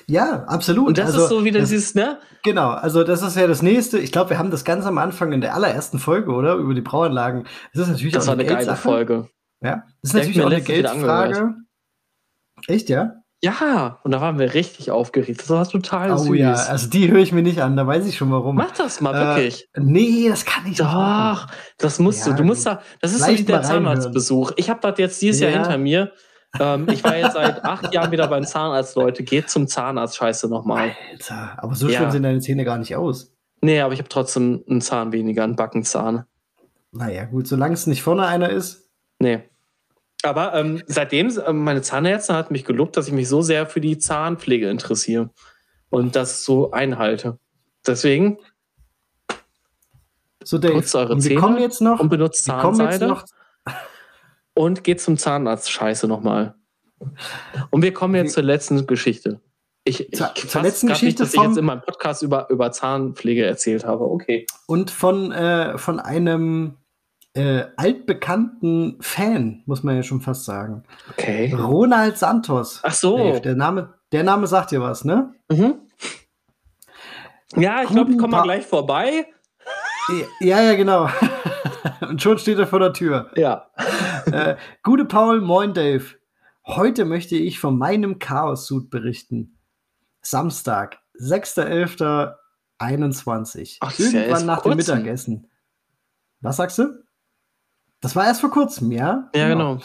[0.05, 0.89] Ja, absolut.
[0.89, 2.19] Und das also, ist so wieder das, dieses, ne?
[2.43, 3.97] Genau, also das ist ja das nächste.
[3.97, 6.53] Ich glaube, wir haben das ganz am Anfang in der allerersten Folge, oder?
[6.53, 7.45] Über die Brauanlagen.
[7.73, 9.29] Das ist natürlich das auch war eine, eine geile Folge.
[9.63, 11.55] Ja, das ist natürlich auch eine Geldfrage.
[12.67, 13.23] Echt, ja?
[13.43, 15.41] Ja, und da waren wir richtig aufgeregt.
[15.41, 16.29] Das war total oh, süß.
[16.29, 18.55] Oh ja, also die höre ich mir nicht an, da weiß ich schon warum.
[18.55, 19.67] Mach das mal, äh, wirklich.
[19.77, 22.37] Nee, das kann ich Doch, das musst ja, du.
[22.37, 24.53] Du musst da, das ist so wie der Zahnarztbesuch.
[24.55, 25.49] Ich habe das jetzt dieses ja.
[25.49, 26.13] Jahr hinter mir.
[26.57, 29.23] ähm, ich war jetzt seit acht Jahren wieder beim Zahnarzt, Leute.
[29.23, 30.91] Geht zum Zahnarzt, scheiße nochmal.
[31.11, 33.33] Alter, aber so schlimm sehen deine Zähne gar nicht aus.
[33.59, 36.23] Nee, aber ich habe trotzdem einen Zahn weniger, einen Backenzahn.
[36.93, 38.89] Naja, gut, solange es nicht vorne einer ist.
[39.19, 39.43] Nee.
[40.23, 43.81] Aber ähm, seitdem, äh, meine Zahnärztin hat mich gelobt, dass ich mich so sehr für
[43.81, 45.29] die Zahnpflege interessiere
[45.89, 47.37] und das so einhalte.
[47.85, 48.39] Deswegen
[50.43, 53.17] so, Dave, putzt eure Zähne kommen jetzt noch, und benutzt Zahnseide
[54.53, 55.71] und geht zum Zahnarzt.
[55.71, 56.55] Scheiße nochmal.
[57.69, 59.41] Und wir kommen jetzt zur letzten Geschichte.
[59.83, 62.71] Ich, ich zur, zur letzten Geschichte, nicht, dass ich jetzt in meinem Podcast über, über
[62.71, 64.05] Zahnpflege erzählt habe.
[64.05, 64.45] Okay.
[64.67, 66.77] Und von, äh, von einem
[67.33, 70.83] äh, altbekannten Fan, muss man ja schon fast sagen.
[71.11, 71.53] Okay.
[71.53, 72.79] Ronald Santos.
[72.83, 73.17] Ach so.
[73.17, 75.33] Dave, der, Name, der Name sagt dir was, ne?
[75.49, 75.75] Mhm.
[77.55, 79.27] Ja, ich glaube, ich komme mal gleich vorbei.
[80.39, 81.09] Ja, ja, genau.
[82.01, 83.31] Und schon steht er vor der Tür.
[83.35, 83.67] Ja.
[84.25, 86.03] Äh, gute Paul, moin Dave.
[86.65, 89.57] Heute möchte ich von meinem Chaos-Suit berichten.
[90.21, 93.79] Samstag, 6.11.21.
[93.99, 95.49] Irgendwann ja nach dem Mittagessen.
[96.41, 97.02] Was sagst du?
[98.03, 99.29] Das war erst vor kurzem, ja?
[99.33, 99.79] Ja, genau.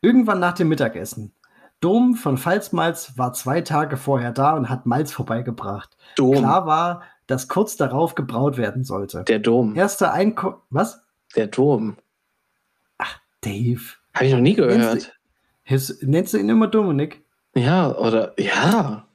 [0.00, 1.32] Irgendwann nach dem Mittagessen.
[1.80, 5.96] Dom von Pfalzmalz war zwei Tage vorher da und hat Malz vorbeigebracht.
[6.16, 6.34] Dom.
[6.36, 9.22] Klar war, dass kurz darauf gebraut werden sollte.
[9.24, 9.76] Der Dom.
[9.76, 10.54] Erster Einkauf.
[10.70, 11.02] Was?
[11.36, 11.96] Der Dom.
[13.40, 13.80] Dave.
[14.14, 15.18] Habe ich noch nie Nennst gehört.
[15.64, 17.22] His- Nennst du ihn immer Dominik?
[17.54, 19.06] Ja, oder ja.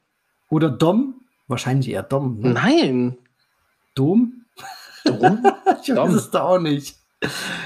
[0.50, 1.22] Oder Dom?
[1.48, 2.40] Wahrscheinlich eher Dom.
[2.40, 2.50] Ne?
[2.54, 3.18] Nein.
[3.96, 4.46] Dom?
[5.06, 5.46] Dom?
[5.82, 6.16] Ich weiß Dom.
[6.16, 6.98] es da auch nicht.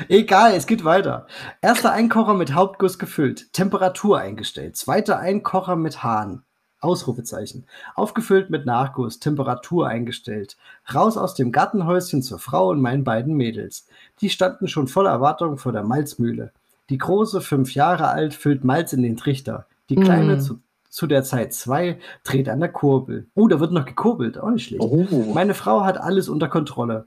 [0.07, 1.27] Egal, es geht weiter.
[1.61, 4.77] Erster Einkocher mit Hauptguss gefüllt, Temperatur eingestellt.
[4.77, 6.43] Zweiter Einkocher mit Hahn.
[6.79, 7.65] Ausrufezeichen.
[7.95, 10.57] Aufgefüllt mit Nachguss, Temperatur eingestellt.
[10.93, 13.85] Raus aus dem Gartenhäuschen zur Frau und meinen beiden Mädels.
[14.19, 16.51] Die standen schon voller Erwartung vor der Malzmühle.
[16.89, 19.67] Die große, fünf Jahre alt, füllt Malz in den Trichter.
[19.89, 20.41] Die kleine, Mm.
[20.41, 20.59] zu,
[20.89, 23.27] zu der Zeit zwei, dreht an der Kurbel.
[23.35, 24.81] Oh, da wird noch gekurbelt, auch nicht schlecht.
[24.83, 25.31] Oh.
[25.35, 27.05] Meine Frau hat alles unter Kontrolle.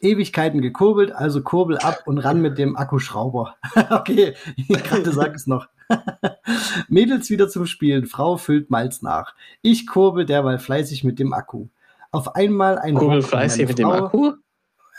[0.00, 3.56] Ewigkeiten gekurbelt, also Kurbel ab und ran mit dem Akkuschrauber.
[3.90, 4.34] okay,
[4.68, 5.68] gerade sag es noch.
[6.88, 9.34] Mädels wieder zum Spielen, Frau füllt Malz nach.
[9.62, 11.66] Ich kurbel derweil fleißig mit dem Akku.
[12.12, 14.32] Auf einmal ein Kurbel fleißig mit dem Frau- Akku?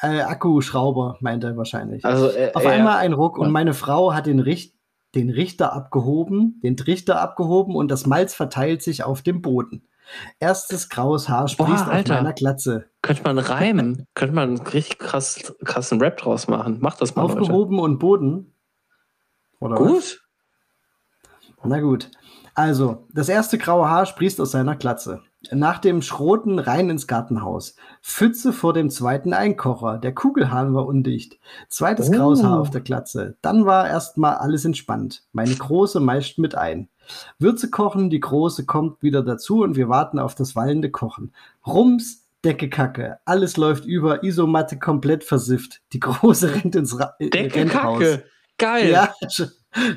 [0.02, 2.04] Äh, Akkuschrauber, meint er wahrscheinlich.
[2.04, 4.74] Also, äh, Auf einmal ein Ruck und meine Frau hat den, Richt
[5.14, 9.84] den Richter abgehoben, den Trichter abgehoben und das Malz verteilt sich auf dem Boden.
[10.40, 12.16] Erstes graues Haar sprießt auf Alter.
[12.16, 12.86] meiner Glatze.
[13.02, 14.08] Könnte man reimen.
[14.16, 16.78] könnte man einen richtig krass, krassen Rap draus machen.
[16.82, 17.42] Mach das mal, Leute.
[17.42, 18.54] Aufgehoben und Boden.
[19.60, 19.88] Oder was?
[19.88, 20.22] Gut.
[21.64, 22.10] Na gut.
[22.54, 25.22] Also, das erste graue Haar sprießt aus seiner Glatze.
[25.52, 27.76] Nach dem Schroten rein ins Gartenhaus.
[28.04, 29.98] Pfütze vor dem zweiten Einkocher.
[29.98, 31.40] Der Kugelhahn war undicht.
[31.70, 32.12] Zweites Oh.
[32.12, 33.38] graues Haar auf der Glatze.
[33.42, 35.24] Dann war erstmal alles entspannt.
[35.32, 36.90] Meine Große meischt mit ein.
[37.40, 41.32] Würze kochen, die Große kommt wieder dazu und wir warten auf das wallende Kochen.
[41.66, 43.18] Rums, Decke kacke.
[43.26, 45.82] Alles läuft über, Isomatte komplett versifft.
[45.94, 48.00] Die Große rennt ins Ra äh, Decke rennt raus.
[48.00, 48.24] Kacke.
[48.58, 48.90] Geil.
[48.92, 49.44] Ja, sch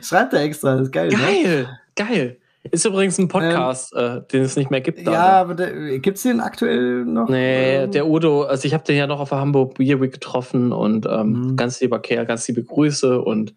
[0.03, 0.75] schreibt er extra.
[0.77, 1.09] Das ist geil.
[1.09, 1.17] Ne?
[1.17, 1.69] Geil.
[1.97, 2.39] Geil.
[2.71, 4.99] Ist übrigens ein Podcast, äh, den es nicht mehr gibt.
[5.01, 5.33] Ja, leider.
[5.35, 7.29] aber der, gibt's den aktuell noch?
[7.29, 10.13] Nee, Ähm, der Udo, also ich habe den ja noch auf der Hamburg Beer Week
[10.13, 11.57] getroffen und ähm, Mhm.
[11.57, 13.55] ganz lieber Kerl, ganz liebe Grüße und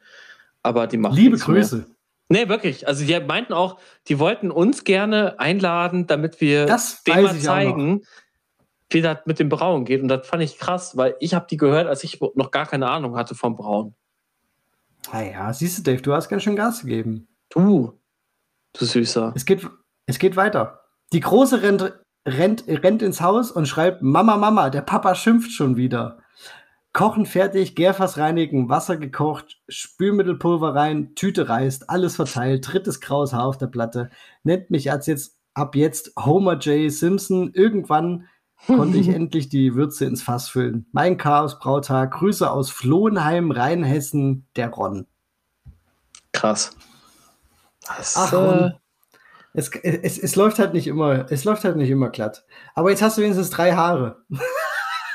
[0.61, 1.85] aber die machen Liebe nichts mehr.
[2.29, 2.87] Nee, wirklich.
[2.87, 8.01] Also die meinten auch, die wollten uns gerne einladen, damit wir Das dem mal zeigen,
[8.89, 10.01] wie das mit dem Brauen geht.
[10.01, 12.89] Und das fand ich krass, weil ich habe die gehört, als ich noch gar keine
[12.89, 13.95] Ahnung hatte vom Brauen.
[15.11, 17.27] Naja, siehst du, Dave, du hast ganz schön Gas gegeben.
[17.49, 17.97] Du,
[18.73, 19.31] du Süßer.
[19.35, 19.65] Es geht,
[20.05, 20.81] es geht weiter.
[21.13, 21.93] Die Große rennt,
[22.27, 26.19] rennt, rennt ins Haus und schreibt: Mama, Mama, der Papa schimpft schon wieder.
[26.97, 33.45] Kochen fertig, Gärfass reinigen, Wasser gekocht, Spülmittelpulver rein, Tüte reißt, alles verteilt, drittes graues Haar
[33.45, 34.09] auf der Platte.
[34.41, 36.91] Nennt mich als jetzt ab jetzt Homer J.
[36.91, 37.51] Simpson.
[37.53, 38.27] Irgendwann
[38.65, 40.87] konnte ich endlich die Würze ins Fass füllen.
[40.91, 45.05] Mein Chaos Brautag, Grüße aus Flohenheim, Rheinhessen, der Ron.
[46.31, 46.75] Krass.
[47.85, 48.73] Das, Ach, äh, Ron.
[49.53, 52.43] Es, es, es läuft halt nicht immer, es läuft halt nicht immer glatt.
[52.73, 54.23] Aber jetzt hast du wenigstens drei Haare.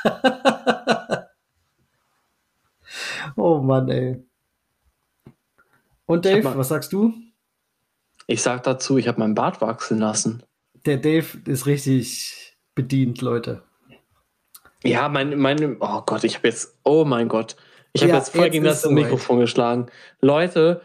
[3.43, 4.23] oh Mann, ey.
[6.05, 7.13] Und Dave, mal- was sagst du?
[8.25, 10.43] ich sag dazu, ich habe meinen Bart wachsen lassen.
[10.85, 13.61] Der Dave ist richtig bedient, Leute.
[14.83, 17.57] Ja, mein, mein, oh Gott, ich habe jetzt, oh mein Gott,
[17.91, 18.85] ich habe Ja, jetzt voll jetzt gegen das.
[18.85, 19.87] Mikrofon geschlagen.
[20.21, 20.81] Leute,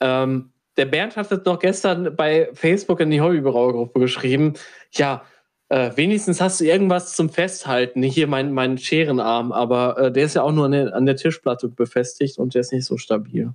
[0.00, 4.54] ähm, der Bernd hat das noch gestern bei Facebook in die Hobbybraugruppe geschrieben.
[4.92, 5.24] Ja,
[5.72, 8.02] äh, wenigstens hast du irgendwas zum Festhalten.
[8.02, 11.16] Hier mein, mein Scherenarm, aber äh, der ist ja auch nur an der, an der
[11.16, 13.52] Tischplatte befestigt und der ist nicht so stabil.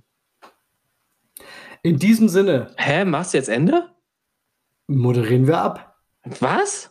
[1.82, 3.88] In diesem Sinne Hä, machst du jetzt Ende?
[4.88, 5.96] moderieren wir ab.
[6.40, 6.90] Was?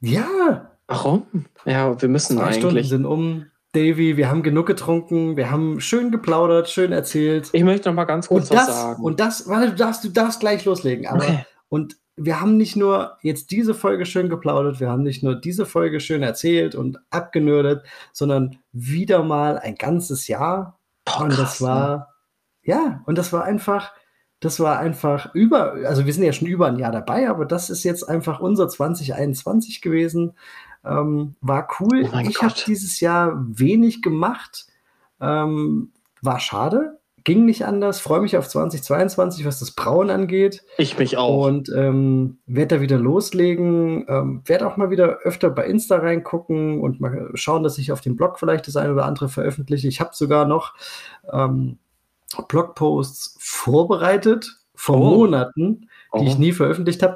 [0.00, 1.26] Ja, Warum?
[1.64, 2.88] Ja, wir müssen zwei Stunden eigentlich.
[2.88, 3.46] sind um.
[3.72, 7.48] Davy, wir haben genug getrunken, wir haben schön geplaudert, schön erzählt.
[7.52, 9.02] Ich möchte noch mal ganz kurz Und was das, sagen.
[9.04, 11.06] und das, warte, du darfst, du darfst gleich loslegen.
[11.06, 11.44] Aber, Okay.
[11.68, 15.64] Und wir haben nicht nur jetzt diese Folge schön geplaudert, wir haben nicht nur diese
[15.64, 17.82] Folge schön erzählt und abgenördet,
[18.12, 20.78] sondern wieder mal ein ganzes Jahr.
[21.06, 22.14] Boah, und das war,
[22.62, 23.92] ja, und das war einfach,
[24.38, 27.70] das war einfach über, also wir sind ja schon über ein Jahr dabei, aber das
[27.70, 30.34] ist jetzt einfach unser 2021 gewesen.
[30.84, 32.06] Ähm, war cool.
[32.12, 34.66] Oh ich habe dieses Jahr wenig gemacht.
[35.20, 36.99] Ähm, war schade.
[37.24, 38.00] Ging nicht anders.
[38.00, 40.62] Freue mich auf 2022, was das Brauen angeht.
[40.78, 41.46] Ich mich auch.
[41.46, 44.06] Und ähm, werde da wieder loslegen.
[44.08, 48.00] Ähm, werde auch mal wieder öfter bei Insta reingucken und mal schauen, dass ich auf
[48.00, 49.88] dem Blog vielleicht das eine oder andere veröffentliche.
[49.88, 50.74] Ich habe sogar noch
[51.32, 51.78] ähm,
[52.48, 55.16] Blogposts vorbereitet vor Oh.
[55.16, 56.24] Monaten, die Oh.
[56.26, 57.14] ich nie veröffentlicht habe.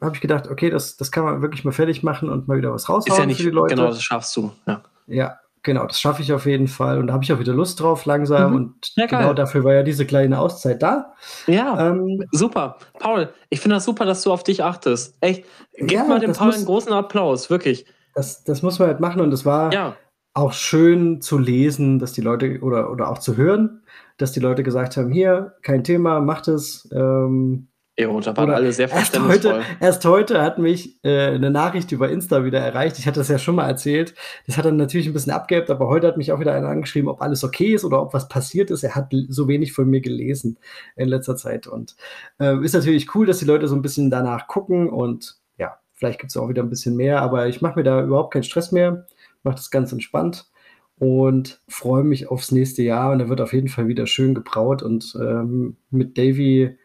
[0.00, 2.58] Da habe ich gedacht, okay, das, das kann man wirklich mal fertig machen und mal
[2.58, 3.74] wieder was raushauen Ist ja nicht, für die Leute.
[3.74, 4.52] genau, das schaffst du.
[4.66, 4.82] Ja.
[5.06, 7.00] Ja, Genau, das schaffe ich auf jeden Fall.
[7.00, 8.52] Und da habe ich auch wieder Lust drauf langsam.
[8.52, 8.56] Mhm.
[8.56, 11.12] Und ja, genau dafür war ja diese kleine Auszeit da.
[11.48, 12.78] Ja, ähm, super.
[13.00, 15.16] Paul, ich finde das super, dass du auf dich achtest.
[15.20, 15.44] Echt,
[15.76, 17.84] gib ja, mal dem Paul muss, einen großen Applaus, wirklich.
[18.14, 19.20] Das, das muss man halt machen.
[19.20, 19.96] Und es war ja.
[20.34, 23.82] auch schön zu lesen, dass die Leute, oder, oder auch zu hören,
[24.18, 26.88] dass die Leute gesagt haben, hier, kein Thema, macht es.
[26.94, 27.66] Ähm,
[27.98, 29.52] Da waren alle sehr verständnisvoll.
[29.52, 32.98] Erst heute, erst heute hat mich äh, eine Nachricht über Insta wieder erreicht.
[32.98, 34.14] Ich hatte das ja schon mal erzählt.
[34.46, 37.08] Das hat dann natürlich ein bisschen abgehebt, aber heute hat mich auch wieder einer angeschrieben,
[37.08, 38.82] ob alles okay ist oder ob was passiert ist.
[38.82, 40.58] Er hat so wenig von mir gelesen
[40.94, 41.66] in letzter Zeit.
[41.66, 41.96] Und
[42.38, 46.18] äh, ist natürlich cool, dass die Leute so ein bisschen danach gucken und ja, vielleicht
[46.18, 48.72] gibt es auch wieder ein bisschen mehr, aber ich mache mir da überhaupt keinen Stress
[48.72, 49.06] mehr.
[49.42, 50.50] Mache das ganz entspannt
[50.98, 53.12] und freue mich aufs nächste Jahr.
[53.12, 56.76] Und da wird auf jeden Fall wieder schön gebraut und ähm, mit Davy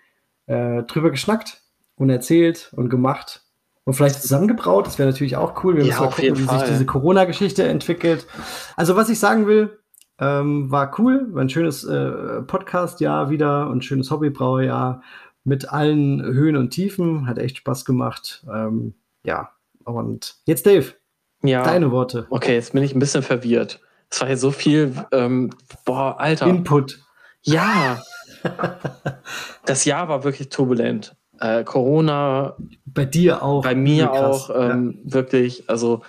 [0.48, 1.62] äh, drüber geschnackt
[1.96, 3.44] und erzählt und gemacht
[3.84, 4.88] und vielleicht zusammengebraut.
[4.88, 5.76] Das wäre natürlich auch cool.
[5.76, 6.60] Wir ja, müssen mal gucken, wie Fall.
[6.60, 8.28] sich diese Corona-Geschichte entwickelt.
[8.76, 9.80] Also, was ich sagen will,
[10.20, 15.02] ähm, war cool, war ein schönes äh, Podcast-Jahr wieder und ein schönes Hobbybrauerjahr
[15.44, 17.28] mit allen Höhen und Tiefen.
[17.28, 18.46] Hat echt Spaß gemacht.
[18.52, 18.94] Ähm,
[19.24, 19.52] ja,
[19.84, 20.94] und jetzt Dave,
[21.42, 21.64] ja.
[21.64, 22.28] deine Worte.
[22.30, 23.82] Okay, jetzt bin ich ein bisschen verwirrt.
[24.10, 25.50] Es war hier so viel, ähm,
[25.86, 26.48] boah, Alter.
[26.48, 27.00] Input.
[27.44, 28.02] Ja,
[29.66, 31.16] das Jahr war wirklich turbulent.
[31.40, 32.56] Äh, Corona.
[32.86, 33.64] Bei dir auch.
[33.64, 34.50] Bei mir auch.
[34.54, 35.14] Ähm, ja.
[35.14, 36.02] Wirklich, also.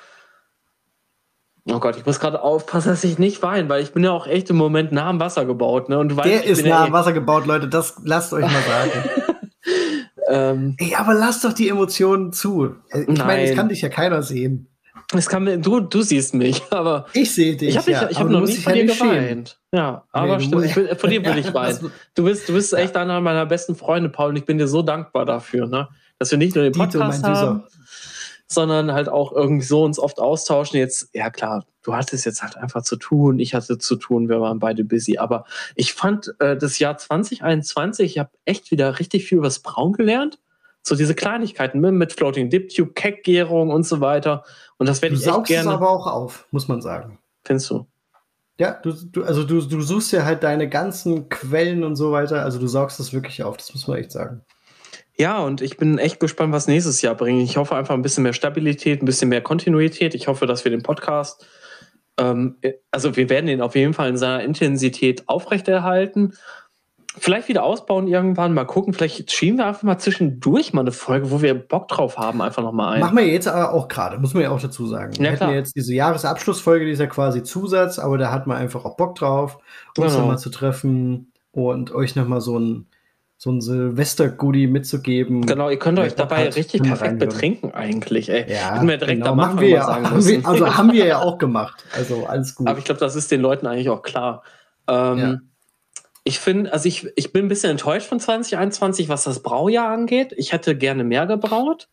[1.70, 4.26] Oh Gott, ich muss gerade aufpassen, dass ich nicht weine, weil ich bin ja auch
[4.26, 5.88] echt im Moment nah am Wasser gebaut.
[5.88, 5.98] Ne?
[5.98, 8.42] Und du weißt, Der ist nah ja am eh Wasser gebaut, Leute, das lasst euch
[8.42, 8.90] mal sagen.
[10.28, 12.74] ähm, Ey, aber lasst doch die Emotionen zu.
[12.92, 14.71] Ich meine, es kann dich ja keiner sehen.
[15.14, 17.06] Es kann, du, du siehst mich, aber.
[17.12, 17.70] Ich sehe dich.
[17.70, 19.58] Ich habe ja, hab noch nie von dir geweint.
[19.74, 20.76] Ja, aber nee, stimmt.
[20.76, 21.92] Will, von dir will ich weinen.
[22.14, 24.82] Du bist, du bist echt einer meiner besten Freunde, Paul, und ich bin dir so
[24.82, 25.88] dankbar dafür, ne?
[26.22, 27.64] dass wir nicht nur den Podcast Dito, haben,
[28.46, 30.78] sondern halt auch irgendwie so uns oft austauschen.
[30.78, 34.40] Jetzt, ja klar, du hattest jetzt halt einfach zu tun, ich hatte zu tun, wir
[34.40, 35.18] waren beide busy.
[35.18, 35.44] Aber
[35.74, 39.94] ich fand äh, das Jahr 2021, ich habe echt wieder richtig viel über das Braun
[39.94, 40.38] gelernt.
[40.84, 44.44] So diese Kleinigkeiten mit, mit Floating Dip Tube, Keckgärung und so weiter.
[44.82, 45.68] Und das werde ich echt gerne.
[45.70, 47.20] es aber auch auf, muss man sagen.
[47.44, 47.86] Findest du?
[48.58, 52.42] Ja, du, du, also du, du suchst ja halt deine ganzen Quellen und so weiter.
[52.42, 54.40] Also du saugst das wirklich auf, das muss man echt sagen.
[55.16, 57.44] Ja, und ich bin echt gespannt, was nächstes Jahr bringt.
[57.44, 60.16] Ich hoffe einfach ein bisschen mehr Stabilität, ein bisschen mehr Kontinuität.
[60.16, 61.46] Ich hoffe, dass wir den Podcast,
[62.18, 62.56] ähm,
[62.90, 66.32] also wir werden ihn auf jeden Fall in seiner Intensität aufrechterhalten
[67.18, 68.94] vielleicht wieder ausbauen irgendwann, mal gucken.
[68.94, 72.62] Vielleicht schieben wir einfach mal zwischendurch mal eine Folge, wo wir Bock drauf haben, einfach
[72.62, 73.00] nochmal ein.
[73.00, 75.12] Machen wir jetzt aber auch gerade, muss man ja auch dazu sagen.
[75.18, 78.46] Wir ja, hätten ja jetzt diese Jahresabschlussfolge, die ist ja quasi Zusatz, aber da hat
[78.46, 79.58] man einfach auch Bock drauf,
[79.96, 80.20] uns genau.
[80.20, 82.86] nochmal zu treffen und euch nochmal so ein
[83.36, 85.44] so ein Silvester-Goodie mitzugeben.
[85.44, 88.28] Genau, ihr könnt euch dabei hat, richtig perfekt betrinken eigentlich.
[88.28, 88.46] Ey.
[88.48, 91.84] Ja, wir direkt genau, machen wir ja, haben wir, also haben wir ja auch gemacht.
[91.92, 92.68] Also alles gut.
[92.68, 94.44] Aber ich glaube, das ist den Leuten eigentlich auch klar.
[94.86, 95.38] Ähm, ja
[96.24, 100.32] ich finde, also ich, ich bin ein bisschen enttäuscht von 2021, was das Braujahr angeht.
[100.36, 101.88] Ich hätte gerne mehr gebraut.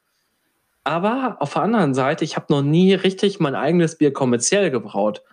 [0.83, 5.23] Aber auf der anderen Seite, ich habe noch nie richtig mein eigenes Bier kommerziell gebraut.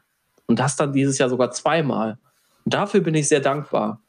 [0.46, 2.18] Und das dann dieses Jahr sogar zweimal.
[2.64, 4.00] Und dafür bin ich sehr dankbar.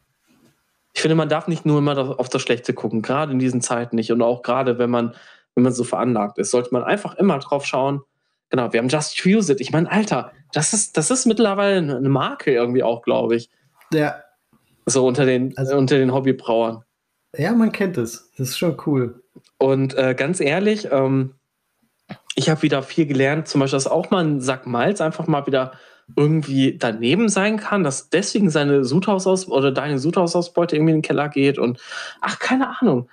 [0.94, 3.96] Ich finde, man darf nicht nur immer auf das Schlechte gucken, gerade in diesen Zeiten
[3.96, 4.12] nicht.
[4.12, 5.14] Und auch gerade, wenn man,
[5.54, 8.02] wenn man so veranlagt ist, sollte man einfach immer drauf schauen.
[8.50, 9.60] Genau, wir haben Just Use It.
[9.60, 13.50] Ich meine, Alter, das ist, das ist mittlerweile eine Marke irgendwie auch, glaube ich.
[13.94, 14.16] Ja,
[14.88, 16.84] so unter den, also, unter den Hobbybrauern.
[17.38, 18.32] Ja, man kennt es.
[18.38, 19.24] Das ist schon cool.
[19.60, 21.34] Und äh, ganz ehrlich, ähm,
[22.36, 25.46] ich habe wieder viel gelernt, zum Beispiel, dass auch mal ein Sack Malz einfach mal
[25.46, 25.74] wieder
[26.16, 31.28] irgendwie daneben sein kann, dass deswegen seine Sudhausaus oder deine Sudhausausbeute irgendwie in den Keller
[31.28, 31.80] geht und
[32.22, 33.10] ach, keine Ahnung.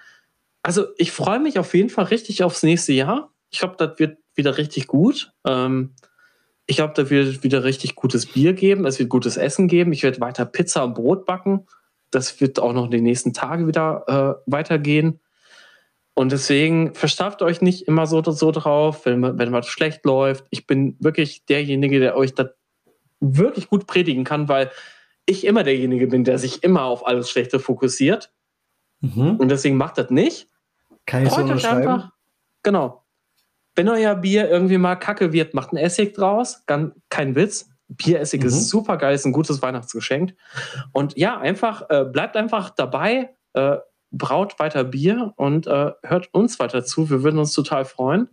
[0.63, 3.33] Also ich freue mich auf jeden Fall richtig aufs nächste Jahr.
[3.51, 5.33] Ich glaube, das wird wieder richtig gut.
[5.45, 5.95] Ähm,
[6.66, 9.93] ich glaube, da wird wieder richtig gutes Bier geben, es wird gutes Essen geben.
[9.93, 11.66] Ich werde weiter Pizza und Brot backen.
[12.11, 15.20] Das wird auch noch in den nächsten Tagen wieder äh, weitergehen.
[16.15, 20.47] Und deswegen verstafft euch nicht immer so, so drauf, wenn, wenn was schlecht läuft.
[20.51, 22.51] Ich bin wirklich derjenige, der euch das
[23.20, 24.70] wirklich gut predigen kann, weil
[25.27, 28.32] ich immer derjenige bin, der sich immer auf alles Schlechte fokussiert.
[29.01, 29.36] Mhm.
[29.36, 30.49] Und deswegen macht das nicht.
[31.05, 32.12] Kann ich Freut so euch einfach.
[32.62, 33.03] Genau
[33.75, 36.65] wenn euer Bier irgendwie mal kacke wird, macht ein Essig draus.
[36.67, 37.71] kein Witz.
[37.89, 38.47] Bieressig mhm.
[38.47, 40.35] ist super geil, ist ein gutes Weihnachtsgeschenk.
[40.93, 43.77] Und ja, einfach, äh, bleibt einfach dabei, äh,
[44.11, 47.11] braut weiter Bier und äh, hört uns weiter zu.
[47.11, 48.29] Wir würden uns total freuen.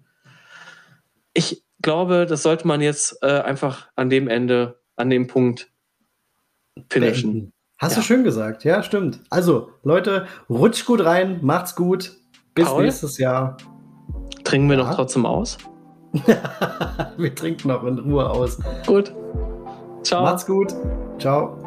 [1.34, 5.72] Ich glaube, das sollte man jetzt äh, einfach an dem Ende, an dem Punkt
[6.90, 7.52] finishen.
[7.78, 8.02] Hast ja.
[8.02, 9.20] du schön gesagt, ja, stimmt.
[9.30, 12.16] Also, Leute, rutscht gut rein, macht's gut.
[12.54, 12.84] Bis Paul?
[12.84, 13.58] nächstes Jahr.
[14.44, 14.84] Trinken wir ja.
[14.84, 15.58] noch trotzdem aus?
[17.18, 18.58] wir trinken noch in Ruhe aus.
[18.86, 19.14] Gut.
[20.04, 20.24] Ciao.
[20.24, 20.74] Macht's gut.
[21.20, 21.61] Ciao.